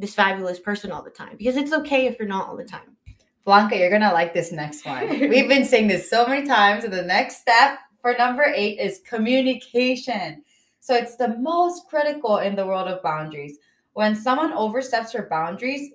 this 0.00 0.14
fabulous 0.16 0.58
person 0.58 0.90
all 0.90 1.00
the 1.04 1.10
time 1.10 1.36
because 1.38 1.56
it's 1.56 1.72
okay 1.72 2.06
if 2.06 2.18
you're 2.18 2.26
not 2.26 2.48
all 2.48 2.56
the 2.56 2.64
time 2.64 2.96
Blanca, 3.44 3.76
you're 3.76 3.90
gonna 3.90 4.12
like 4.12 4.34
this 4.34 4.52
next 4.52 4.86
one. 4.86 5.08
We've 5.28 5.48
been 5.48 5.64
saying 5.64 5.88
this 5.88 6.08
so 6.08 6.26
many 6.26 6.46
times. 6.46 6.84
And 6.84 6.92
the 6.92 7.02
next 7.02 7.40
step 7.40 7.78
for 8.00 8.14
number 8.16 8.44
eight 8.54 8.78
is 8.78 9.00
communication. 9.04 10.44
So 10.80 10.94
it's 10.94 11.16
the 11.16 11.36
most 11.38 11.88
critical 11.88 12.38
in 12.38 12.54
the 12.54 12.66
world 12.66 12.86
of 12.88 13.02
boundaries. 13.02 13.58
When 13.94 14.14
someone 14.14 14.52
oversteps 14.52 15.12
your 15.14 15.28
boundaries, 15.28 15.90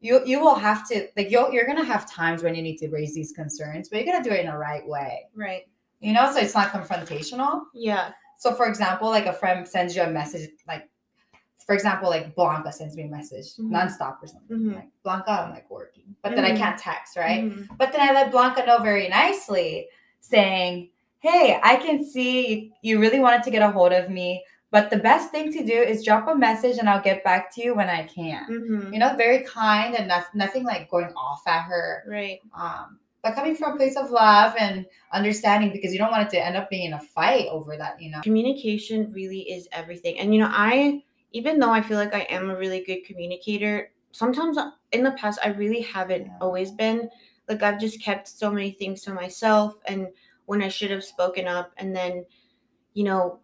you 0.00 0.20
you 0.24 0.40
will 0.40 0.54
have 0.54 0.86
to 0.88 1.08
like 1.16 1.30
you'll, 1.30 1.52
you're 1.52 1.66
gonna 1.66 1.84
have 1.84 2.10
times 2.10 2.42
when 2.42 2.54
you 2.54 2.62
need 2.62 2.78
to 2.78 2.88
raise 2.88 3.14
these 3.14 3.32
concerns, 3.32 3.88
but 3.88 3.96
you're 4.02 4.10
gonna 4.12 4.24
do 4.24 4.30
it 4.34 4.40
in 4.40 4.46
the 4.46 4.56
right 4.56 4.86
way. 4.86 5.26
right 5.34 5.66
You 6.00 6.12
know, 6.12 6.32
so 6.32 6.40
it's 6.40 6.54
not 6.54 6.68
confrontational. 6.72 7.62
yeah 7.74 8.12
So, 8.38 8.54
for 8.54 8.66
example, 8.66 9.08
like 9.10 9.26
a 9.26 9.34
friend 9.34 9.68
sends 9.68 9.94
you 9.94 10.02
a 10.02 10.10
message, 10.10 10.48
like, 10.66 10.88
for 11.66 11.74
example, 11.74 12.08
like 12.08 12.34
Blanca 12.34 12.72
sends 12.72 12.96
me 12.96 13.02
a 13.02 13.08
message 13.18 13.48
Mhm. 13.56 13.70
nonstop 13.76 14.16
or 14.22 14.26
something. 14.26 14.56
Mhm. 14.58 14.74
Like, 14.76 14.88
Blanca, 15.04 15.30
I'm 15.32 15.50
like 15.50 15.68
working, 15.70 16.16
but 16.22 16.34
then 16.34 16.44
I 16.46 16.52
Mhm. 16.52 16.56
can't 16.62 16.78
text, 16.78 17.16
right? 17.18 17.44
Mhm. 17.44 17.68
But 17.76 17.92
then 17.92 18.00
I 18.00 18.12
let 18.12 18.30
Blanca 18.30 18.64
know 18.64 18.78
very 18.78 19.08
nicely, 19.08 19.88
saying, 20.20 20.90
Hey, 21.18 21.60
I 21.62 21.76
can 21.76 22.02
see 22.02 22.72
you 22.80 22.98
really 22.98 23.20
wanted 23.20 23.42
to 23.42 23.50
get 23.50 23.60
a 23.60 23.70
hold 23.70 23.92
of 23.92 24.08
me, 24.08 24.42
but 24.70 24.90
the 24.90 24.96
best 24.98 25.30
thing 25.30 25.52
to 25.52 25.64
do 25.64 25.72
is 25.72 26.04
drop 26.04 26.28
a 26.28 26.34
message 26.34 26.78
and 26.78 26.88
I'll 26.88 27.02
get 27.02 27.24
back 27.24 27.52
to 27.54 27.62
you 27.62 27.74
when 27.74 27.88
I 27.90 28.04
can. 28.04 28.46
Mhm. 28.48 28.92
You 28.92 28.98
know, 29.00 29.14
very 29.16 29.42
kind 29.44 29.94
and 29.96 30.08
noth- 30.08 30.34
nothing 30.34 30.64
like 30.64 30.88
going 30.90 31.12
off 31.16 31.42
at 31.46 31.62
her. 31.62 32.04
right 32.06 32.40
Um, 32.56 32.98
but 33.22 33.34
coming 33.34 33.54
from 33.56 33.72
a 33.72 33.76
place 33.76 33.96
of 33.96 34.10
love 34.10 34.54
and 34.58 34.86
understanding 35.12 35.72
because 35.72 35.92
you 35.92 35.98
don't 35.98 36.10
want 36.10 36.22
it 36.26 36.30
to 36.30 36.44
end 36.46 36.56
up 36.56 36.70
being 36.70 36.86
in 36.86 36.94
a 36.94 37.00
fight 37.00 37.46
over 37.50 37.76
that, 37.76 38.00
you 38.00 38.10
know. 38.10 38.20
communication 38.22 39.12
really 39.12 39.40
is 39.40 39.68
everything 39.72 40.18
and 40.20 40.32
you 40.34 40.40
know 40.40 40.48
i 40.50 41.02
even 41.32 41.58
though 41.60 41.70
i 41.70 41.82
feel 41.82 41.98
like 41.98 42.14
i 42.14 42.20
am 42.30 42.48
a 42.50 42.56
really 42.56 42.82
good 42.84 43.04
communicator 43.04 43.92
sometimes 44.12 44.56
in 44.92 45.02
the 45.04 45.12
past 45.12 45.38
i 45.44 45.48
really 45.48 45.80
haven't 45.82 46.26
Yeah. 46.26 46.38
always 46.40 46.70
been 46.72 47.10
like 47.48 47.62
i've 47.62 47.78
just 47.80 48.02
kept 48.02 48.26
so 48.28 48.50
many 48.50 48.70
things 48.70 49.02
to 49.02 49.12
myself 49.12 49.74
and 49.86 50.08
when 50.46 50.62
i 50.62 50.68
should 50.68 50.90
have 50.90 51.04
spoken 51.04 51.46
up 51.46 51.72
and 51.76 51.94
then 51.94 52.24
you 52.94 53.04
know 53.04 53.38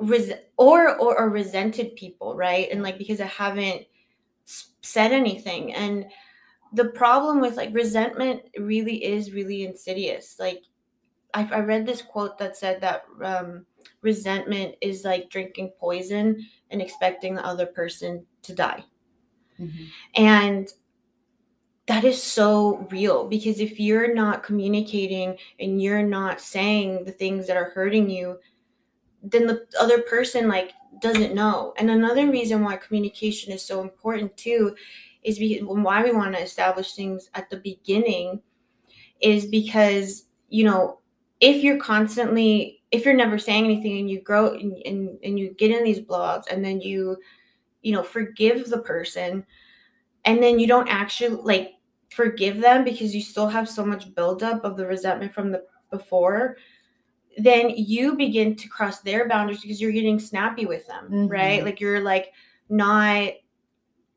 res- 0.00 0.32
or, 0.56 0.96
or 0.96 1.18
or 1.18 1.30
resented 1.30 1.94
people 1.96 2.34
right? 2.34 2.68
And 2.70 2.82
like 2.82 2.98
because 2.98 3.20
i 3.20 3.26
haven't 3.26 3.86
said 4.82 5.12
anything. 5.12 5.74
And 5.74 6.06
the 6.72 6.86
problem 6.86 7.40
with 7.40 7.56
like 7.56 7.74
resentment 7.74 8.42
really 8.58 9.04
is 9.04 9.32
really 9.32 9.64
insidious. 9.64 10.36
Like 10.38 10.64
I, 11.34 11.48
I 11.52 11.60
read 11.60 11.86
this 11.86 12.02
quote 12.02 12.38
that 12.38 12.56
said 12.56 12.80
that 12.80 13.04
um, 13.22 13.66
resentment 14.02 14.76
is 14.80 15.04
like 15.04 15.30
drinking 15.30 15.72
poison 15.78 16.46
and 16.70 16.80
expecting 16.80 17.34
the 17.34 17.46
other 17.46 17.66
person 17.66 18.26
to 18.42 18.54
die. 18.54 18.84
And 20.14 20.72
that 21.86 22.04
is 22.04 22.22
so 22.22 22.86
real 22.90 23.28
because 23.28 23.60
if 23.60 23.78
you're 23.78 24.14
not 24.14 24.42
communicating 24.42 25.36
and 25.58 25.82
you're 25.82 26.06
not 26.06 26.40
saying 26.40 27.04
the 27.04 27.12
things 27.12 27.46
that 27.46 27.56
are 27.56 27.70
hurting 27.70 28.08
you, 28.08 28.38
then 29.22 29.46
the 29.46 29.66
other 29.78 30.02
person 30.02 30.48
like 30.48 30.72
doesn't 31.00 31.34
know. 31.34 31.74
And 31.76 31.90
another 31.90 32.30
reason 32.30 32.62
why 32.62 32.76
communication 32.76 33.52
is 33.52 33.64
so 33.64 33.80
important 33.82 34.36
too 34.36 34.74
is 35.22 35.38
because 35.38 35.66
why 35.66 36.02
we 36.02 36.12
want 36.12 36.34
to 36.34 36.42
establish 36.42 36.94
things 36.94 37.30
at 37.34 37.50
the 37.50 37.58
beginning 37.58 38.40
is 39.20 39.46
because 39.46 40.24
you 40.48 40.64
know 40.64 40.98
if 41.40 41.62
you're 41.62 41.78
constantly 41.78 42.82
if 42.90 43.04
you're 43.04 43.14
never 43.14 43.38
saying 43.38 43.64
anything 43.64 43.98
and 43.98 44.10
you 44.10 44.20
grow 44.20 44.54
and, 44.54 44.72
and, 44.84 45.18
and 45.22 45.38
you 45.38 45.54
get 45.54 45.70
in 45.70 45.84
these 45.84 46.00
blowouts 46.00 46.44
and 46.50 46.64
then 46.64 46.80
you 46.80 47.16
you 47.82 47.92
know 47.92 48.02
forgive 48.02 48.68
the 48.68 48.78
person 48.78 49.44
and 50.24 50.42
then 50.42 50.58
you 50.58 50.66
don't 50.66 50.88
actually 50.88 51.40
like 51.42 51.74
forgive 52.10 52.60
them 52.60 52.82
because 52.82 53.14
you 53.14 53.22
still 53.22 53.46
have 53.46 53.68
so 53.68 53.84
much 53.84 54.14
buildup 54.14 54.64
of 54.64 54.76
the 54.76 54.86
resentment 54.86 55.32
from 55.32 55.52
the 55.52 55.62
before 55.90 56.56
then 57.44 57.70
you 57.70 58.16
begin 58.16 58.56
to 58.56 58.68
cross 58.68 59.00
their 59.00 59.28
boundaries 59.28 59.60
because 59.60 59.80
you're 59.80 59.92
getting 59.92 60.18
snappy 60.18 60.66
with 60.66 60.86
them 60.86 61.28
right? 61.28 61.60
Mhm. 61.60 61.64
like 61.64 61.80
you're 61.80 62.00
like 62.00 62.32
not 62.68 63.32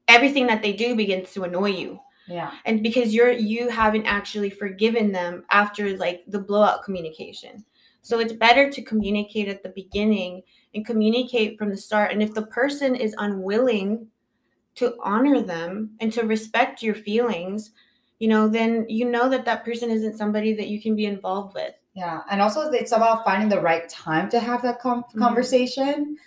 everything 0.08 0.48
that 0.48 0.62
they 0.62 0.74
do 0.74 0.96
begins 0.96 1.32
to 1.34 1.44
annoy 1.44 1.70
you. 1.72 2.00
Yeah. 2.28 2.52
and 2.66 2.82
because 2.82 3.14
you're 3.14 3.32
you 3.32 3.68
haven't 3.68 4.06
actually 4.06 4.50
forgiven 4.50 5.12
them 5.12 5.44
after 5.52 5.98
like 5.98 6.24
the 6.28 6.40
blowout 6.40 6.84
communication. 6.84 7.66
So 8.02 8.20
it's 8.20 8.32
better 8.34 8.70
to 8.72 8.82
communicate 8.82 9.50
at 9.50 9.62
the 9.64 9.70
beginning 9.70 10.42
and 10.74 10.86
communicate 10.86 11.58
from 11.58 11.70
the 11.70 11.78
start. 11.78 12.12
And 12.14 12.24
if 12.24 12.34
the 12.34 12.48
person 12.48 12.96
is 12.96 13.14
unwilling 13.18 14.08
to 14.76 14.96
honor 15.04 15.42
them 15.42 15.92
and 16.00 16.12
to 16.14 16.24
respect 16.24 16.82
your 16.82 16.96
feelings 16.96 17.72
you 18.20 18.28
know 18.28 18.48
then 18.48 18.86
you 18.88 19.06
know 19.10 19.28
that 19.30 19.46
that 19.46 19.66
person 19.66 19.92
isn't 19.92 20.18
somebody 20.18 20.54
that 20.54 20.68
you 20.68 20.82
can 20.82 20.96
be 20.96 21.06
involved 21.06 21.54
with 21.54 21.74
Yeah, 21.94 22.22
and 22.30 22.42
also 22.42 22.72
it's 22.72 22.92
about 22.92 23.24
finding 23.24 23.50
the 23.50 23.62
right 23.62 23.88
time 23.90 24.30
to 24.30 24.40
have 24.40 24.62
that 24.64 24.80
com- 24.80 25.04
Mhm. 25.14 25.20
conversation 25.20 26.18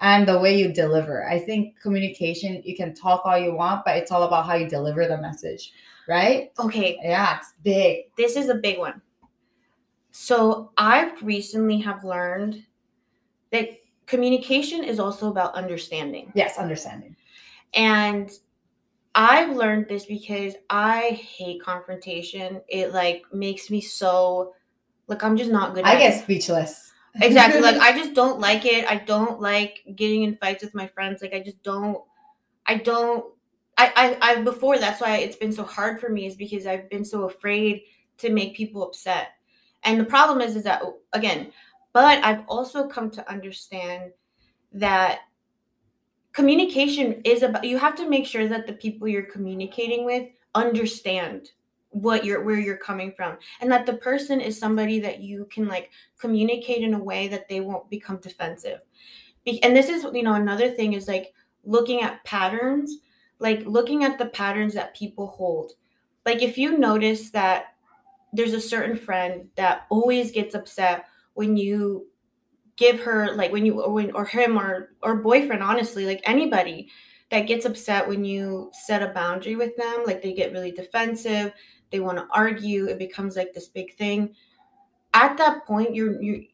and 0.00 0.26
the 0.26 0.38
way 0.38 0.56
you 0.58 0.72
deliver. 0.72 1.28
I 1.28 1.38
think 1.38 1.78
communication, 1.80 2.62
you 2.64 2.74
can 2.74 2.94
talk 2.94 3.22
all 3.26 3.36
you 3.38 3.54
want, 3.54 3.84
but 3.84 3.96
it's 3.98 4.10
all 4.10 4.22
about 4.22 4.46
how 4.46 4.54
you 4.54 4.68
deliver 4.68 5.06
the 5.06 5.18
message, 5.18 5.72
right? 6.08 6.50
okay 6.58 6.98
Yeah, 7.02 7.36
it's 7.38 7.52
big. 7.62 8.06
this 8.16 8.36
is 8.36 8.48
a 8.48 8.54
big 8.54 8.78
one 8.78 9.00
so 10.12 10.72
i've 10.76 11.22
recently 11.22 11.78
have 11.78 12.02
learned 12.04 12.64
that 13.52 13.70
communication 14.06 14.82
is 14.84 14.98
also 14.98 15.30
about 15.30 15.54
understanding 15.54 16.32
Yes, 16.34 16.58
understanding. 16.58 17.16
And 17.74 18.30
I've 19.14 19.56
learned 19.56 19.88
this 19.88 20.06
because 20.06 20.54
I 20.70 21.10
hate 21.10 21.62
confrontation. 21.62 22.60
It 22.68 22.92
like 22.92 23.22
makes 23.32 23.70
me 23.70 23.80
so 23.80 24.54
like 25.10 25.22
I'm 25.24 25.36
just 25.36 25.50
not 25.50 25.74
good 25.74 25.84
at 25.84 25.92
it. 25.92 25.96
I 25.96 25.98
get 25.98 26.14
it. 26.14 26.22
speechless. 26.22 26.86
Exactly. 27.20 27.60
Like 27.60 27.76
I 27.78 27.90
just 27.92 28.14
don't 28.14 28.38
like 28.38 28.64
it. 28.64 28.88
I 28.88 28.94
don't 28.94 29.40
like 29.40 29.82
getting 29.96 30.22
in 30.22 30.36
fights 30.36 30.62
with 30.62 30.76
my 30.76 30.86
friends. 30.86 31.20
Like 31.20 31.34
I 31.34 31.40
just 31.40 31.60
don't 31.64 31.98
I 32.66 32.76
don't 32.76 33.24
I 33.76 34.16
I, 34.22 34.30
I 34.30 34.42
before 34.42 34.78
that's 34.78 35.00
why 35.00 35.16
it's 35.16 35.34
been 35.34 35.52
so 35.52 35.64
hard 35.64 36.00
for 36.00 36.08
me 36.08 36.26
is 36.26 36.36
because 36.36 36.68
I've 36.68 36.88
been 36.88 37.04
so 37.04 37.24
afraid 37.24 37.82
to 38.18 38.30
make 38.30 38.54
people 38.54 38.84
upset. 38.84 39.30
And 39.82 39.98
the 39.98 40.04
problem 40.04 40.40
is 40.40 40.54
is 40.54 40.62
that 40.62 40.82
again, 41.12 41.50
but 41.92 42.24
I've 42.24 42.44
also 42.46 42.86
come 42.86 43.10
to 43.10 43.28
understand 43.28 44.12
that 44.70 45.22
communication 46.32 47.22
is 47.24 47.42
about 47.42 47.64
you 47.64 47.76
have 47.76 47.96
to 47.96 48.08
make 48.08 48.24
sure 48.24 48.46
that 48.46 48.68
the 48.68 48.74
people 48.74 49.08
you're 49.08 49.24
communicating 49.24 50.04
with 50.04 50.28
understand 50.54 51.50
what 51.90 52.24
you're 52.24 52.42
where 52.44 52.58
you're 52.58 52.76
coming 52.76 53.12
from 53.16 53.36
and 53.60 53.70
that 53.70 53.84
the 53.84 53.94
person 53.94 54.40
is 54.40 54.58
somebody 54.58 55.00
that 55.00 55.20
you 55.20 55.46
can 55.50 55.66
like 55.66 55.90
communicate 56.18 56.82
in 56.82 56.94
a 56.94 57.02
way 57.02 57.26
that 57.28 57.48
they 57.48 57.60
won't 57.60 57.90
become 57.90 58.16
defensive. 58.18 58.80
Be- 59.44 59.62
and 59.62 59.74
this 59.74 59.88
is 59.88 60.04
you 60.12 60.22
know 60.22 60.34
another 60.34 60.70
thing 60.70 60.92
is 60.92 61.08
like 61.08 61.34
looking 61.64 62.02
at 62.02 62.22
patterns 62.24 62.98
like 63.40 63.64
looking 63.66 64.04
at 64.04 64.18
the 64.18 64.26
patterns 64.26 64.74
that 64.74 64.94
people 64.94 65.26
hold. 65.26 65.72
Like 66.24 66.42
if 66.42 66.56
you 66.58 66.78
notice 66.78 67.30
that 67.30 67.74
there's 68.32 68.52
a 68.52 68.60
certain 68.60 68.96
friend 68.96 69.48
that 69.56 69.86
always 69.88 70.30
gets 70.30 70.54
upset 70.54 71.06
when 71.34 71.56
you 71.56 72.06
give 72.76 73.00
her 73.00 73.34
like 73.34 73.50
when 73.50 73.66
you 73.66 73.80
or 73.82 73.92
when 73.92 74.12
or 74.12 74.24
him 74.24 74.56
or 74.58 74.92
or 75.02 75.16
boyfriend 75.16 75.62
honestly 75.62 76.06
like 76.06 76.20
anybody 76.24 76.88
that 77.30 77.46
gets 77.46 77.64
upset 77.64 78.08
when 78.08 78.24
you 78.24 78.70
set 78.72 79.02
a 79.02 79.12
boundary 79.12 79.56
with 79.56 79.76
them 79.76 80.02
like 80.06 80.22
they 80.22 80.32
get 80.32 80.52
really 80.52 80.70
defensive 80.70 81.52
they 81.90 82.00
want 82.00 82.18
to 82.18 82.26
argue 82.32 82.86
it 82.86 82.98
becomes 82.98 83.36
like 83.36 83.52
this 83.52 83.68
big 83.68 83.94
thing. 83.96 84.34
At 85.14 85.36
that 85.38 85.66
point 85.66 85.94
you're 85.94 86.20
you 86.22 86.46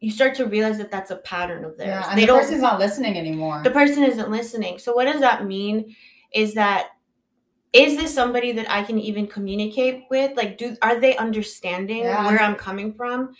you 0.00 0.10
start 0.10 0.34
to 0.34 0.44
realize 0.46 0.76
that 0.76 0.90
that's 0.90 1.10
a 1.10 1.16
pattern 1.16 1.64
of 1.64 1.78
theirs. 1.78 1.88
Yeah, 1.88 2.10
and 2.10 2.18
they 2.18 2.22
the 2.22 2.26
don't 2.26 2.40
person's 2.40 2.60
not 2.60 2.78
listening 2.78 3.16
anymore. 3.16 3.62
the 3.64 3.70
person 3.70 4.04
isn't 4.04 4.30
listening. 4.30 4.78
So 4.78 4.94
what 4.94 5.06
does 5.06 5.20
that 5.22 5.46
mean 5.46 5.94
is 6.32 6.52
that 6.54 6.88
is 7.72 7.96
this 7.96 8.14
somebody 8.14 8.52
that 8.52 8.70
i 8.70 8.82
can 8.82 8.98
even 9.00 9.26
communicate 9.26 10.04
with? 10.10 10.36
Like 10.36 10.58
do 10.58 10.76
are 10.82 11.00
they 11.00 11.16
understanding 11.16 11.98
Yeah. 12.04 12.26
where 12.26 12.40
i'm 12.40 12.54
coming 12.56 12.92
from? 12.92 13.34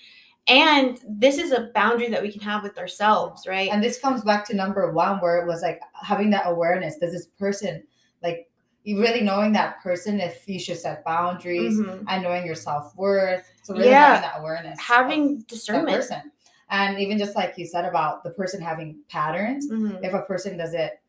And 0.47 1.01
this 1.09 1.39
is 1.39 1.53
a 1.53 1.71
boundary 1.75 2.09
that 2.09 2.21
we 2.23 2.31
can 2.33 2.41
have 2.43 2.63
with 2.63 2.79
ourselves 2.79 3.47
right? 3.47 3.71
And 3.71 3.83
this 3.83 3.99
comes 4.01 4.23
back 4.25 4.47
to 4.47 4.57
number 4.57 4.91
one 4.93 5.19
where 5.21 5.37
it 5.43 5.47
was 5.47 5.61
like 5.63 5.81
having 6.03 6.31
that 6.31 6.47
awareness. 6.47 6.97
Does 6.99 7.13
this 7.13 7.27
person 7.39 7.83
like 8.23 8.49
really 8.87 9.23
knowing 9.23 9.53
that 9.53 9.81
person 9.83 10.21
if 10.21 10.47
you 10.49 10.59
should 10.61 10.79
set 10.79 11.05
boundaries 11.05 11.79
Mhm. 11.79 12.05
and 12.09 12.23
knowing 12.23 12.45
your 12.45 12.55
self-worth 12.55 13.51
so 13.63 13.73
really 13.75 13.89
Yeah. 13.89 14.07
having 14.17 14.23
that 14.23 14.41
awareness 14.41 14.79
having 14.81 15.39
discernment 15.49 15.89
person 15.89 16.31
and 16.69 16.99
even 16.99 17.17
just 17.19 17.35
like 17.35 17.57
you 17.57 17.67
said 17.67 17.85
about 17.87 18.23
the 18.25 18.31
person 18.31 18.61
having 18.61 18.99
patterns 19.09 19.71
Mhm. 19.71 20.05
if 20.05 20.13
a 20.13 20.21
person 20.23 20.59
does 20.59 20.75
it 20.75 21.01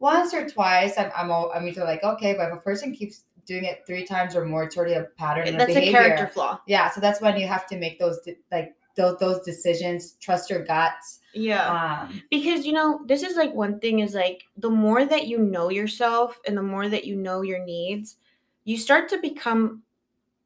once 0.00 0.34
or 0.34 0.48
twice 0.48 0.98
i'm 0.98 1.12
i'm, 1.14 1.30
all, 1.30 1.52
I'm 1.54 1.66
usually 1.66 1.86
like 1.86 2.02
okay 2.02 2.34
but 2.34 2.48
if 2.48 2.54
a 2.54 2.60
person 2.60 2.92
keeps 2.92 3.24
doing 3.46 3.64
it 3.64 3.82
three 3.84 4.04
times 4.04 4.36
or 4.36 4.44
more, 4.44 4.62
it's 4.64 4.76
already 4.76 4.92
a 4.94 5.04
pattern. 5.18 5.48
and 5.48 5.58
That's 5.58 5.74
a 5.74 5.90
character 5.90 6.28
flaw. 6.28 6.60
Yeah, 6.66 6.88
so 6.90 7.00
that's 7.00 7.20
when 7.20 7.36
you 7.36 7.48
have 7.48 7.66
to 7.68 7.76
make 7.78 7.98
those 7.98 8.20
like 8.52 8.76
those 8.96 9.18
those 9.18 9.40
decisions. 9.40 10.12
Trust 10.20 10.50
your 10.50 10.62
guts. 10.62 11.19
Yeah. 11.32 12.06
Um, 12.08 12.22
because 12.30 12.66
you 12.66 12.72
know 12.72 13.02
this 13.06 13.22
is 13.22 13.36
like 13.36 13.54
one 13.54 13.78
thing 13.78 14.00
is 14.00 14.14
like 14.14 14.42
the 14.56 14.70
more 14.70 15.04
that 15.04 15.26
you 15.28 15.38
know 15.38 15.70
yourself 15.70 16.40
and 16.46 16.56
the 16.56 16.62
more 16.62 16.88
that 16.88 17.04
you 17.04 17.16
know 17.16 17.42
your 17.42 17.64
needs 17.64 18.16
you 18.64 18.76
start 18.76 19.08
to 19.10 19.18
become 19.18 19.82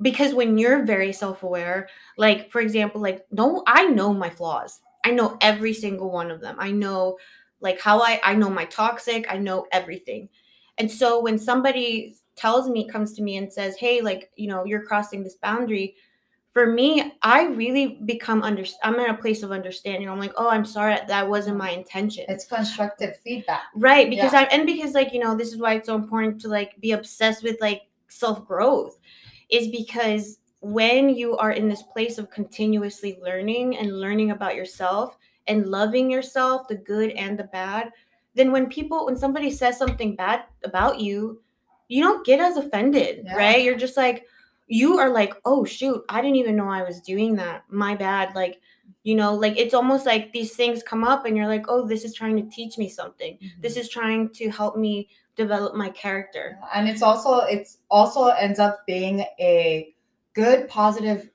because 0.03 0.35
when 0.35 0.59
you're 0.59 0.85
very 0.85 1.13
self-aware 1.13 1.89
like 2.19 2.51
for 2.51 2.61
example 2.61 3.01
like 3.01 3.25
no 3.31 3.63
i 3.67 3.85
know 3.87 4.13
my 4.13 4.31
flaws. 4.31 4.81
I 5.07 5.11
know 5.11 5.37
every 5.43 5.75
single 5.75 6.11
one 6.11 6.31
of 6.31 6.41
them. 6.41 6.57
I 6.59 6.71
know 6.71 7.19
like 7.61 7.81
how 7.81 8.01
i 8.03 8.21
i 8.25 8.35
know 8.35 8.51
my 8.51 8.65
toxic. 8.67 9.27
I 9.31 9.39
know 9.39 9.67
everything. 9.73 10.29
And 10.79 10.91
so 10.91 11.21
when 11.23 11.39
somebody 11.39 12.17
tells 12.37 12.69
me 12.69 12.89
comes 12.89 13.13
to 13.15 13.23
me 13.23 13.37
and 13.37 13.53
says 13.53 13.77
hey 13.77 14.01
like 14.01 14.31
you 14.37 14.49
know 14.49 14.65
you're 14.65 14.85
crossing 14.85 15.23
this 15.23 15.37
boundary 15.37 15.95
for 16.55 16.67
me, 16.69 17.13
I 17.21 17.47
really 17.47 17.99
become 18.07 18.43
under. 18.43 18.65
I'm 18.85 18.95
in 19.01 19.11
a 19.11 19.17
place 19.17 19.43
of 19.43 19.51
understanding. 19.51 20.09
I'm 20.09 20.21
like, 20.21 20.33
oh, 20.37 20.49
I'm 20.49 20.65
sorry, 20.65 20.97
that 21.09 21.29
wasn't 21.29 21.59
my 21.59 21.71
intention. 21.71 22.25
it's 22.29 22.47
constructive 22.47 23.17
feedback. 23.25 23.63
right 23.75 24.09
because 24.09 24.33
yeah. 24.33 24.41
I 24.41 24.45
and 24.45 24.65
because 24.65 24.95
like 24.95 25.13
you 25.13 25.19
know 25.19 25.35
this 25.37 25.53
is 25.53 25.59
why 25.59 25.75
it's 25.75 25.87
so 25.87 25.97
important 25.97 26.41
to 26.43 26.49
like 26.49 26.81
be 26.81 26.93
obsessed 26.93 27.43
with 27.43 27.61
like 27.61 27.83
self 28.09 28.47
growth, 28.47 28.97
is 29.51 29.67
because 29.69 30.39
when 30.61 31.09
you 31.11 31.37
are 31.37 31.51
in 31.51 31.69
this 31.69 31.83
place 31.83 32.17
of 32.19 32.31
continuously 32.31 33.19
learning 33.21 33.77
and 33.77 34.01
learning 34.01 34.31
about 34.31 34.55
yourself 34.55 35.17
and 35.49 35.67
loving 35.67 36.09
yourself, 36.11 36.69
the 36.69 36.77
good 36.77 37.11
and 37.11 37.37
the 37.39 37.45
bad, 37.45 37.91
then 38.35 38.53
when 38.53 38.69
people 38.69 39.07
when 39.07 39.17
somebody 39.17 39.51
says 39.51 39.77
something 39.77 40.15
bad 40.15 40.45
about 40.65 41.01
you, 41.01 41.43
you 41.89 42.01
don't 42.01 42.25
get 42.25 42.39
as 42.39 42.57
offended, 42.57 43.25
Yeah. 43.27 43.37
right? 43.37 43.63
You're 43.63 43.77
just 43.77 43.97
like 43.97 44.25
you 44.67 44.99
are 44.99 45.11
like, 45.11 45.35
oh 45.45 45.65
shoot, 45.65 46.03
I 46.09 46.21
didn't 46.21 46.37
even 46.37 46.57
know 46.57 46.69
I 46.69 46.83
was 46.83 47.01
doing 47.01 47.37
that. 47.37 47.65
My 47.69 47.95
bad. 47.95 48.35
Like, 48.35 48.61
you 49.03 49.15
know, 49.15 49.35
like 49.35 49.59
it's 49.59 49.75
almost 49.75 50.07
like 50.07 50.33
these 50.33 50.57
things 50.57 50.83
come 50.83 51.05
up 51.05 51.27
and 51.27 51.37
you're 51.37 51.49
like, 51.49 51.67
oh, 51.69 51.87
this 51.87 52.05
is 52.05 52.15
trying 52.15 52.37
to 52.37 52.55
teach 52.55 52.79
me 52.79 52.89
something. 52.89 53.35
Mm-hmm. 53.35 53.61
This 53.61 53.77
is 53.77 53.89
trying 53.89 54.31
to 54.31 54.51
help 54.51 54.77
me 54.77 55.09
develop 55.37 55.75
my 55.75 55.91
character. 55.91 56.59
and 56.75 56.89
it's 56.89 57.03
also 57.03 57.41
it's 57.41 57.79
also 57.91 58.29
ends 58.29 58.59
up 58.59 58.87
being 58.87 59.21
a 59.41 59.93
good 60.33 60.69
positive 60.69 61.29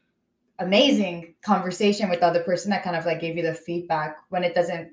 amazing 0.59 1.35
conversation 1.41 2.09
with 2.09 2.19
the 2.19 2.25
other 2.25 2.43
person 2.43 2.69
that 2.69 2.83
kind 2.83 2.95
of 2.95 3.05
like 3.05 3.19
gave 3.21 3.35
you 3.35 3.43
the 3.43 3.53
feedback 3.53 4.17
when 4.29 4.43
it 4.43 4.53
doesn't 4.53 4.91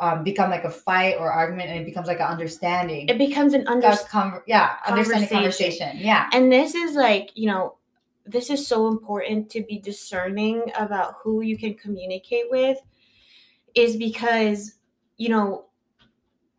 um, 0.00 0.24
become 0.24 0.50
like 0.50 0.64
a 0.64 0.70
fight 0.70 1.16
or 1.18 1.30
argument 1.30 1.70
and 1.70 1.80
it 1.80 1.84
becomes 1.84 2.08
like 2.08 2.20
an 2.20 2.26
understanding. 2.26 3.08
It 3.08 3.18
becomes 3.18 3.54
an 3.54 3.66
under 3.68 3.94
con- 4.08 4.42
yeah 4.46 4.76
understanding 4.86 5.28
conversation 5.28 5.96
yeah. 5.96 6.28
And 6.32 6.50
this 6.50 6.74
is 6.74 6.94
like, 6.94 7.30
you 7.34 7.46
know, 7.46 7.76
this 8.26 8.50
is 8.50 8.66
so 8.66 8.88
important 8.88 9.50
to 9.50 9.62
be 9.62 9.78
discerning 9.78 10.62
about 10.78 11.16
who 11.22 11.42
you 11.42 11.56
can 11.56 11.74
communicate 11.74 12.46
with 12.50 12.78
is 13.74 13.96
because, 13.96 14.74
you 15.16 15.28
know, 15.28 15.66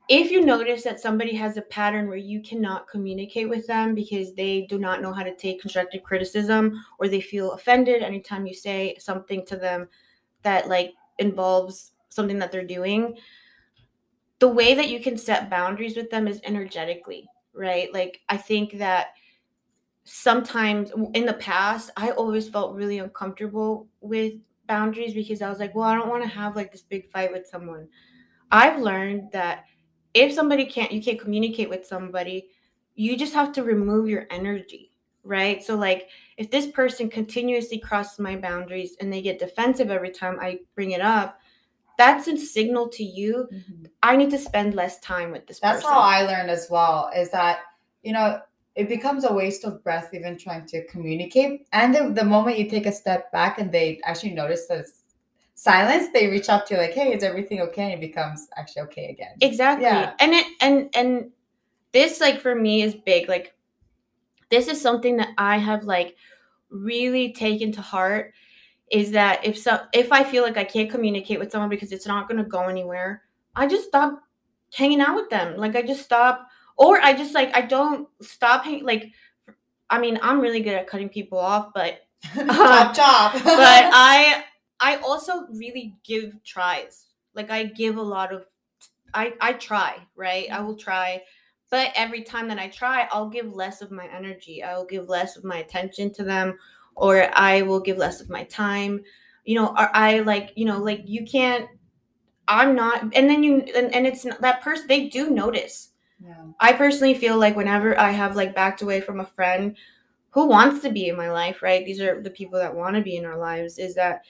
if 0.10 0.32
you 0.32 0.46
notice 0.46 0.84
that 0.84 1.00
somebody 1.00 1.34
has 1.36 1.56
a 1.56 1.62
pattern 1.62 2.08
where 2.08 2.18
you 2.18 2.42
cannot 2.42 2.90
communicate 2.90 3.48
with 3.48 3.66
them 3.68 3.96
because 3.96 4.34
they 4.34 4.64
do 4.64 4.78
not 4.78 5.02
know 5.02 5.14
how 5.14 5.24
to 5.24 5.36
take 5.36 5.62
constructive 5.62 6.04
criticism 6.04 6.84
or 7.00 7.08
they 7.08 7.22
feel 7.22 7.54
offended 7.54 8.04
anytime 8.04 8.46
you 8.46 8.54
say 8.54 8.96
something 9.00 9.46
to 9.46 9.56
them 9.56 9.88
that 10.42 10.68
like 10.68 10.94
involves 11.20 11.93
something 12.14 12.40
that 12.40 12.52
they're 12.52 12.66
doing 12.66 13.16
the 14.40 14.48
way 14.48 14.74
that 14.74 14.90
you 14.90 15.00
can 15.00 15.18
set 15.18 15.50
boundaries 15.50 15.96
with 15.96 16.10
them 16.10 16.28
is 16.28 16.42
energetically 16.44 17.28
right? 17.54 17.94
Like 17.94 18.22
i 18.30 18.38
think 18.38 18.78
that 18.80 19.08
sometimes 20.06 20.92
in 21.14 21.26
the 21.26 21.34
past 21.36 21.90
i 21.96 22.12
always 22.12 22.50
felt 22.50 22.76
really 22.76 22.98
uncomfortable 22.98 23.88
with 24.02 24.34
boundaries 24.68 25.14
because 25.14 25.42
i 25.42 25.48
was 25.50 25.60
like 25.60 25.74
well 25.74 25.88
i 25.88 25.96
don't 25.96 26.10
want 26.10 26.22
to 26.22 26.28
have 26.28 26.58
like 26.58 26.74
this 26.74 26.82
big 26.82 27.10
fight 27.10 27.32
with 27.32 27.48
someone. 27.48 27.88
I've 28.52 28.82
learned 28.82 29.32
that 29.32 29.66
if 30.14 30.34
somebody 30.34 30.66
can't 30.66 30.92
you 30.92 31.02
can't 31.02 31.20
communicate 31.20 31.70
with 31.70 31.86
somebody 31.86 32.50
you 32.96 33.18
just 33.18 33.34
have 33.34 33.52
to 33.54 33.64
remove 33.64 34.10
your 34.10 34.28
energy 34.30 34.90
right? 35.26 35.64
So 35.64 35.76
like 35.78 36.10
if 36.36 36.52
this 36.52 36.68
person 36.68 37.10
continuously 37.10 37.78
crosses 37.78 38.20
my 38.20 38.36
boundaries 38.36 38.98
and 39.00 39.12
they 39.12 39.22
get 39.22 39.40
defensive 39.40 39.90
every 39.90 40.12
time 40.12 40.38
i 40.42 40.60
bring 40.76 40.92
it 40.92 41.02
up 41.02 41.40
that's 41.98 42.28
a 42.28 42.38
signal 42.38 42.90
to 42.90 43.04
you. 43.04 43.48
Mm-hmm. 43.54 43.86
I 44.02 44.16
need 44.16 44.32
to 44.32 44.38
spend 44.38 44.74
less 44.74 45.00
time 45.00 45.32
with 45.32 45.48
this 45.48 45.60
that's 45.60 45.78
person. 45.84 45.92
how 45.92 46.00
i 46.00 46.24
learned 46.24 46.50
as 46.50 46.68
well 46.70 47.12
is 47.16 47.30
that 47.32 47.60
you 48.02 48.12
know 48.14 48.42
it 48.76 48.90
becomes 48.90 49.24
a 49.24 49.32
waste 49.32 49.66
of 49.66 49.84
breath 49.84 50.14
even 50.14 50.38
trying 50.38 50.66
to 50.66 50.84
communicate. 50.88 51.68
And 51.74 51.94
the, 51.94 52.10
the 52.10 52.26
moment 52.26 52.58
you 52.58 52.68
take 52.68 52.88
a 52.88 52.92
step 52.92 53.32
back 53.32 53.60
and 53.60 53.72
they 53.72 54.02
actually 54.04 54.32
notice 54.32 54.66
the 54.66 54.84
silence 55.56 56.08
they 56.12 56.28
reach 56.28 56.50
out 56.50 56.66
to 56.66 56.74
you 56.74 56.80
like 56.80 56.94
hey 56.94 57.14
is 57.14 57.24
everything 57.24 57.62
okay? 57.62 57.84
and 57.84 57.94
it 57.94 58.00
becomes 58.00 58.48
actually 58.58 58.82
okay 58.82 59.10
again. 59.10 59.36
Exactly. 59.42 59.86
Yeah. 59.86 60.14
and 60.20 60.34
it 60.34 60.46
and 60.62 60.90
and 60.96 61.32
this 61.92 62.20
like 62.20 62.40
for 62.40 62.56
me 62.56 62.82
is 62.82 62.96
big 62.96 63.30
like 63.30 63.54
this 64.50 64.68
is 64.68 64.82
something 64.82 65.18
that 65.18 65.30
i 65.38 65.58
have 65.58 65.84
like 65.84 66.16
really 66.72 67.32
taken 67.34 67.72
to 67.72 67.82
heart 67.82 68.34
is 68.92 69.12
that 69.12 69.44
if 69.46 69.58
so 69.58 69.80
if 69.94 70.12
i 70.12 70.24
feel 70.24 70.44
like 70.44 70.58
i 70.58 70.64
can't 70.64 70.90
communicate 70.90 71.40
with 71.40 71.52
someone 71.52 71.70
because 71.70 71.92
it's 71.92 72.08
not 72.08 72.28
going 72.28 72.42
to 72.42 72.50
go 72.50 72.64
anywhere 72.64 73.24
i 73.56 73.66
just 73.66 73.88
stop 73.88 74.22
hanging 74.74 75.02
out 75.02 75.16
with 75.16 75.30
them 75.30 75.58
like 75.58 75.76
i 75.76 75.82
just 75.82 76.04
stop 76.04 76.48
or 76.78 77.00
i 77.02 77.14
just 77.14 77.34
like 77.34 77.56
i 77.56 77.62
don't 77.62 78.08
stop 78.22 78.64
hang- 78.66 78.84
like 78.84 79.12
i 79.90 80.00
mean 80.00 80.20
i'm 80.22 80.40
really 80.40 80.62
good 80.62 80.74
at 80.74 80.88
cutting 80.88 81.10
people 81.10 81.38
off 81.38 81.70
but 81.74 82.02
chop 82.36 82.48
uh, 82.50 82.94
chop 82.94 83.34
but 83.44 83.44
I 83.94 84.44
I 84.80 84.98
also 84.98 85.48
really 85.50 85.96
give 86.04 86.44
tries. 86.44 87.08
Like 87.34 87.50
I 87.50 87.64
give 87.64 87.98
a 87.98 88.02
lot 88.02 88.34
of 88.34 88.46
I 89.14 89.34
I 89.40 89.54
try, 89.54 89.98
right? 90.16 90.50
I 90.52 90.60
will 90.62 90.76
try. 90.76 91.24
But 91.72 91.92
every 91.96 92.22
time 92.22 92.48
that 92.50 92.60
I 92.60 92.68
try, 92.68 93.08
I'll 93.12 93.30
give 93.30 93.56
less 93.56 93.82
of 93.82 93.92
my 93.92 94.08
energy. 94.08 94.62
I 94.62 94.78
will 94.78 94.86
give 94.86 95.10
less 95.10 95.38
of 95.38 95.44
my 95.44 95.58
attention 95.58 96.14
to 96.14 96.24
them 96.24 96.60
or 96.96 97.30
I 97.38 97.62
will 97.64 97.80
give 97.80 97.98
less 97.98 98.22
of 98.22 98.30
my 98.30 98.44
time. 98.46 99.02
You 99.46 99.56
know, 99.56 99.68
or 99.70 99.96
I 99.96 100.20
like, 100.20 100.54
you 100.56 100.66
know, 100.66 100.80
like 100.80 101.02
you 101.06 101.26
can't 101.26 101.68
I'm 102.48 102.76
not 102.76 103.02
and 103.16 103.30
then 103.30 103.44
you 103.44 103.60
and, 103.76 103.94
and 103.94 104.06
it's 104.06 104.26
not, 104.26 104.42
that 104.42 104.62
person 104.62 104.88
they 104.88 105.08
do 105.08 105.30
notice. 105.30 105.90
yeah. 106.24 106.46
I 106.60 106.74
personally 106.74 107.14
feel 107.14 107.38
like 107.38 107.56
whenever 107.56 107.98
I 108.00 108.12
have 108.12 108.36
like 108.36 108.56
backed 108.56 108.82
away 108.82 109.02
from 109.02 109.20
a 109.20 109.26
friend 109.26 109.76
who 110.32 110.48
wants 110.48 110.82
to 110.82 110.92
be 110.92 111.10
in 111.10 111.16
my 111.16 111.32
life, 111.32 111.62
right? 111.62 111.86
These 111.86 112.02
are 112.02 112.22
the 112.22 112.30
people 112.30 112.58
that 112.60 112.74
want 112.74 112.96
to 112.96 113.02
be 113.02 113.18
in 113.18 113.26
our 113.26 113.38
lives, 113.38 113.78
is 113.78 113.96
that 113.96 114.24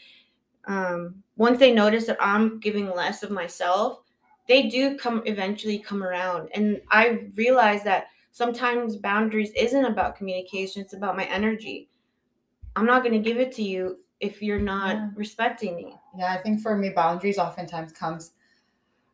um, 0.66 1.16
once 1.38 1.60
they 1.60 1.74
notice 1.74 2.06
that 2.08 2.18
I'm 2.20 2.60
giving 2.60 2.90
less 2.90 3.24
of 3.24 3.32
myself, 3.32 4.02
they 4.48 4.68
do 4.68 4.98
come 4.98 5.24
eventually 5.26 5.80
come 5.80 6.04
around. 6.04 6.50
And 6.54 6.82
I 6.92 7.30
realize 7.36 7.84
that 7.84 8.08
sometimes 8.32 8.98
boundaries 8.98 9.52
isn't 9.56 9.86
about 9.86 10.18
communication, 10.18 10.82
it's 10.82 10.94
about 10.94 11.16
my 11.16 11.26
energy. 11.26 11.90
I'm 12.76 12.86
not 12.86 13.04
going 13.04 13.14
to 13.14 13.30
give 13.30 13.38
it 13.40 13.52
to 13.54 13.64
you 13.64 14.00
if 14.20 14.42
you're 14.42 14.60
not 14.60 14.96
Yeah. 14.96 15.10
respecting 15.16 15.76
me. 15.76 15.96
Yeah, 16.18 16.34
I 16.34 16.38
think 16.38 16.62
for 16.62 16.76
me, 16.78 16.90
boundaries 16.90 17.38
oftentimes 17.38 17.92
comes, 17.92 18.32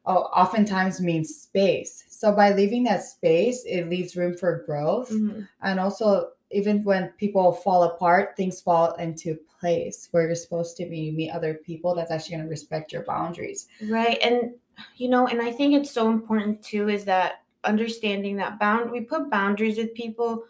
oh, 0.06 0.24
oftentimes 0.36 1.02
means 1.02 1.36
space. 1.36 2.06
So 2.10 2.34
by 2.36 2.52
leaving 2.54 2.84
that 2.86 3.04
space, 3.04 3.64
it 3.66 3.90
leaves 3.90 4.16
room 4.16 4.38
for 4.38 4.64
growth, 4.66 5.10
Mhm. 5.12 5.48
and 5.62 5.80
also 5.80 6.32
even 6.52 6.84
when 6.84 7.10
people 7.18 7.52
fall 7.52 7.84
apart, 7.84 8.36
things 8.36 8.60
fall 8.60 8.94
into 8.94 9.38
place 9.60 10.08
where 10.12 10.26
you're 10.26 10.36
supposed 10.36 10.76
to 10.78 10.86
be. 10.86 10.98
You 10.98 11.14
meet 11.14 11.30
other 11.30 11.54
people 11.54 11.94
that's 11.94 12.10
actually 12.10 12.38
going 12.38 12.46
to 12.46 12.50
respect 12.50 12.92
your 12.92 13.04
boundaries. 13.04 13.68
Right. 13.88 14.18
And 14.24 14.56
you 14.96 15.10
know, 15.10 15.28
and 15.28 15.42
I 15.42 15.52
think 15.52 15.74
it's 15.76 15.92
so 15.92 16.10
important 16.10 16.64
too 16.64 16.88
is 16.88 17.04
that 17.06 17.44
understanding 17.66 18.38
that 18.38 18.58
bound 18.58 18.90
we 18.90 19.02
put 19.02 19.30
boundaries 19.30 19.78
with 19.78 19.94
people 19.94 20.46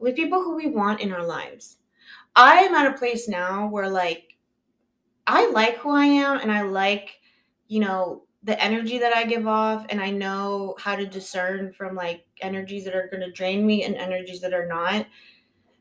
with 0.00 0.16
people 0.16 0.42
who 0.42 0.56
we 0.56 0.66
want 0.68 1.00
in 1.00 1.12
our 1.12 1.24
lives. 1.24 1.76
I 2.38 2.60
am 2.60 2.74
at 2.74 2.94
a 2.94 2.96
place 2.96 3.28
now 3.28 3.66
where 3.68 3.88
like 3.88 4.36
I 5.26 5.50
like 5.50 5.76
who 5.78 5.90
I 5.90 6.04
am 6.06 6.40
and 6.40 6.52
I 6.52 6.62
like, 6.62 7.18
you 7.66 7.80
know, 7.80 8.22
the 8.44 8.62
energy 8.62 8.98
that 8.98 9.14
I 9.14 9.24
give 9.24 9.48
off 9.48 9.84
and 9.90 10.00
I 10.00 10.10
know 10.10 10.76
how 10.78 10.94
to 10.94 11.04
discern 11.04 11.72
from 11.72 11.96
like 11.96 12.24
energies 12.40 12.84
that 12.84 12.94
are 12.94 13.08
going 13.08 13.22
to 13.22 13.32
drain 13.32 13.66
me 13.66 13.82
and 13.82 13.96
energies 13.96 14.40
that 14.40 14.54
are 14.54 14.66
not 14.66 15.04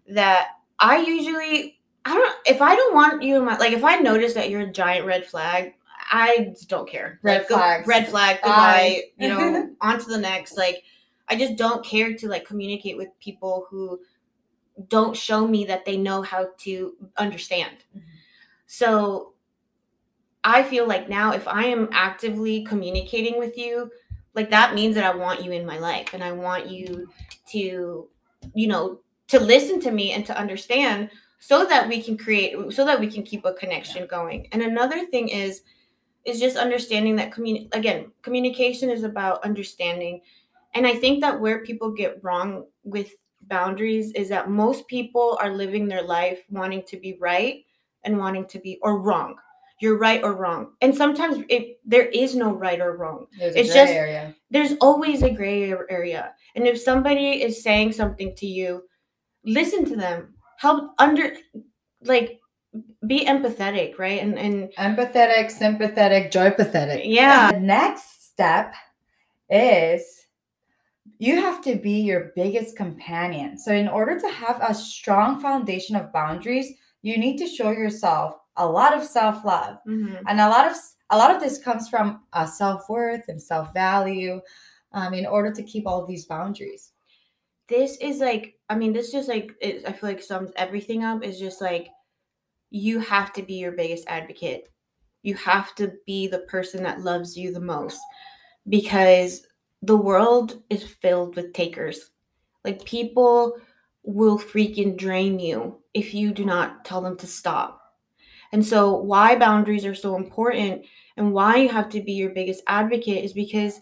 that 0.09 0.47
I 0.79 0.97
usually 0.97 1.79
I 2.05 2.13
don't 2.15 2.35
if 2.45 2.59
I 2.61 2.75
don't 2.75 2.95
want 2.95 3.21
you 3.21 3.35
in 3.37 3.45
my 3.45 3.55
like 3.57 3.73
if 3.73 3.83
I 3.83 3.97
notice 3.97 4.33
that 4.33 4.49
you're 4.49 4.61
a 4.61 4.71
giant 4.71 5.05
red 5.05 5.25
flag, 5.27 5.75
I 6.11 6.55
don't 6.67 6.89
care. 6.89 7.19
Red 7.21 7.41
Like, 7.41 7.49
go- 7.49 7.83
Red 7.85 8.07
flag. 8.07 8.41
Bye. 8.41 8.47
Goodbye. 8.47 9.01
you 9.19 9.29
know, 9.29 9.69
on 9.81 9.99
to 9.99 10.05
the 10.05 10.17
next. 10.17 10.57
Like 10.57 10.83
I 11.29 11.35
just 11.35 11.55
don't 11.55 11.85
care 11.85 12.15
to 12.15 12.27
like 12.27 12.45
communicate 12.45 12.97
with 12.97 13.09
people 13.19 13.67
who 13.69 13.99
don't 14.87 15.15
show 15.15 15.47
me 15.47 15.65
that 15.65 15.85
they 15.85 15.97
know 15.97 16.21
how 16.21 16.49
to 16.59 16.93
understand. 17.17 17.77
Mhm. 17.95 18.03
So 18.67 19.33
I 20.43 20.63
feel 20.63 20.87
like 20.87 21.09
now 21.09 21.33
if 21.33 21.47
I 21.47 21.65
am 21.65 21.89
actively 21.91 22.63
communicating 22.63 23.39
with 23.39 23.57
you, 23.57 23.91
like 24.33 24.49
that 24.51 24.75
means 24.75 24.95
that 24.95 25.03
I 25.03 25.15
want 25.15 25.43
you 25.43 25.51
in 25.51 25.65
my 25.65 25.79
life 25.79 26.13
and 26.13 26.23
I 26.23 26.31
want 26.31 26.67
you 26.67 27.09
to, 27.51 28.07
you 28.53 28.67
know, 28.67 28.99
to 29.27 29.39
listen 29.39 29.79
to 29.81 29.91
me 29.91 30.13
and 30.13 30.25
to 30.25 30.37
understand 30.37 31.09
so 31.39 31.65
that 31.65 31.87
we 31.87 32.01
can 32.01 32.17
create 32.17 32.55
so 32.71 32.85
that 32.85 32.99
we 32.99 33.07
can 33.07 33.23
keep 33.23 33.45
a 33.45 33.53
connection 33.53 34.01
yeah. 34.01 34.07
going 34.07 34.47
and 34.51 34.61
another 34.61 35.05
thing 35.05 35.29
is 35.29 35.61
is 36.25 36.39
just 36.39 36.57
understanding 36.57 37.15
that 37.15 37.31
commun- 37.31 37.69
again 37.73 38.11
communication 38.21 38.89
is 38.89 39.03
about 39.03 39.43
understanding 39.43 40.19
and 40.73 40.87
i 40.87 40.95
think 40.95 41.21
that 41.21 41.39
where 41.39 41.63
people 41.63 41.91
get 41.91 42.21
wrong 42.23 42.65
with 42.83 43.13
boundaries 43.47 44.11
is 44.13 44.29
that 44.29 44.49
most 44.49 44.87
people 44.87 45.37
are 45.41 45.53
living 45.53 45.87
their 45.87 46.01
life 46.01 46.43
wanting 46.49 46.83
to 46.87 46.97
be 46.97 47.17
right 47.19 47.63
and 48.03 48.17
wanting 48.17 48.45
to 48.47 48.59
be 48.59 48.79
or 48.81 48.99
wrong. 48.99 49.35
You're 49.79 49.97
right 49.97 50.23
or 50.23 50.33
wrong. 50.33 50.71
And 50.81 50.95
sometimes 50.95 51.43
it, 51.49 51.79
there 51.85 52.07
is 52.07 52.35
no 52.35 52.51
right 52.51 52.81
or 52.81 52.97
wrong. 52.97 53.27
There's 53.37 53.55
it's 53.55 53.73
just 53.73 53.91
area. 53.91 54.35
there's 54.49 54.73
always 54.81 55.21
a 55.21 55.29
gray 55.29 55.71
area. 55.89 56.33
And 56.55 56.65
if 56.65 56.81
somebody 56.81 57.43
is 57.43 57.61
saying 57.61 57.91
something 57.91 58.33
to 58.37 58.47
you 58.47 58.83
listen 59.47 59.85
to 59.85 59.95
them. 59.95 60.33
Help 60.57 60.93
under 60.99 61.33
like 62.03 62.39
be 63.05 63.25
empathetic 63.25 63.97
right? 63.97 64.21
And 64.21 64.37
and 64.37 64.69
empathetic 64.77 65.49
sympathetic 65.49 66.31
joy 66.31 66.51
pathetic 66.51 67.01
yeah. 67.05 67.51
The 67.51 67.59
next 67.59 68.27
step 68.27 68.73
is 69.49 70.26
you 71.19 71.37
have 71.37 71.63
to 71.63 71.75
be 71.75 72.01
your 72.01 72.31
biggest 72.35 72.75
companion. 72.75 73.57
So 73.57 73.71
in 73.73 73.87
order 73.87 74.19
to 74.19 74.29
have 74.29 74.59
a 74.61 74.73
strong 74.73 75.41
foundation 75.41 75.95
of 75.95 76.13
boundaries 76.13 76.73
you 77.01 77.17
need 77.17 77.37
to 77.37 77.47
show 77.47 77.71
yourself 77.71 78.33
a 78.57 78.67
lot 78.67 78.93
of 78.93 79.03
self-love. 79.03 79.77
Mm-hmm. 79.87 80.15
and 80.27 80.39
a 80.41 80.49
lot 80.49 80.69
of 80.69 80.75
a 81.09 81.17
lot 81.17 81.33
of 81.33 81.41
this 81.41 81.57
comes 81.57 81.87
from 81.87 82.23
uh, 82.33 82.45
self-worth 82.45 83.29
and 83.29 83.41
self-value 83.41 84.41
um, 84.91 85.13
in 85.13 85.25
order 85.25 85.53
to 85.53 85.63
keep 85.63 85.87
all 85.87 86.05
these 86.05 86.25
boundaries. 86.25 86.91
This 87.69 87.97
is 87.97 88.19
like 88.19 88.55
i 88.69 88.75
mean 88.75 88.93
this 88.93 89.11
just 89.11 89.29
like 89.29 89.53
it, 89.61 89.83
i 89.87 89.91
feel 89.91 90.09
like 90.09 90.21
sums 90.21 90.51
everything 90.55 91.03
up. 91.03 91.23
Is 91.23 91.39
just 91.39 91.61
like 91.61 91.89
you 92.69 92.99
have 92.99 93.31
to 93.33 93.41
be 93.41 93.55
your 93.55 93.71
biggest 93.71 94.05
advocate. 94.07 94.67
You 95.23 95.35
have 95.35 95.75
to 95.75 95.93
be 96.05 96.27
the 96.27 96.39
person 96.39 96.83
that 96.83 97.01
loves 97.01 97.37
you 97.37 97.53
the 97.53 97.61
most. 97.61 97.99
Because 98.67 99.45
the 99.81 99.97
world 99.97 100.61
is 100.69 100.83
filled 100.83 101.35
with 101.35 101.53
takers 101.53 102.11
like 102.63 102.83
people 102.85 103.57
will 104.03 104.37
freaking 104.37 104.97
drain 104.97 105.39
you 105.39 105.77
if 105.93 106.13
you 106.13 106.31
do 106.31 106.45
not 106.45 106.85
tell 106.85 107.01
them 107.01 107.17
to 107.17 107.27
stop 107.27 107.81
and 108.51 108.65
so 108.65 108.95
why 108.95 109.35
boundaries 109.35 109.85
are 109.85 109.95
so 109.95 110.15
important 110.15 110.85
and 111.17 111.33
why 111.33 111.57
you 111.57 111.69
have 111.69 111.89
to 111.89 112.01
be 112.01 112.13
your 112.13 112.29
biggest 112.29 112.63
advocate 112.67 113.23
is 113.23 113.33
because 113.33 113.81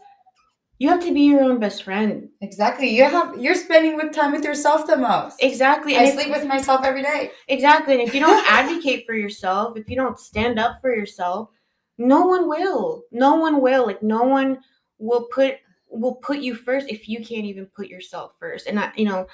you 0.77 0.89
have 0.89 1.01
to 1.03 1.13
be 1.13 1.21
your 1.21 1.41
own 1.41 1.59
best 1.59 1.83
friend. 1.83 2.29
Exactly. 2.41 2.89
You 2.89 3.05
have 3.05 3.39
you're 3.39 3.55
spending 3.55 3.95
with 3.95 4.11
time 4.11 4.33
with 4.33 4.43
yourself 4.43 4.87
the 4.87 4.97
most. 4.97 5.41
Exactly. 5.41 5.95
I 5.95 6.03
and 6.03 6.13
sleep 6.13 6.27
if, 6.27 6.37
with 6.37 6.47
myself 6.47 6.81
every 6.83 7.01
day. 7.01 7.31
Exactly. 7.47 7.93
And 7.93 8.01
if 8.01 8.13
you 8.13 8.19
don't 8.19 8.45
advocate 8.49 9.05
for 9.05 9.13
yourself, 9.13 9.77
if 9.77 9.89
you 9.89 9.95
don't 9.95 10.19
stand 10.19 10.59
up 10.59 10.81
for 10.81 10.93
yourself, 10.93 11.49
no 11.97 12.25
one 12.25 12.49
will. 12.49 13.03
No 13.11 13.35
one 13.35 13.61
will. 13.61 13.85
Like 13.85 14.03
no 14.03 14.23
one 14.23 14.59
will 14.97 15.27
put 15.33 15.55
will 15.89 16.15
put 16.15 16.39
you 16.39 16.55
first 16.55 16.89
if 16.89 17.07
you 17.07 17.19
can't 17.19 17.45
even 17.45 17.65
put 17.67 17.87
yourself 17.87 18.33
first. 18.39 18.67
And 18.67 18.79
I, 18.79 18.91
you 18.95 19.05
know, 19.05 19.27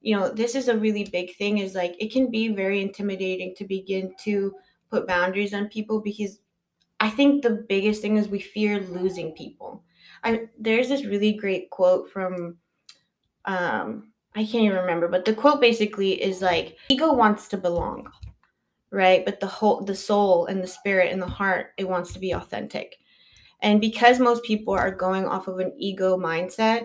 you 0.00 0.16
know, 0.16 0.30
this 0.30 0.54
is 0.54 0.68
a 0.68 0.76
really 0.78 1.04
big 1.04 1.34
thing 1.36 1.58
is 1.58 1.74
like 1.74 1.96
it 1.98 2.12
can 2.12 2.30
be 2.30 2.48
very 2.48 2.82
intimidating 2.82 3.54
to 3.56 3.64
begin 3.64 4.14
to 4.24 4.54
put 4.90 5.06
boundaries 5.06 5.54
on 5.54 5.68
people 5.68 6.00
because 6.00 6.40
I 7.00 7.10
think 7.10 7.42
the 7.42 7.64
biggest 7.68 8.02
thing 8.02 8.16
is 8.16 8.28
we 8.28 8.40
fear 8.40 8.80
losing 8.80 9.32
people 9.32 9.84
I 10.24 10.48
there's 10.58 10.88
this 10.88 11.04
really 11.04 11.34
great 11.34 11.70
quote 11.70 12.10
from 12.10 12.58
um 13.44 14.12
I 14.36 14.44
can't 14.44 14.64
even 14.64 14.78
remember, 14.78 15.08
but 15.08 15.24
the 15.24 15.34
quote 15.34 15.60
basically 15.60 16.20
is 16.22 16.42
like 16.42 16.76
ego 16.88 17.12
wants 17.12 17.48
to 17.48 17.56
belong, 17.56 18.10
right? 18.90 19.24
But 19.24 19.40
the 19.40 19.46
whole 19.46 19.82
the 19.82 19.94
soul 19.94 20.46
and 20.46 20.62
the 20.62 20.68
spirit 20.68 21.12
and 21.12 21.22
the 21.22 21.26
heart, 21.26 21.72
it 21.78 21.88
wants 21.88 22.12
to 22.14 22.18
be 22.18 22.32
authentic. 22.32 22.96
And 23.64 23.80
because 23.80 24.20
most 24.20 24.44
people 24.44 24.74
are 24.74 24.90
going 24.90 25.24
off 25.24 25.48
of 25.48 25.58
an 25.58 25.72
ego 25.78 26.18
mindset, 26.18 26.84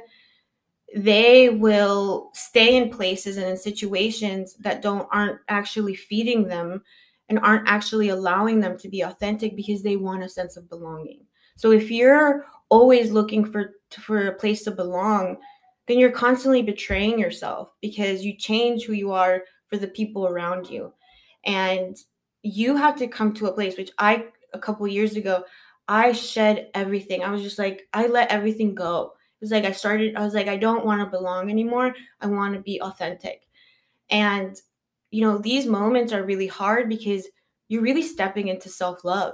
they 0.96 1.50
will 1.50 2.32
stay 2.34 2.78
in 2.78 2.90
places 2.90 3.36
and 3.36 3.48
in 3.48 3.58
situations 3.58 4.56
that 4.62 4.82
don't 4.82 5.06
aren't 5.12 5.40
actually 5.50 5.94
feeding 5.94 6.48
them 6.48 6.82
and 7.28 7.38
aren't 7.40 7.68
actually 7.68 8.10
allowing 8.10 8.62
them 8.62 8.78
to 8.78 8.88
be 8.88 9.02
authentic 9.02 9.58
because 9.58 9.84
they 9.84 9.98
want 9.98 10.24
a 10.24 10.30
sense 10.30 10.56
of 10.56 10.70
belonging. 10.70 11.26
So 11.58 11.72
if 11.72 11.92
you're 11.92 12.46
always 12.70 13.12
looking 13.12 13.44
for 13.44 13.74
for 13.92 14.28
a 14.28 14.36
place 14.36 14.64
to 14.64 14.72
belong, 14.72 15.36
then 15.88 16.00
you're 16.00 16.12
constantly 16.12 16.62
betraying 16.62 17.20
yourself 17.20 17.74
because 17.82 18.24
you 18.24 18.38
change 18.38 18.86
who 18.86 18.94
you 18.94 19.12
are 19.12 19.44
for 19.68 19.76
the 19.76 19.88
people 19.88 20.28
around 20.28 20.70
you. 20.70 20.94
And 21.44 21.98
you 22.42 22.78
have 22.78 22.96
to 23.00 23.08
come 23.08 23.34
to 23.34 23.48
a 23.48 23.54
place 23.54 23.78
which 23.78 23.92
I 24.00 24.28
a 24.54 24.60
couple 24.60 24.88
years 24.88 25.18
ago 25.18 25.44
I 25.90 26.12
shed 26.12 26.70
everything. 26.76 27.24
I 27.24 27.32
was 27.32 27.42
just 27.42 27.58
like 27.58 27.88
I 27.94 28.06
let 28.06 28.32
everything 28.32 28.76
go. 28.76 29.14
It 29.42 29.44
was 29.44 29.52
like 29.52 29.66
I 29.66 29.72
started 29.72 30.16
I 30.16 30.24
was 30.24 30.36
like 30.36 30.48
I 30.48 30.56
don't 30.56 30.86
want 30.86 31.02
to 31.02 31.18
belong 31.18 31.50
anymore. 31.50 31.96
I 32.22 32.28
want 32.28 32.54
to 32.54 32.62
be 32.62 32.80
authentic. 32.82 33.48
And 34.12 34.56
you 35.10 35.22
know, 35.22 35.40
these 35.40 35.66
moments 35.66 36.14
are 36.14 36.24
really 36.24 36.46
hard 36.46 36.88
because 36.88 37.28
you're 37.68 37.82
really 37.82 38.04
stepping 38.04 38.50
into 38.50 38.70
self-love 38.70 39.34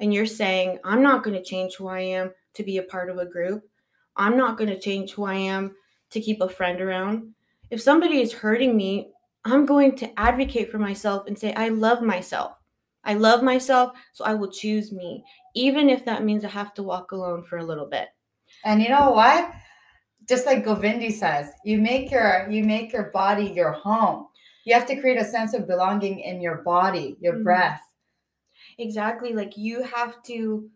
and 0.00 0.12
you're 0.12 0.26
saying, 0.26 0.78
I'm 0.82 1.02
not 1.02 1.22
going 1.22 1.36
to 1.36 1.44
change 1.44 1.74
who 1.74 1.88
I 1.88 2.00
am 2.00 2.32
to 2.54 2.62
be 2.62 2.78
a 2.78 2.82
part 2.82 3.10
of 3.10 3.18
a 3.18 3.26
group. 3.26 3.62
I'm 4.16 4.36
not 4.36 4.56
going 4.56 4.70
to 4.70 4.80
change 4.80 5.12
who 5.12 5.24
I 5.24 5.34
am 5.34 5.76
to 6.10 6.20
keep 6.20 6.40
a 6.40 6.48
friend 6.48 6.80
around. 6.80 7.34
If 7.70 7.82
somebody 7.82 8.22
is 8.22 8.32
hurting 8.32 8.74
me, 8.74 9.10
I'm 9.44 9.66
going 9.66 9.96
to 9.96 10.18
advocate 10.18 10.70
for 10.70 10.78
myself 10.78 11.26
and 11.26 11.38
say, 11.38 11.52
I 11.54 11.68
love 11.68 12.02
myself. 12.02 12.56
I 13.04 13.14
love 13.14 13.42
myself, 13.42 13.92
so 14.12 14.24
I 14.24 14.34
will 14.34 14.50
choose 14.50 14.92
me, 14.92 15.24
even 15.54 15.90
if 15.90 16.04
that 16.04 16.24
means 16.24 16.44
I 16.44 16.48
have 16.48 16.72
to 16.74 16.82
walk 16.82 17.12
alone 17.12 17.42
for 17.42 17.58
a 17.58 17.64
little 17.64 17.86
bit. 17.86 18.08
And 18.64 18.80
you 18.80 18.88
know 18.88 19.10
what? 19.10 19.50
Just 20.28 20.46
like 20.46 20.64
Govindi 20.64 21.12
says, 21.12 21.50
you 21.64 21.78
make 21.78 22.10
your 22.10 22.46
you 22.48 22.62
make 22.62 22.92
your 22.92 23.10
body 23.10 23.46
your 23.46 23.72
home. 23.72 24.28
You 24.64 24.74
have 24.74 24.86
to 24.86 25.00
create 25.00 25.20
a 25.20 25.24
sense 25.24 25.54
of 25.54 25.66
belonging 25.66 26.20
in 26.20 26.40
your 26.40 26.58
body, 26.58 27.16
your 27.20 27.34
mm-hmm. 27.34 27.44
breath. 27.44 27.82
Exactly. 28.78 29.32
Like 29.32 29.56
you 29.56 29.82
have 29.82 30.22
to 30.24 30.70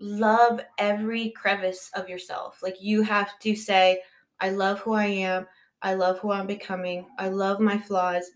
love 0.00 0.60
every 0.78 1.30
crevice 1.30 1.90
of 1.94 2.08
yourself. 2.08 2.60
Like 2.62 2.76
you 2.80 3.02
have 3.02 3.38
to 3.40 3.54
say, 3.54 4.00
I 4.40 4.50
love 4.50 4.78
who 4.80 4.94
I 4.94 5.06
am. 5.06 5.46
I 5.82 5.94
love 5.94 6.18
who 6.18 6.32
I'm 6.32 6.46
becoming. 6.46 7.06
I 7.18 7.28
love 7.28 7.60
my 7.60 7.78
flaws. 7.78 8.30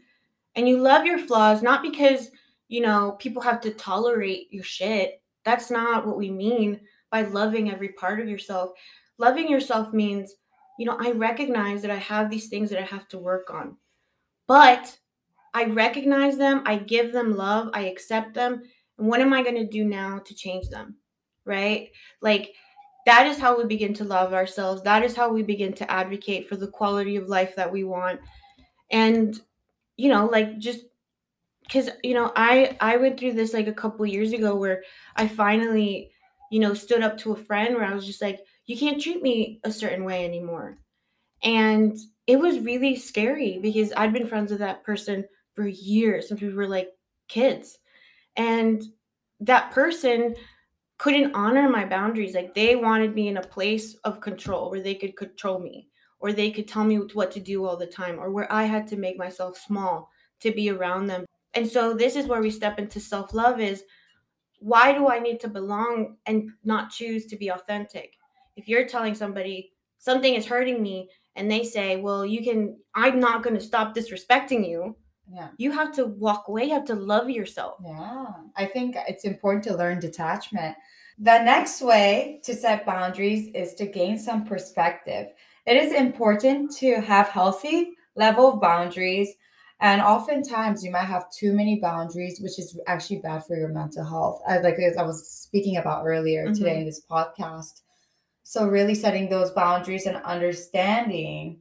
And 0.54 0.68
you 0.68 0.78
love 0.78 1.06
your 1.06 1.18
flaws 1.18 1.62
not 1.62 1.82
because, 1.82 2.30
you 2.72 2.80
know, 2.80 3.12
people 3.18 3.42
have 3.42 3.60
to 3.62 3.72
tolerate 3.72 4.52
your 4.52 4.64
shit. 4.64 5.22
That's 5.44 5.70
not 5.70 6.06
what 6.06 6.16
we 6.16 6.30
mean 6.30 6.80
by 7.10 7.22
loving 7.22 7.70
every 7.70 7.90
part 7.90 8.20
of 8.20 8.28
yourself. 8.28 8.70
Loving 9.18 9.48
yourself 9.48 9.92
means, 9.92 10.34
you 10.78 10.86
know, 10.86 10.96
I 10.98 11.12
recognize 11.12 11.82
that 11.82 11.90
I 11.90 11.96
have 11.96 12.30
these 12.30 12.48
things 12.48 12.70
that 12.70 12.80
I 12.80 12.86
have 12.86 13.08
to 13.08 13.18
work 13.18 13.50
on. 13.52 13.76
But 14.46 14.96
I 15.54 15.64
recognize 15.64 16.36
them, 16.36 16.62
I 16.64 16.76
give 16.76 17.12
them 17.12 17.36
love, 17.36 17.70
I 17.74 17.82
accept 17.82 18.34
them. 18.34 18.62
And 18.98 19.06
what 19.06 19.20
am 19.20 19.32
I 19.32 19.42
going 19.42 19.56
to 19.56 19.66
do 19.66 19.84
now 19.84 20.20
to 20.20 20.34
change 20.34 20.68
them? 20.68 20.96
right? 21.44 21.90
Like 22.20 22.54
that 23.06 23.26
is 23.26 23.38
how 23.38 23.56
we 23.56 23.64
begin 23.64 23.94
to 23.94 24.04
love 24.04 24.32
ourselves. 24.32 24.82
That 24.82 25.04
is 25.04 25.16
how 25.16 25.32
we 25.32 25.42
begin 25.42 25.72
to 25.74 25.90
advocate 25.90 26.48
for 26.48 26.56
the 26.56 26.68
quality 26.68 27.16
of 27.16 27.28
life 27.28 27.56
that 27.56 27.70
we 27.70 27.84
want. 27.84 28.20
And 28.90 29.38
you 29.96 30.08
know, 30.08 30.26
like 30.26 30.58
just 30.58 30.86
cuz 31.70 31.88
you 32.02 32.14
know, 32.14 32.32
I 32.36 32.76
I 32.80 32.96
went 32.96 33.18
through 33.18 33.32
this 33.34 33.52
like 33.54 33.66
a 33.68 33.72
couple 33.72 34.04
years 34.06 34.32
ago 34.32 34.54
where 34.56 34.82
I 35.16 35.28
finally, 35.28 36.12
you 36.50 36.60
know, 36.60 36.74
stood 36.74 37.02
up 37.02 37.18
to 37.18 37.32
a 37.32 37.36
friend 37.36 37.74
where 37.74 37.84
I 37.84 37.94
was 37.94 38.06
just 38.06 38.22
like, 38.22 38.40
you 38.66 38.76
can't 38.76 39.00
treat 39.00 39.22
me 39.22 39.60
a 39.64 39.72
certain 39.72 40.04
way 40.04 40.24
anymore. 40.24 40.78
And 41.42 41.98
it 42.26 42.38
was 42.38 42.60
really 42.60 42.96
scary 42.96 43.58
because 43.60 43.92
I'd 43.96 44.12
been 44.12 44.28
friends 44.28 44.50
with 44.50 44.60
that 44.60 44.84
person 44.84 45.26
for 45.54 45.66
years 45.66 46.28
since 46.28 46.40
we 46.40 46.52
were 46.52 46.68
like 46.68 46.90
kids. 47.28 47.78
And 48.36 48.82
that 49.40 49.72
person 49.72 50.36
couldn't 50.98 51.34
honor 51.34 51.68
my 51.68 51.84
boundaries. 51.84 52.34
Like 52.34 52.54
they 52.54 52.76
wanted 52.76 53.14
me 53.14 53.28
in 53.28 53.36
a 53.36 53.42
place 53.46 53.96
of 54.04 54.20
control 54.20 54.70
where 54.70 54.80
they 54.80 54.94
could 54.94 55.16
control 55.16 55.58
me 55.58 55.88
or 56.20 56.32
they 56.32 56.50
could 56.50 56.68
tell 56.68 56.84
me 56.84 56.96
what 57.14 57.30
to 57.32 57.40
do 57.40 57.64
all 57.66 57.76
the 57.76 57.86
time 57.86 58.18
or 58.18 58.30
where 58.30 58.50
I 58.52 58.64
had 58.64 58.86
to 58.88 58.96
make 58.96 59.18
myself 59.18 59.58
small 59.58 60.10
to 60.40 60.52
be 60.52 60.70
around 60.70 61.06
them. 61.08 61.24
And 61.54 61.68
so 61.68 61.94
this 61.94 62.16
is 62.16 62.26
where 62.26 62.40
we 62.40 62.50
step 62.50 62.78
into 62.78 63.00
self-love 63.00 63.60
is 63.60 63.84
why 64.58 64.92
do 64.92 65.08
I 65.08 65.18
need 65.18 65.40
to 65.40 65.48
belong 65.48 66.16
and 66.26 66.50
not 66.64 66.90
choose 66.90 67.26
to 67.26 67.36
be 67.36 67.48
authentic? 67.48 68.14
If 68.56 68.68
you're 68.68 68.86
telling 68.86 69.14
somebody 69.14 69.72
something 69.98 70.34
is 70.34 70.46
hurting 70.46 70.82
me 70.82 71.08
and 71.36 71.50
they 71.50 71.64
say, 71.64 71.96
"Well, 71.96 72.24
you 72.24 72.42
can 72.44 72.78
I'm 72.94 73.18
not 73.18 73.42
going 73.42 73.56
to 73.56 73.60
stop 73.60 73.94
disrespecting 73.94 74.68
you." 74.68 74.96
Yeah. 75.32 75.48
You 75.56 75.72
have 75.72 75.92
to 75.92 76.06
walk 76.06 76.48
away, 76.48 76.64
you 76.64 76.74
have 76.74 76.84
to 76.86 76.94
love 76.94 77.30
yourself. 77.30 77.78
Yeah. 77.84 78.26
I 78.56 78.66
think 78.66 78.96
it's 79.08 79.24
important 79.24 79.64
to 79.64 79.76
learn 79.76 79.98
detachment. 79.98 80.76
The 81.18 81.42
next 81.42 81.80
way 81.80 82.40
to 82.44 82.54
set 82.54 82.84
boundaries 82.84 83.50
is 83.54 83.74
to 83.74 83.86
gain 83.86 84.18
some 84.18 84.44
perspective. 84.44 85.28
It 85.66 85.76
is 85.76 85.92
important 85.92 86.72
to 86.78 87.00
have 87.00 87.28
healthy 87.28 87.94
level 88.14 88.52
of 88.52 88.60
boundaries. 88.60 89.28
And 89.82 90.00
oftentimes 90.00 90.84
you 90.84 90.92
might 90.92 91.06
have 91.06 91.28
too 91.32 91.52
many 91.52 91.80
boundaries, 91.80 92.40
which 92.40 92.56
is 92.56 92.78
actually 92.86 93.18
bad 93.18 93.44
for 93.44 93.56
your 93.56 93.68
mental 93.68 94.04
health. 94.04 94.40
I, 94.46 94.58
like 94.58 94.78
as 94.78 94.96
I 94.96 95.02
was 95.02 95.28
speaking 95.28 95.76
about 95.76 96.06
earlier 96.06 96.46
Mhm. 96.48 96.54
today 96.54 96.78
in 96.78 96.84
this 96.86 97.04
podcast. 97.04 97.82
So 98.44 98.68
really 98.68 98.94
setting 98.94 99.28
those 99.28 99.50
boundaries 99.50 100.06
and 100.06 100.16
understanding 100.18 101.58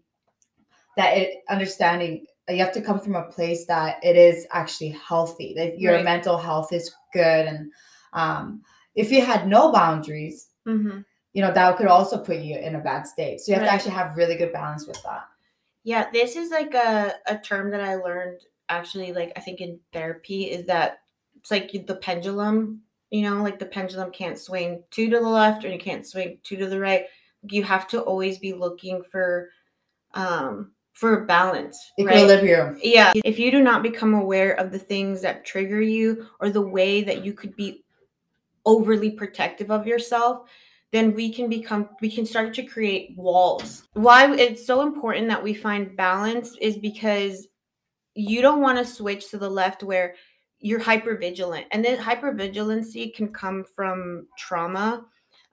that 0.97 1.17
it 1.17 1.43
understanding 1.49 2.25
you 2.49 2.57
have 2.57 2.73
to 2.73 2.81
come 2.81 2.99
from 2.99 3.15
a 3.15 3.23
place 3.23 3.65
that 3.65 4.03
it 4.03 4.15
is 4.15 4.45
actually 4.51 4.89
healthy, 4.89 5.53
that 5.55 5.79
your 5.79 5.93
Right. 5.93 6.03
mental 6.03 6.37
health 6.37 6.71
is 6.73 6.93
good. 7.13 7.45
And 7.47 7.71
um, 8.13 8.61
if 8.93 9.11
you 9.11 9.25
had 9.25 9.47
no 9.47 9.71
boundaries, 9.71 10.49
hmm 10.65 10.99
you 11.33 11.41
know, 11.41 11.53
that 11.53 11.77
could 11.77 11.87
also 11.87 12.17
put 12.21 12.39
you 12.39 12.57
in 12.57 12.75
a 12.75 12.79
bad 12.79 13.07
state. 13.07 13.39
So 13.39 13.51
you 13.51 13.57
have 13.57 13.65
to 13.65 13.71
actually 13.71 13.93
have 13.93 14.17
really 14.17 14.35
good 14.35 14.51
balance 14.51 14.85
with 14.85 15.01
that. 15.03 15.23
Yeah, 15.83 16.09
this 16.11 16.35
is 16.35 16.51
like 16.51 16.73
a, 16.73 17.13
a 17.27 17.37
term 17.37 17.71
that 17.71 17.81
I 17.81 17.95
learned 17.95 18.41
actually, 18.69 19.13
like 19.13 19.33
I 19.35 19.39
think 19.39 19.61
in 19.61 19.79
therapy, 19.91 20.45
is 20.45 20.65
that 20.67 20.99
it's 21.39 21.51
like 21.51 21.71
the 21.71 21.95
pendulum, 21.95 22.81
you 23.09 23.23
know, 23.23 23.41
like 23.41 23.59
the 23.59 23.65
pendulum 23.65 24.11
can't 24.11 24.39
swing 24.39 24.83
two 24.91 25.09
to 25.09 25.19
the 25.19 25.27
left 25.27 25.63
and 25.63 25.73
you 25.73 25.79
can't 25.79 26.07
swing 26.07 26.37
two 26.43 26.57
to 26.57 26.67
the 26.67 26.79
right. 26.79 27.05
You 27.49 27.63
have 27.63 27.87
to 27.89 28.01
always 28.01 28.37
be 28.37 28.53
looking 28.53 29.03
for 29.03 29.49
um 30.13 30.71
for 30.93 31.25
balance. 31.25 31.79
Right? 31.99 32.17
Equilibrium. 32.17 32.77
Yeah. 32.81 33.13
If 33.25 33.39
you 33.39 33.49
do 33.49 33.61
not 33.61 33.81
become 33.81 34.13
aware 34.13 34.53
of 34.53 34.71
the 34.71 34.79
things 34.79 35.21
that 35.21 35.45
trigger 35.45 35.81
you 35.81 36.27
or 36.39 36.49
the 36.49 36.61
way 36.61 37.03
that 37.03 37.25
you 37.25 37.33
could 37.33 37.55
be 37.55 37.83
overly 38.65 39.09
protective 39.09 39.71
of 39.71 39.87
yourself, 39.87 40.47
then 40.91 41.13
we 41.13 41.31
can 41.31 41.49
become 41.49 41.89
we 42.01 42.11
can 42.11 42.25
start 42.25 42.53
to 42.55 42.63
create 42.63 43.13
walls. 43.17 43.87
Why 43.93 44.33
it's 44.35 44.65
so 44.65 44.81
important 44.81 45.27
that 45.29 45.43
we 45.43 45.53
find 45.53 45.95
balance 45.95 46.55
is 46.59 46.77
because 46.77 47.47
you 48.13 48.41
don't 48.41 48.61
want 48.61 48.77
to 48.77 48.85
switch 48.85 49.29
to 49.31 49.37
the 49.37 49.49
left 49.49 49.83
where 49.83 50.15
you're 50.59 50.79
hyper 50.79 51.17
vigilant. 51.17 51.65
And 51.71 51.83
then 51.83 51.97
hypervigilancy 51.97 53.13
can 53.15 53.29
come 53.29 53.65
from 53.75 54.27
trauma. 54.37 55.05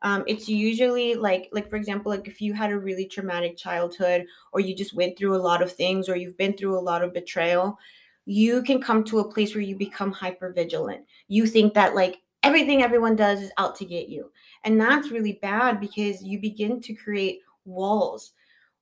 Um, 0.03 0.25
it's 0.27 0.49
usually 0.49 1.15
like 1.15 1.49
like 1.53 1.69
for 1.69 1.77
example 1.77 2.13
like 2.13 2.29
if 2.29 2.41
you 2.41 2.53
had 2.53 2.71
a 2.71 2.79
really 2.79 3.07
traumatic 3.07 3.57
childhood 3.57 4.27
or 4.53 4.61
you 4.61 4.77
just 4.77 4.95
went 4.95 5.19
through 5.19 5.35
a 5.35 5.43
lot 5.43 5.63
of 5.63 5.73
things 5.73 6.09
or 6.09 6.17
you've 6.17 6.37
been 6.37 6.57
through 6.57 6.79
a 6.79 6.81
lot 6.81 7.03
of 7.03 7.13
betrayal 7.13 7.77
you 8.25 8.63
can 8.63 8.81
come 8.81 9.03
to 9.03 9.19
a 9.19 9.29
place 9.29 9.55
where 9.57 9.65
you 9.65 9.75
become 9.75 10.13
hyper 10.13 10.53
vigilant 10.53 11.05
you 11.27 11.47
think 11.47 11.75
that 11.75 11.97
like 11.97 12.19
everything 12.45 12.81
everyone 12.81 13.17
does 13.17 13.41
is 13.41 13.51
out 13.59 13.75
to 13.75 13.85
get 13.85 14.09
you 14.09 14.31
and 14.65 14.81
that's 14.81 15.11
really 15.11 15.39
bad 15.43 15.81
because 15.81 16.23
you 16.23 16.41
begin 16.41 16.81
to 16.83 16.95
create 16.95 17.41
walls 17.65 18.33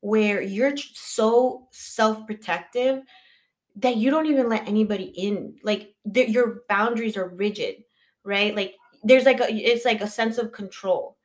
where 0.01 0.41
you're 0.41 0.77
so 0.77 1.67
self-protective 1.73 3.03
that 3.77 3.97
you 3.97 4.11
don't 4.11 4.27
even 4.27 4.49
let 4.49 4.67
anybody 4.67 5.05
in. 5.05 5.57
Like 5.63 5.95
your 6.05 6.63
boundaries 6.69 7.17
are 7.17 7.29
rigid 7.29 7.83
right? 8.27 8.55
Like 8.55 8.75
there's 9.03 9.25
like 9.25 9.41
a 9.41 9.51
it's 9.51 9.87
like 9.87 10.03
a 10.03 10.09
sense 10.09 10.37
of 10.37 10.53
control. 10.53 11.17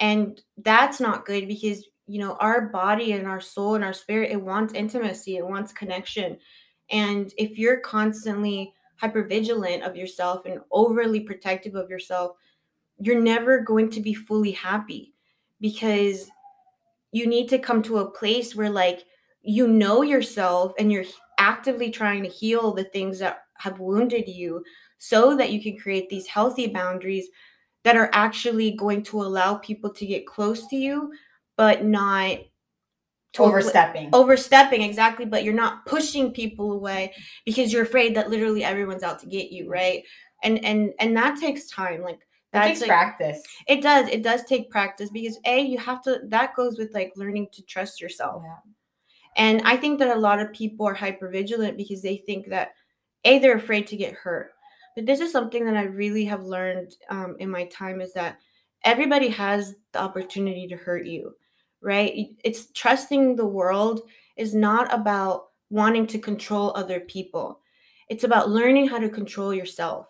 And 0.00 0.40
that's 0.58 0.98
not 0.98 1.26
good 1.26 1.46
because 1.46 1.86
you 2.08 2.18
know 2.18 2.34
our 2.40 2.62
body 2.68 3.12
and 3.12 3.26
our 3.26 3.40
soul 3.40 3.76
and 3.76 3.84
our 3.84 3.92
spirit 3.92 4.32
it 4.32 4.40
wants 4.40 4.74
intimacy 4.74 5.36
it 5.36 5.46
wants 5.46 5.72
connection. 5.72 6.38
And 6.90 7.32
if 7.38 7.58
you're 7.58 7.80
constantly 7.80 8.72
hypervigilant 9.00 9.86
of 9.86 9.94
yourself 9.94 10.46
and 10.46 10.60
overly 10.72 11.20
protective 11.20 11.74
of 11.74 11.90
yourself 11.90 12.36
you're 12.98 13.20
never 13.20 13.60
going 13.60 13.90
to 13.90 14.00
be 14.00 14.14
fully 14.14 14.52
happy 14.52 15.12
because 15.60 16.30
you 17.12 17.26
need 17.26 17.48
to 17.48 17.58
come 17.58 17.82
to 17.82 17.98
a 17.98 18.10
place 18.10 18.54
where 18.54 18.70
like 18.70 19.04
you 19.42 19.68
know 19.68 20.02
yourself 20.02 20.72
and 20.78 20.90
you're 20.90 21.04
actively 21.38 21.90
trying 21.90 22.22
to 22.22 22.28
heal 22.28 22.72
the 22.72 22.84
things 22.84 23.18
that 23.18 23.42
have 23.58 23.78
wounded 23.78 24.28
you 24.28 24.62
so 24.98 25.36
that 25.36 25.52
you 25.52 25.62
can 25.62 25.78
create 25.78 26.08
these 26.08 26.26
healthy 26.26 26.66
boundaries 26.66 27.28
that 27.84 27.96
are 27.96 28.10
actually 28.12 28.72
going 28.72 29.02
to 29.02 29.22
allow 29.22 29.54
people 29.54 29.90
to 29.90 30.06
get 30.06 30.26
close 30.26 30.66
to 30.68 30.76
you 30.76 31.12
but 31.56 31.84
not 31.84 32.38
Overstepping. 33.38 34.08
overstepping 34.14 34.80
exactly 34.80 35.26
but 35.26 35.44
you're 35.44 35.52
not 35.52 35.84
pushing 35.84 36.32
people 36.32 36.72
away 36.72 37.12
because 37.44 37.70
you're 37.70 37.82
afraid 37.82 38.16
that 38.16 38.30
literally 38.30 38.64
everyone's 38.64 39.02
out 39.02 39.18
to 39.18 39.26
get 39.26 39.52
you 39.52 39.64
mm-hmm. 39.64 39.72
right 39.72 40.02
and 40.42 40.64
and 40.64 40.92
and 41.00 41.14
that 41.16 41.38
takes 41.38 41.68
time 41.68 42.02
like 42.02 42.18
that's 42.52 42.68
takes 42.68 42.80
like, 42.82 42.88
practice. 42.88 43.42
it 43.66 43.82
does 43.82 44.08
it 44.08 44.22
does 44.22 44.44
take 44.44 44.70
practice 44.70 45.10
because 45.10 45.38
a 45.46 45.60
you 45.60 45.78
have 45.78 46.02
to 46.02 46.20
that 46.28 46.54
goes 46.54 46.78
with 46.78 46.92
like 46.94 47.12
learning 47.16 47.46
to 47.52 47.62
trust 47.62 48.00
yourself 48.00 48.42
Yeah. 48.44 48.56
and 49.36 49.62
i 49.64 49.76
think 49.76 49.98
that 49.98 50.16
a 50.16 50.20
lot 50.20 50.38
of 50.40 50.52
people 50.52 50.86
are 50.86 50.94
hyper 50.94 51.28
vigilant 51.28 51.76
because 51.76 52.02
they 52.02 52.18
think 52.18 52.48
that 52.48 52.70
a 53.24 53.38
they're 53.38 53.56
afraid 53.56 53.86
to 53.88 53.96
get 53.96 54.14
hurt 54.14 54.52
but 54.94 55.06
this 55.06 55.20
is 55.20 55.32
something 55.32 55.64
that 55.64 55.76
i 55.76 55.82
really 55.82 56.24
have 56.24 56.44
learned 56.44 56.94
um, 57.10 57.36
in 57.40 57.50
my 57.50 57.64
time 57.66 58.00
is 58.00 58.12
that 58.12 58.38
everybody 58.84 59.28
has 59.28 59.74
the 59.92 60.00
opportunity 60.00 60.66
to 60.68 60.76
hurt 60.76 61.06
you 61.06 61.32
right 61.82 62.28
it's 62.44 62.70
trusting 62.72 63.36
the 63.36 63.46
world 63.46 64.02
is 64.36 64.54
not 64.54 64.92
about 64.94 65.46
wanting 65.70 66.06
to 66.06 66.18
control 66.18 66.72
other 66.76 67.00
people 67.00 67.60
it's 68.08 68.24
about 68.24 68.50
learning 68.50 68.86
how 68.88 68.98
to 68.98 69.08
control 69.08 69.52
yourself 69.52 70.06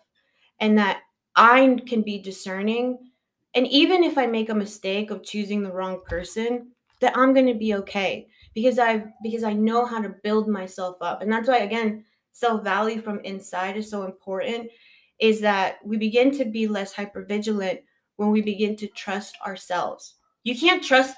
and 0.59 0.77
that 0.77 1.01
i 1.37 1.77
can 1.87 2.01
be 2.01 2.19
discerning 2.19 2.97
and 3.55 3.65
even 3.67 4.03
if 4.03 4.17
i 4.17 4.25
make 4.25 4.49
a 4.49 4.55
mistake 4.55 5.11
of 5.11 5.23
choosing 5.23 5.63
the 5.63 5.71
wrong 5.71 6.01
person 6.05 6.69
that 6.99 7.15
i'm 7.17 7.33
going 7.33 7.47
to 7.47 7.53
be 7.53 7.73
okay 7.75 8.27
because 8.53 8.77
i've 8.79 9.05
because 9.23 9.43
i 9.43 9.53
know 9.53 9.85
how 9.85 10.01
to 10.01 10.15
build 10.23 10.49
myself 10.49 10.97
up 11.01 11.21
and 11.21 11.31
that's 11.31 11.47
why 11.47 11.59
again 11.59 12.03
self 12.37 12.63
value 12.63 13.01
from 13.01 13.19
inside 13.21 13.77
is 13.77 13.89
so 13.89 14.03
important 14.03 14.69
is 15.19 15.41
that 15.41 15.77
we 15.83 15.97
begin 15.97 16.31
to 16.37 16.45
be 16.45 16.67
less 16.67 16.93
hyper 16.93 17.25
vigilant 17.25 17.79
when 18.17 18.29
we 18.29 18.41
begin 18.41 18.75
to 18.75 18.87
trust 18.87 19.37
ourselves. 19.45 20.15
You 20.43 20.57
can't 20.57 20.83
trust 20.83 21.15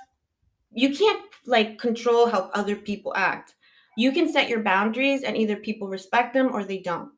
you 0.72 0.96
can't 0.96 1.24
like 1.46 1.80
control 1.80 2.28
how 2.28 2.52
other 2.54 2.76
people 2.76 3.14
act. 3.16 3.56
You 3.98 4.12
can 4.12 4.32
set 4.32 4.48
your 4.48 4.62
boundaries 4.62 5.24
and 5.24 5.36
either 5.36 5.56
people 5.56 5.88
respect 5.88 6.34
them 6.34 6.54
or 6.54 6.64
they 6.64 6.80
don't. 6.80 7.12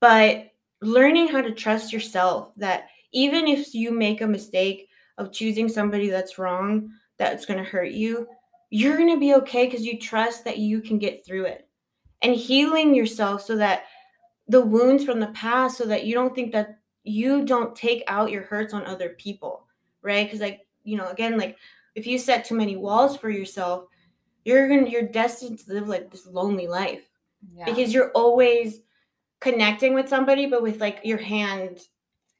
But 0.00 0.52
learning 0.82 1.28
how 1.28 1.40
to 1.40 1.52
trust 1.52 1.92
yourself 1.92 2.54
that 2.56 2.88
even 3.12 3.46
if 3.46 3.74
you 3.74 3.90
make 3.90 4.20
a 4.20 4.26
mistake 4.26 4.88
of 5.18 5.32
choosing 5.32 5.68
somebody 5.68 6.08
that's 6.08 6.38
wrong 6.38 6.90
that's 7.18 7.44
going 7.44 7.62
to 7.62 7.68
hurt 7.68 7.90
you 7.90 8.26
you're 8.70 8.96
going 8.96 9.12
to 9.12 9.20
be 9.20 9.34
okay 9.34 9.66
because 9.66 9.84
you 9.84 9.98
trust 9.98 10.44
that 10.44 10.58
you 10.58 10.80
can 10.80 10.98
get 10.98 11.26
through 11.26 11.44
it. 11.44 11.66
And 12.22 12.34
healing 12.34 12.94
yourself 12.94 13.42
so 13.42 13.56
that 13.56 13.84
the 14.48 14.60
wounds 14.60 15.04
from 15.04 15.20
the 15.20 15.28
past 15.28 15.76
so 15.76 15.84
that 15.86 16.06
you 16.06 16.14
don't 16.14 16.34
think 16.34 16.52
that 16.52 16.78
you 17.02 17.44
don't 17.44 17.74
take 17.74 18.04
out 18.06 18.30
your 18.30 18.42
hurts 18.42 18.72
on 18.72 18.86
other 18.86 19.10
people 19.10 19.66
right? 20.02 20.26
Because 20.26 20.40
like 20.40 20.66
you 20.84 20.96
know 20.96 21.08
again 21.08 21.36
like 21.36 21.56
if 21.94 22.06
you 22.06 22.18
set 22.18 22.44
too 22.44 22.54
many 22.54 22.76
walls 22.76 23.16
for 23.16 23.28
yourself 23.30 23.84
you're 24.44 24.68
gonna 24.68 24.88
you're 24.88 25.02
destined 25.02 25.58
to 25.58 25.72
live 25.72 25.88
like 25.88 26.10
this 26.10 26.26
lonely 26.26 26.66
life. 26.66 27.02
Yeah. 27.54 27.64
because 27.64 27.92
you're 27.92 28.10
always 28.12 28.80
connecting 29.40 29.94
with 29.94 30.08
somebody 30.08 30.46
but 30.46 30.62
with 30.62 30.80
like 30.80 31.00
your 31.04 31.18
hand 31.18 31.80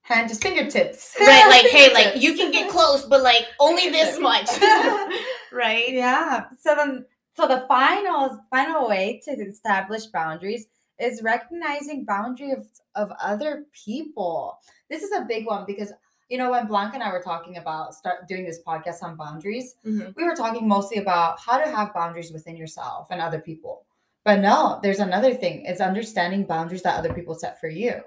hand 0.02 0.28
just 0.28 0.42
fingertips. 0.42 1.16
right 1.20 1.46
like 1.48 1.66
hey 1.70 1.92
like 1.94 2.20
you 2.22 2.34
can 2.34 2.50
get 2.50 2.70
close 2.70 3.04
but 3.04 3.22
like 3.22 3.46
only 3.58 3.90
this 3.90 4.18
much 4.28 4.48
right 5.52 5.90
yeah. 5.92 6.44
So 6.58 6.74
then, 6.74 7.04
so 7.36 7.46
the 7.46 7.64
final 7.68 8.38
final 8.50 8.88
way 8.88 9.20
to 9.24 9.30
establish 9.32 10.06
boundaries 10.06 10.66
is 10.98 11.22
recognizing 11.22 12.04
boundary 12.04 12.50
of, 12.52 12.66
of 12.94 13.10
other 13.22 13.64
people. 13.72 14.58
This 14.90 15.02
is 15.02 15.12
a 15.12 15.24
big 15.24 15.46
one 15.46 15.64
because 15.66 15.92
you 16.28 16.38
know 16.38 16.50
when 16.50 16.66
Blanca 16.66 16.94
and 16.94 17.02
I 17.02 17.10
were 17.12 17.22
talking 17.22 17.56
about 17.56 17.94
start 17.94 18.28
doing 18.28 18.44
this 18.44 18.60
podcast 18.66 19.02
on 19.02 19.16
boundaries, 19.16 19.74
Mhm. 19.86 20.14
we 20.16 20.24
were 20.24 20.34
talking 20.34 20.68
mostly 20.68 20.98
about 20.98 21.40
how 21.40 21.58
to 21.58 21.70
have 21.70 21.94
boundaries 21.94 22.32
within 22.32 22.56
yourself 22.56 23.08
and 23.10 23.20
other 23.20 23.40
people. 23.40 23.84
But 24.24 24.40
no, 24.40 24.80
there's 24.82 24.98
another 25.00 25.34
thing. 25.34 25.64
It's 25.64 25.80
understanding 25.80 26.44
boundaries 26.44 26.82
that 26.82 26.98
other 26.98 27.12
people 27.12 27.34
set 27.34 27.60
for 27.60 27.68
you. 27.68 28.00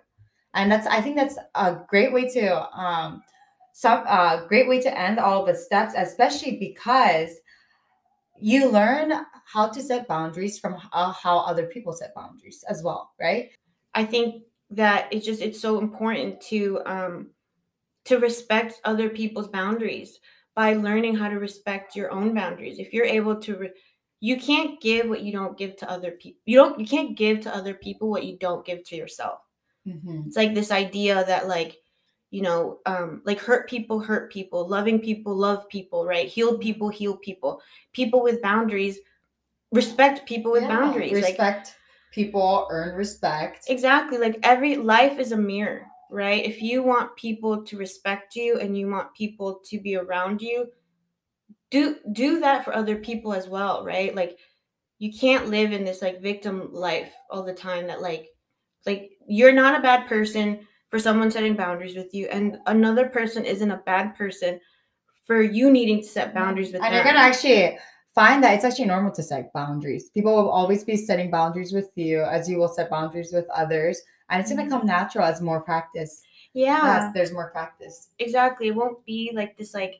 And 0.53 0.71
that's 0.71 0.87
I 0.87 1.01
think 1.01 1.15
that's 1.15 1.37
a 1.55 1.77
great 1.87 2.13
way 2.13 2.29
to 2.29 2.79
um 2.79 3.23
some 3.73 4.03
uh 4.07 4.45
great 4.45 4.67
way 4.69 4.79
to 4.81 4.99
end 4.99 5.19
all 5.19 5.45
the 5.45 5.55
steps, 5.55 5.93
especially 5.97 6.57
because 6.57 7.31
you 8.39 8.69
learn 8.69 9.13
how 9.45 9.67
to 9.69 9.81
set 9.81 10.07
boundaries 10.07 10.59
from 10.59 10.75
how, 10.91 11.11
how 11.11 11.37
other 11.39 11.65
people 11.67 11.93
set 11.93 12.13
boundaries 12.15 12.63
as 12.67 12.83
well, 12.83 13.11
right? 13.19 13.51
I 13.93 14.03
think 14.05 14.43
that 14.71 15.07
it's 15.11 15.25
just 15.25 15.41
it's 15.41 15.59
so 15.59 15.79
important 15.79 16.41
to 16.41 16.81
um 16.85 17.29
to 18.05 18.17
respect 18.19 18.81
other 18.85 19.09
people's 19.09 19.47
boundaries 19.47 20.19
by 20.55 20.73
learning 20.73 21.15
how 21.15 21.29
to 21.29 21.39
respect 21.39 21.95
your 21.95 22.11
own 22.11 22.33
boundaries. 22.33 22.79
If 22.79 22.93
you're 22.93 23.05
able 23.05 23.35
to 23.41 23.55
re- 23.57 23.71
you 24.23 24.39
can't 24.39 24.79
give 24.79 25.09
what 25.09 25.21
you 25.21 25.33
don't 25.33 25.57
give 25.57 25.75
to 25.75 25.91
other 25.91 26.11
people. 26.11 26.39
You 26.45 26.55
don't 26.55 26.79
you 26.79 26.87
can't 26.87 27.17
give 27.17 27.41
to 27.41 27.53
other 27.53 27.73
people 27.73 28.09
what 28.09 28.23
you 28.23 28.37
don't 28.37 28.65
give 28.65 28.81
to 28.85 28.95
yourself. 28.95 29.39
It's 30.27 30.37
like 30.37 30.53
this 30.55 30.71
idea 30.71 31.25
that 31.27 31.49
like 31.49 31.81
you 32.31 32.41
know 32.41 32.79
um 32.85 33.21
like 33.25 33.37
hurt 33.37 33.67
people 33.67 33.99
hurt 33.99 34.31
people 34.31 34.65
loving 34.65 35.01
people 35.01 35.35
love 35.35 35.67
people 35.67 36.05
right 36.05 36.29
heal 36.29 36.57
people 36.57 36.87
heal 36.87 37.17
people 37.17 37.61
people 37.91 38.23
with 38.23 38.41
boundaries 38.41 38.97
respect 39.73 40.25
people 40.25 40.53
with 40.53 40.63
Yeah, 40.63 40.69
boundaries. 40.69 41.11
Like 41.11 41.23
Respect 41.23 41.75
people, 42.13 42.67
earn 42.71 42.95
respect. 42.95 43.65
Exactly. 43.67 44.19
Like 44.19 44.39
every 44.43 44.77
life 44.77 45.19
is 45.19 45.33
a 45.33 45.37
mirror, 45.37 45.85
right? 46.09 46.45
If 46.45 46.61
you 46.61 46.81
want 46.81 47.13
people 47.17 47.61
to 47.65 47.77
respect 47.77 48.37
you 48.37 48.57
and 48.59 48.77
you 48.77 48.89
want 48.89 49.13
people 49.15 49.59
to 49.65 49.81
be 49.81 49.97
around 49.97 50.41
you, 50.41 50.67
do 51.73 51.97
do 52.11 52.39
that 52.39 52.63
for 52.63 52.75
other 52.75 52.97
people 52.97 53.33
as 53.33 53.47
well, 53.47 53.83
right? 53.83 54.13
Like 54.15 54.37
you 54.99 55.11
can't 55.11 55.49
live 55.49 55.73
in 55.73 55.83
this 55.83 56.03
like 56.03 56.21
victim 56.21 56.71
life 56.71 57.11
all 57.31 57.41
the 57.43 57.53
time 57.53 57.87
that 57.87 57.99
like 58.01 58.27
like 58.85 59.09
you're 59.27 59.51
not 59.51 59.77
a 59.77 59.81
bad 59.81 60.07
person 60.07 60.67
for 60.89 60.99
someone 60.99 61.31
setting 61.31 61.55
boundaries 61.55 61.95
with 61.95 62.13
you 62.13 62.27
and 62.27 62.59
another 62.67 63.09
person 63.09 63.43
isn't 63.43 63.71
a 63.71 63.81
bad 63.87 64.15
person 64.15 64.59
for 65.25 65.41
you 65.41 65.71
needing 65.71 65.99
to 65.99 66.07
set 66.07 66.27
mm-hmm. 66.27 66.37
boundaries 66.37 66.71
with 66.71 66.83
and 66.83 66.85
them. 66.85 66.93
you're 66.93 67.03
gonna 67.03 67.25
actually 67.25 67.75
find 68.13 68.43
that 68.43 68.53
it's 68.53 68.63
actually 68.63 68.85
normal 68.85 69.11
to 69.11 69.23
set 69.23 69.51
boundaries. 69.53 70.09
People 70.09 70.35
will 70.35 70.49
always 70.49 70.83
be 70.83 70.95
setting 70.95 71.31
boundaries 71.31 71.73
with 71.73 71.89
you 71.95 72.21
as 72.21 72.47
you 72.47 72.59
will 72.59 72.67
set 72.67 72.91
boundaries 72.91 73.33
with 73.33 73.49
others. 73.49 73.99
And 74.29 74.39
it's 74.39 74.51
gonna 74.51 74.61
mm-hmm. 74.61 74.71
come 74.71 74.85
natural 74.85 75.25
as 75.25 75.41
more 75.41 75.61
practice. 75.61 76.21
yeah. 76.53 77.07
As 77.07 77.13
there's 77.15 77.33
more 77.33 77.49
practice. 77.49 78.09
exactly 78.19 78.67
it 78.67 78.75
won't 78.75 79.03
be 79.05 79.31
like 79.33 79.57
this 79.57 79.73
like 79.73 79.95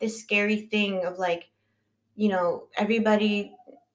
this 0.00 0.20
scary 0.20 0.62
thing 0.62 1.04
of 1.04 1.18
like 1.18 1.50
you 2.16 2.28
know 2.28 2.64
everybody 2.76 3.52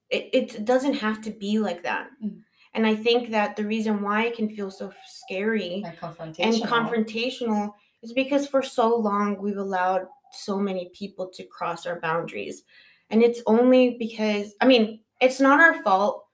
it, 0.10 0.30
it 0.34 0.66
doesn't 0.66 0.94
have 0.94 1.22
to 1.22 1.32
be 1.32 1.60
like 1.60 1.84
that 1.84 2.10
Mm. 2.24 2.40
and 2.74 2.86
i 2.88 2.96
think 2.96 3.30
that 3.32 3.56
the 3.56 3.66
reason 3.66 4.02
why 4.02 4.26
it 4.26 4.36
can 4.36 4.50
feel 4.56 4.70
so 4.72 4.92
scary 5.08 5.82
And 5.86 5.98
confrontation. 5.98 6.62
and 6.62 6.72
confrontational 6.72 7.74
is 8.02 8.14
because 8.14 8.48
for 8.48 8.62
so 8.62 8.96
long 8.96 9.42
we've 9.42 9.58
allowed 9.58 10.08
so 10.32 10.58
many 10.60 10.90
people 10.94 11.28
to 11.34 11.44
cross 11.44 11.86
our 11.86 12.00
boundaries 12.00 12.64
and 13.10 13.22
it's 13.24 13.42
only 13.46 13.96
because 14.00 14.54
i 14.62 14.66
mean 14.68 15.00
it's 15.22 15.40
not 15.40 15.60
our 15.60 15.82
fault 15.84 16.26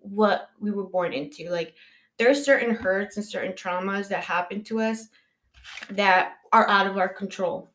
what 0.00 0.50
we 0.60 0.70
were 0.70 0.84
born 0.84 1.12
into 1.12 1.48
like 1.50 1.74
there 2.18 2.30
are 2.30 2.34
certain 2.34 2.74
hurts 2.74 3.16
and 3.16 3.26
certain 3.26 3.52
traumas 3.54 4.08
that 4.08 4.22
happen 4.22 4.62
to 4.62 4.80
us 4.80 5.08
that 5.90 6.34
are 6.52 6.68
out 6.68 6.86
of 6.86 6.96
our 6.98 7.08
control 7.08 7.70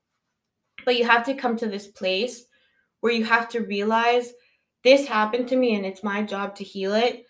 but 0.86 0.98
you 0.98 1.06
have 1.06 1.26
to 1.26 1.34
come 1.34 1.56
to 1.58 1.68
this 1.68 1.88
place 1.88 2.46
where 3.02 3.14
you 3.14 3.24
have 3.26 3.50
to 3.50 3.62
realize 3.62 4.34
this 4.84 5.08
happened 5.08 5.48
to 5.50 5.56
me 5.56 5.76
and 5.76 5.86
it's 5.86 6.04
my 6.04 6.24
job 6.24 6.56
to 6.56 6.64
heal 6.64 6.94
it 6.94 7.26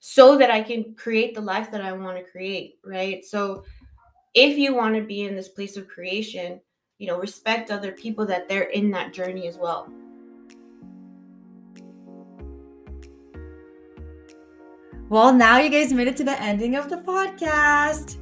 so 0.00 0.36
that 0.38 0.50
I 0.50 0.62
can 0.62 0.94
create 0.94 1.34
the 1.34 1.40
life 1.40 1.70
that 1.70 1.80
I 1.80 1.92
want 1.92 2.16
to 2.16 2.30
create, 2.30 2.78
right? 2.84 3.24
So 3.24 3.64
if 4.34 4.58
you 4.58 4.74
want 4.74 4.96
to 4.96 5.02
be 5.02 5.22
in 5.22 5.36
this 5.36 5.48
place 5.48 5.76
of 5.76 5.88
creation, 5.88 6.60
you 6.98 7.06
know, 7.06 7.18
respect 7.18 7.70
other 7.70 7.92
people 7.92 8.26
that 8.26 8.48
they're 8.48 8.70
in 8.70 8.90
that 8.92 9.12
journey 9.12 9.46
as 9.46 9.56
well. 9.56 9.88
Well, 15.08 15.32
now 15.32 15.58
you 15.58 15.68
guys 15.68 15.92
made 15.92 16.08
it 16.08 16.16
to 16.16 16.24
the 16.24 16.40
ending 16.40 16.74
of 16.74 16.88
the 16.88 16.96
podcast. 16.96 18.16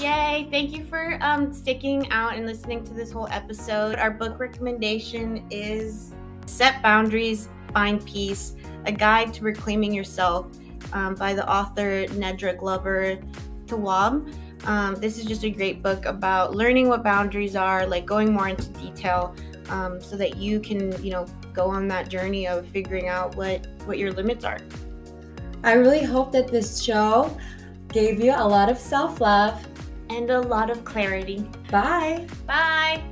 Yay! 0.00 0.46
Thank 0.50 0.72
you 0.72 0.84
for 0.84 1.16
um, 1.22 1.50
sticking 1.54 2.10
out 2.10 2.34
and 2.34 2.46
listening 2.46 2.84
to 2.84 2.92
this 2.92 3.10
whole 3.10 3.28
episode. 3.30 3.96
Our 3.96 4.10
book 4.10 4.38
recommendation 4.38 5.46
is 5.50 6.12
Set 6.44 6.82
Boundaries, 6.82 7.48
Find 7.72 8.04
Peace 8.04 8.56
A 8.84 8.92
Guide 8.92 9.32
to 9.34 9.44
Reclaiming 9.44 9.94
Yourself 9.94 10.48
um, 10.92 11.14
by 11.14 11.32
the 11.32 11.50
author 11.50 12.04
Nedra 12.08 12.58
Glover 12.58 13.18
Tawwab. 13.64 14.34
Um, 14.66 14.96
this 14.96 15.18
is 15.18 15.24
just 15.24 15.44
a 15.44 15.50
great 15.50 15.82
book 15.82 16.04
about 16.04 16.54
learning 16.54 16.88
what 16.88 17.02
boundaries 17.02 17.56
are, 17.56 17.86
like 17.86 18.04
going 18.04 18.34
more 18.34 18.48
into 18.48 18.68
detail 18.70 19.34
um, 19.70 19.98
so 19.98 20.14
that 20.18 20.36
you 20.36 20.60
can, 20.60 21.02
you 21.02 21.10
know, 21.10 21.24
go 21.54 21.68
on 21.70 21.88
that 21.88 22.10
journey 22.10 22.46
of 22.46 22.66
figuring 22.68 23.08
out 23.08 23.34
what, 23.34 23.66
what 23.86 23.96
your 23.96 24.12
limits 24.12 24.44
are. 24.44 24.58
I 25.64 25.72
really 25.72 26.02
hope 26.02 26.32
that 26.32 26.48
this 26.48 26.82
show 26.82 27.34
gave 27.88 28.20
you 28.20 28.32
a 28.32 28.46
lot 28.46 28.68
of 28.68 28.78
self 28.78 29.22
love. 29.22 29.66
And 30.08 30.30
a 30.30 30.40
lot 30.40 30.70
of 30.70 30.84
clarity. 30.84 31.48
Bye. 31.70 32.26
Bye! 32.46 33.02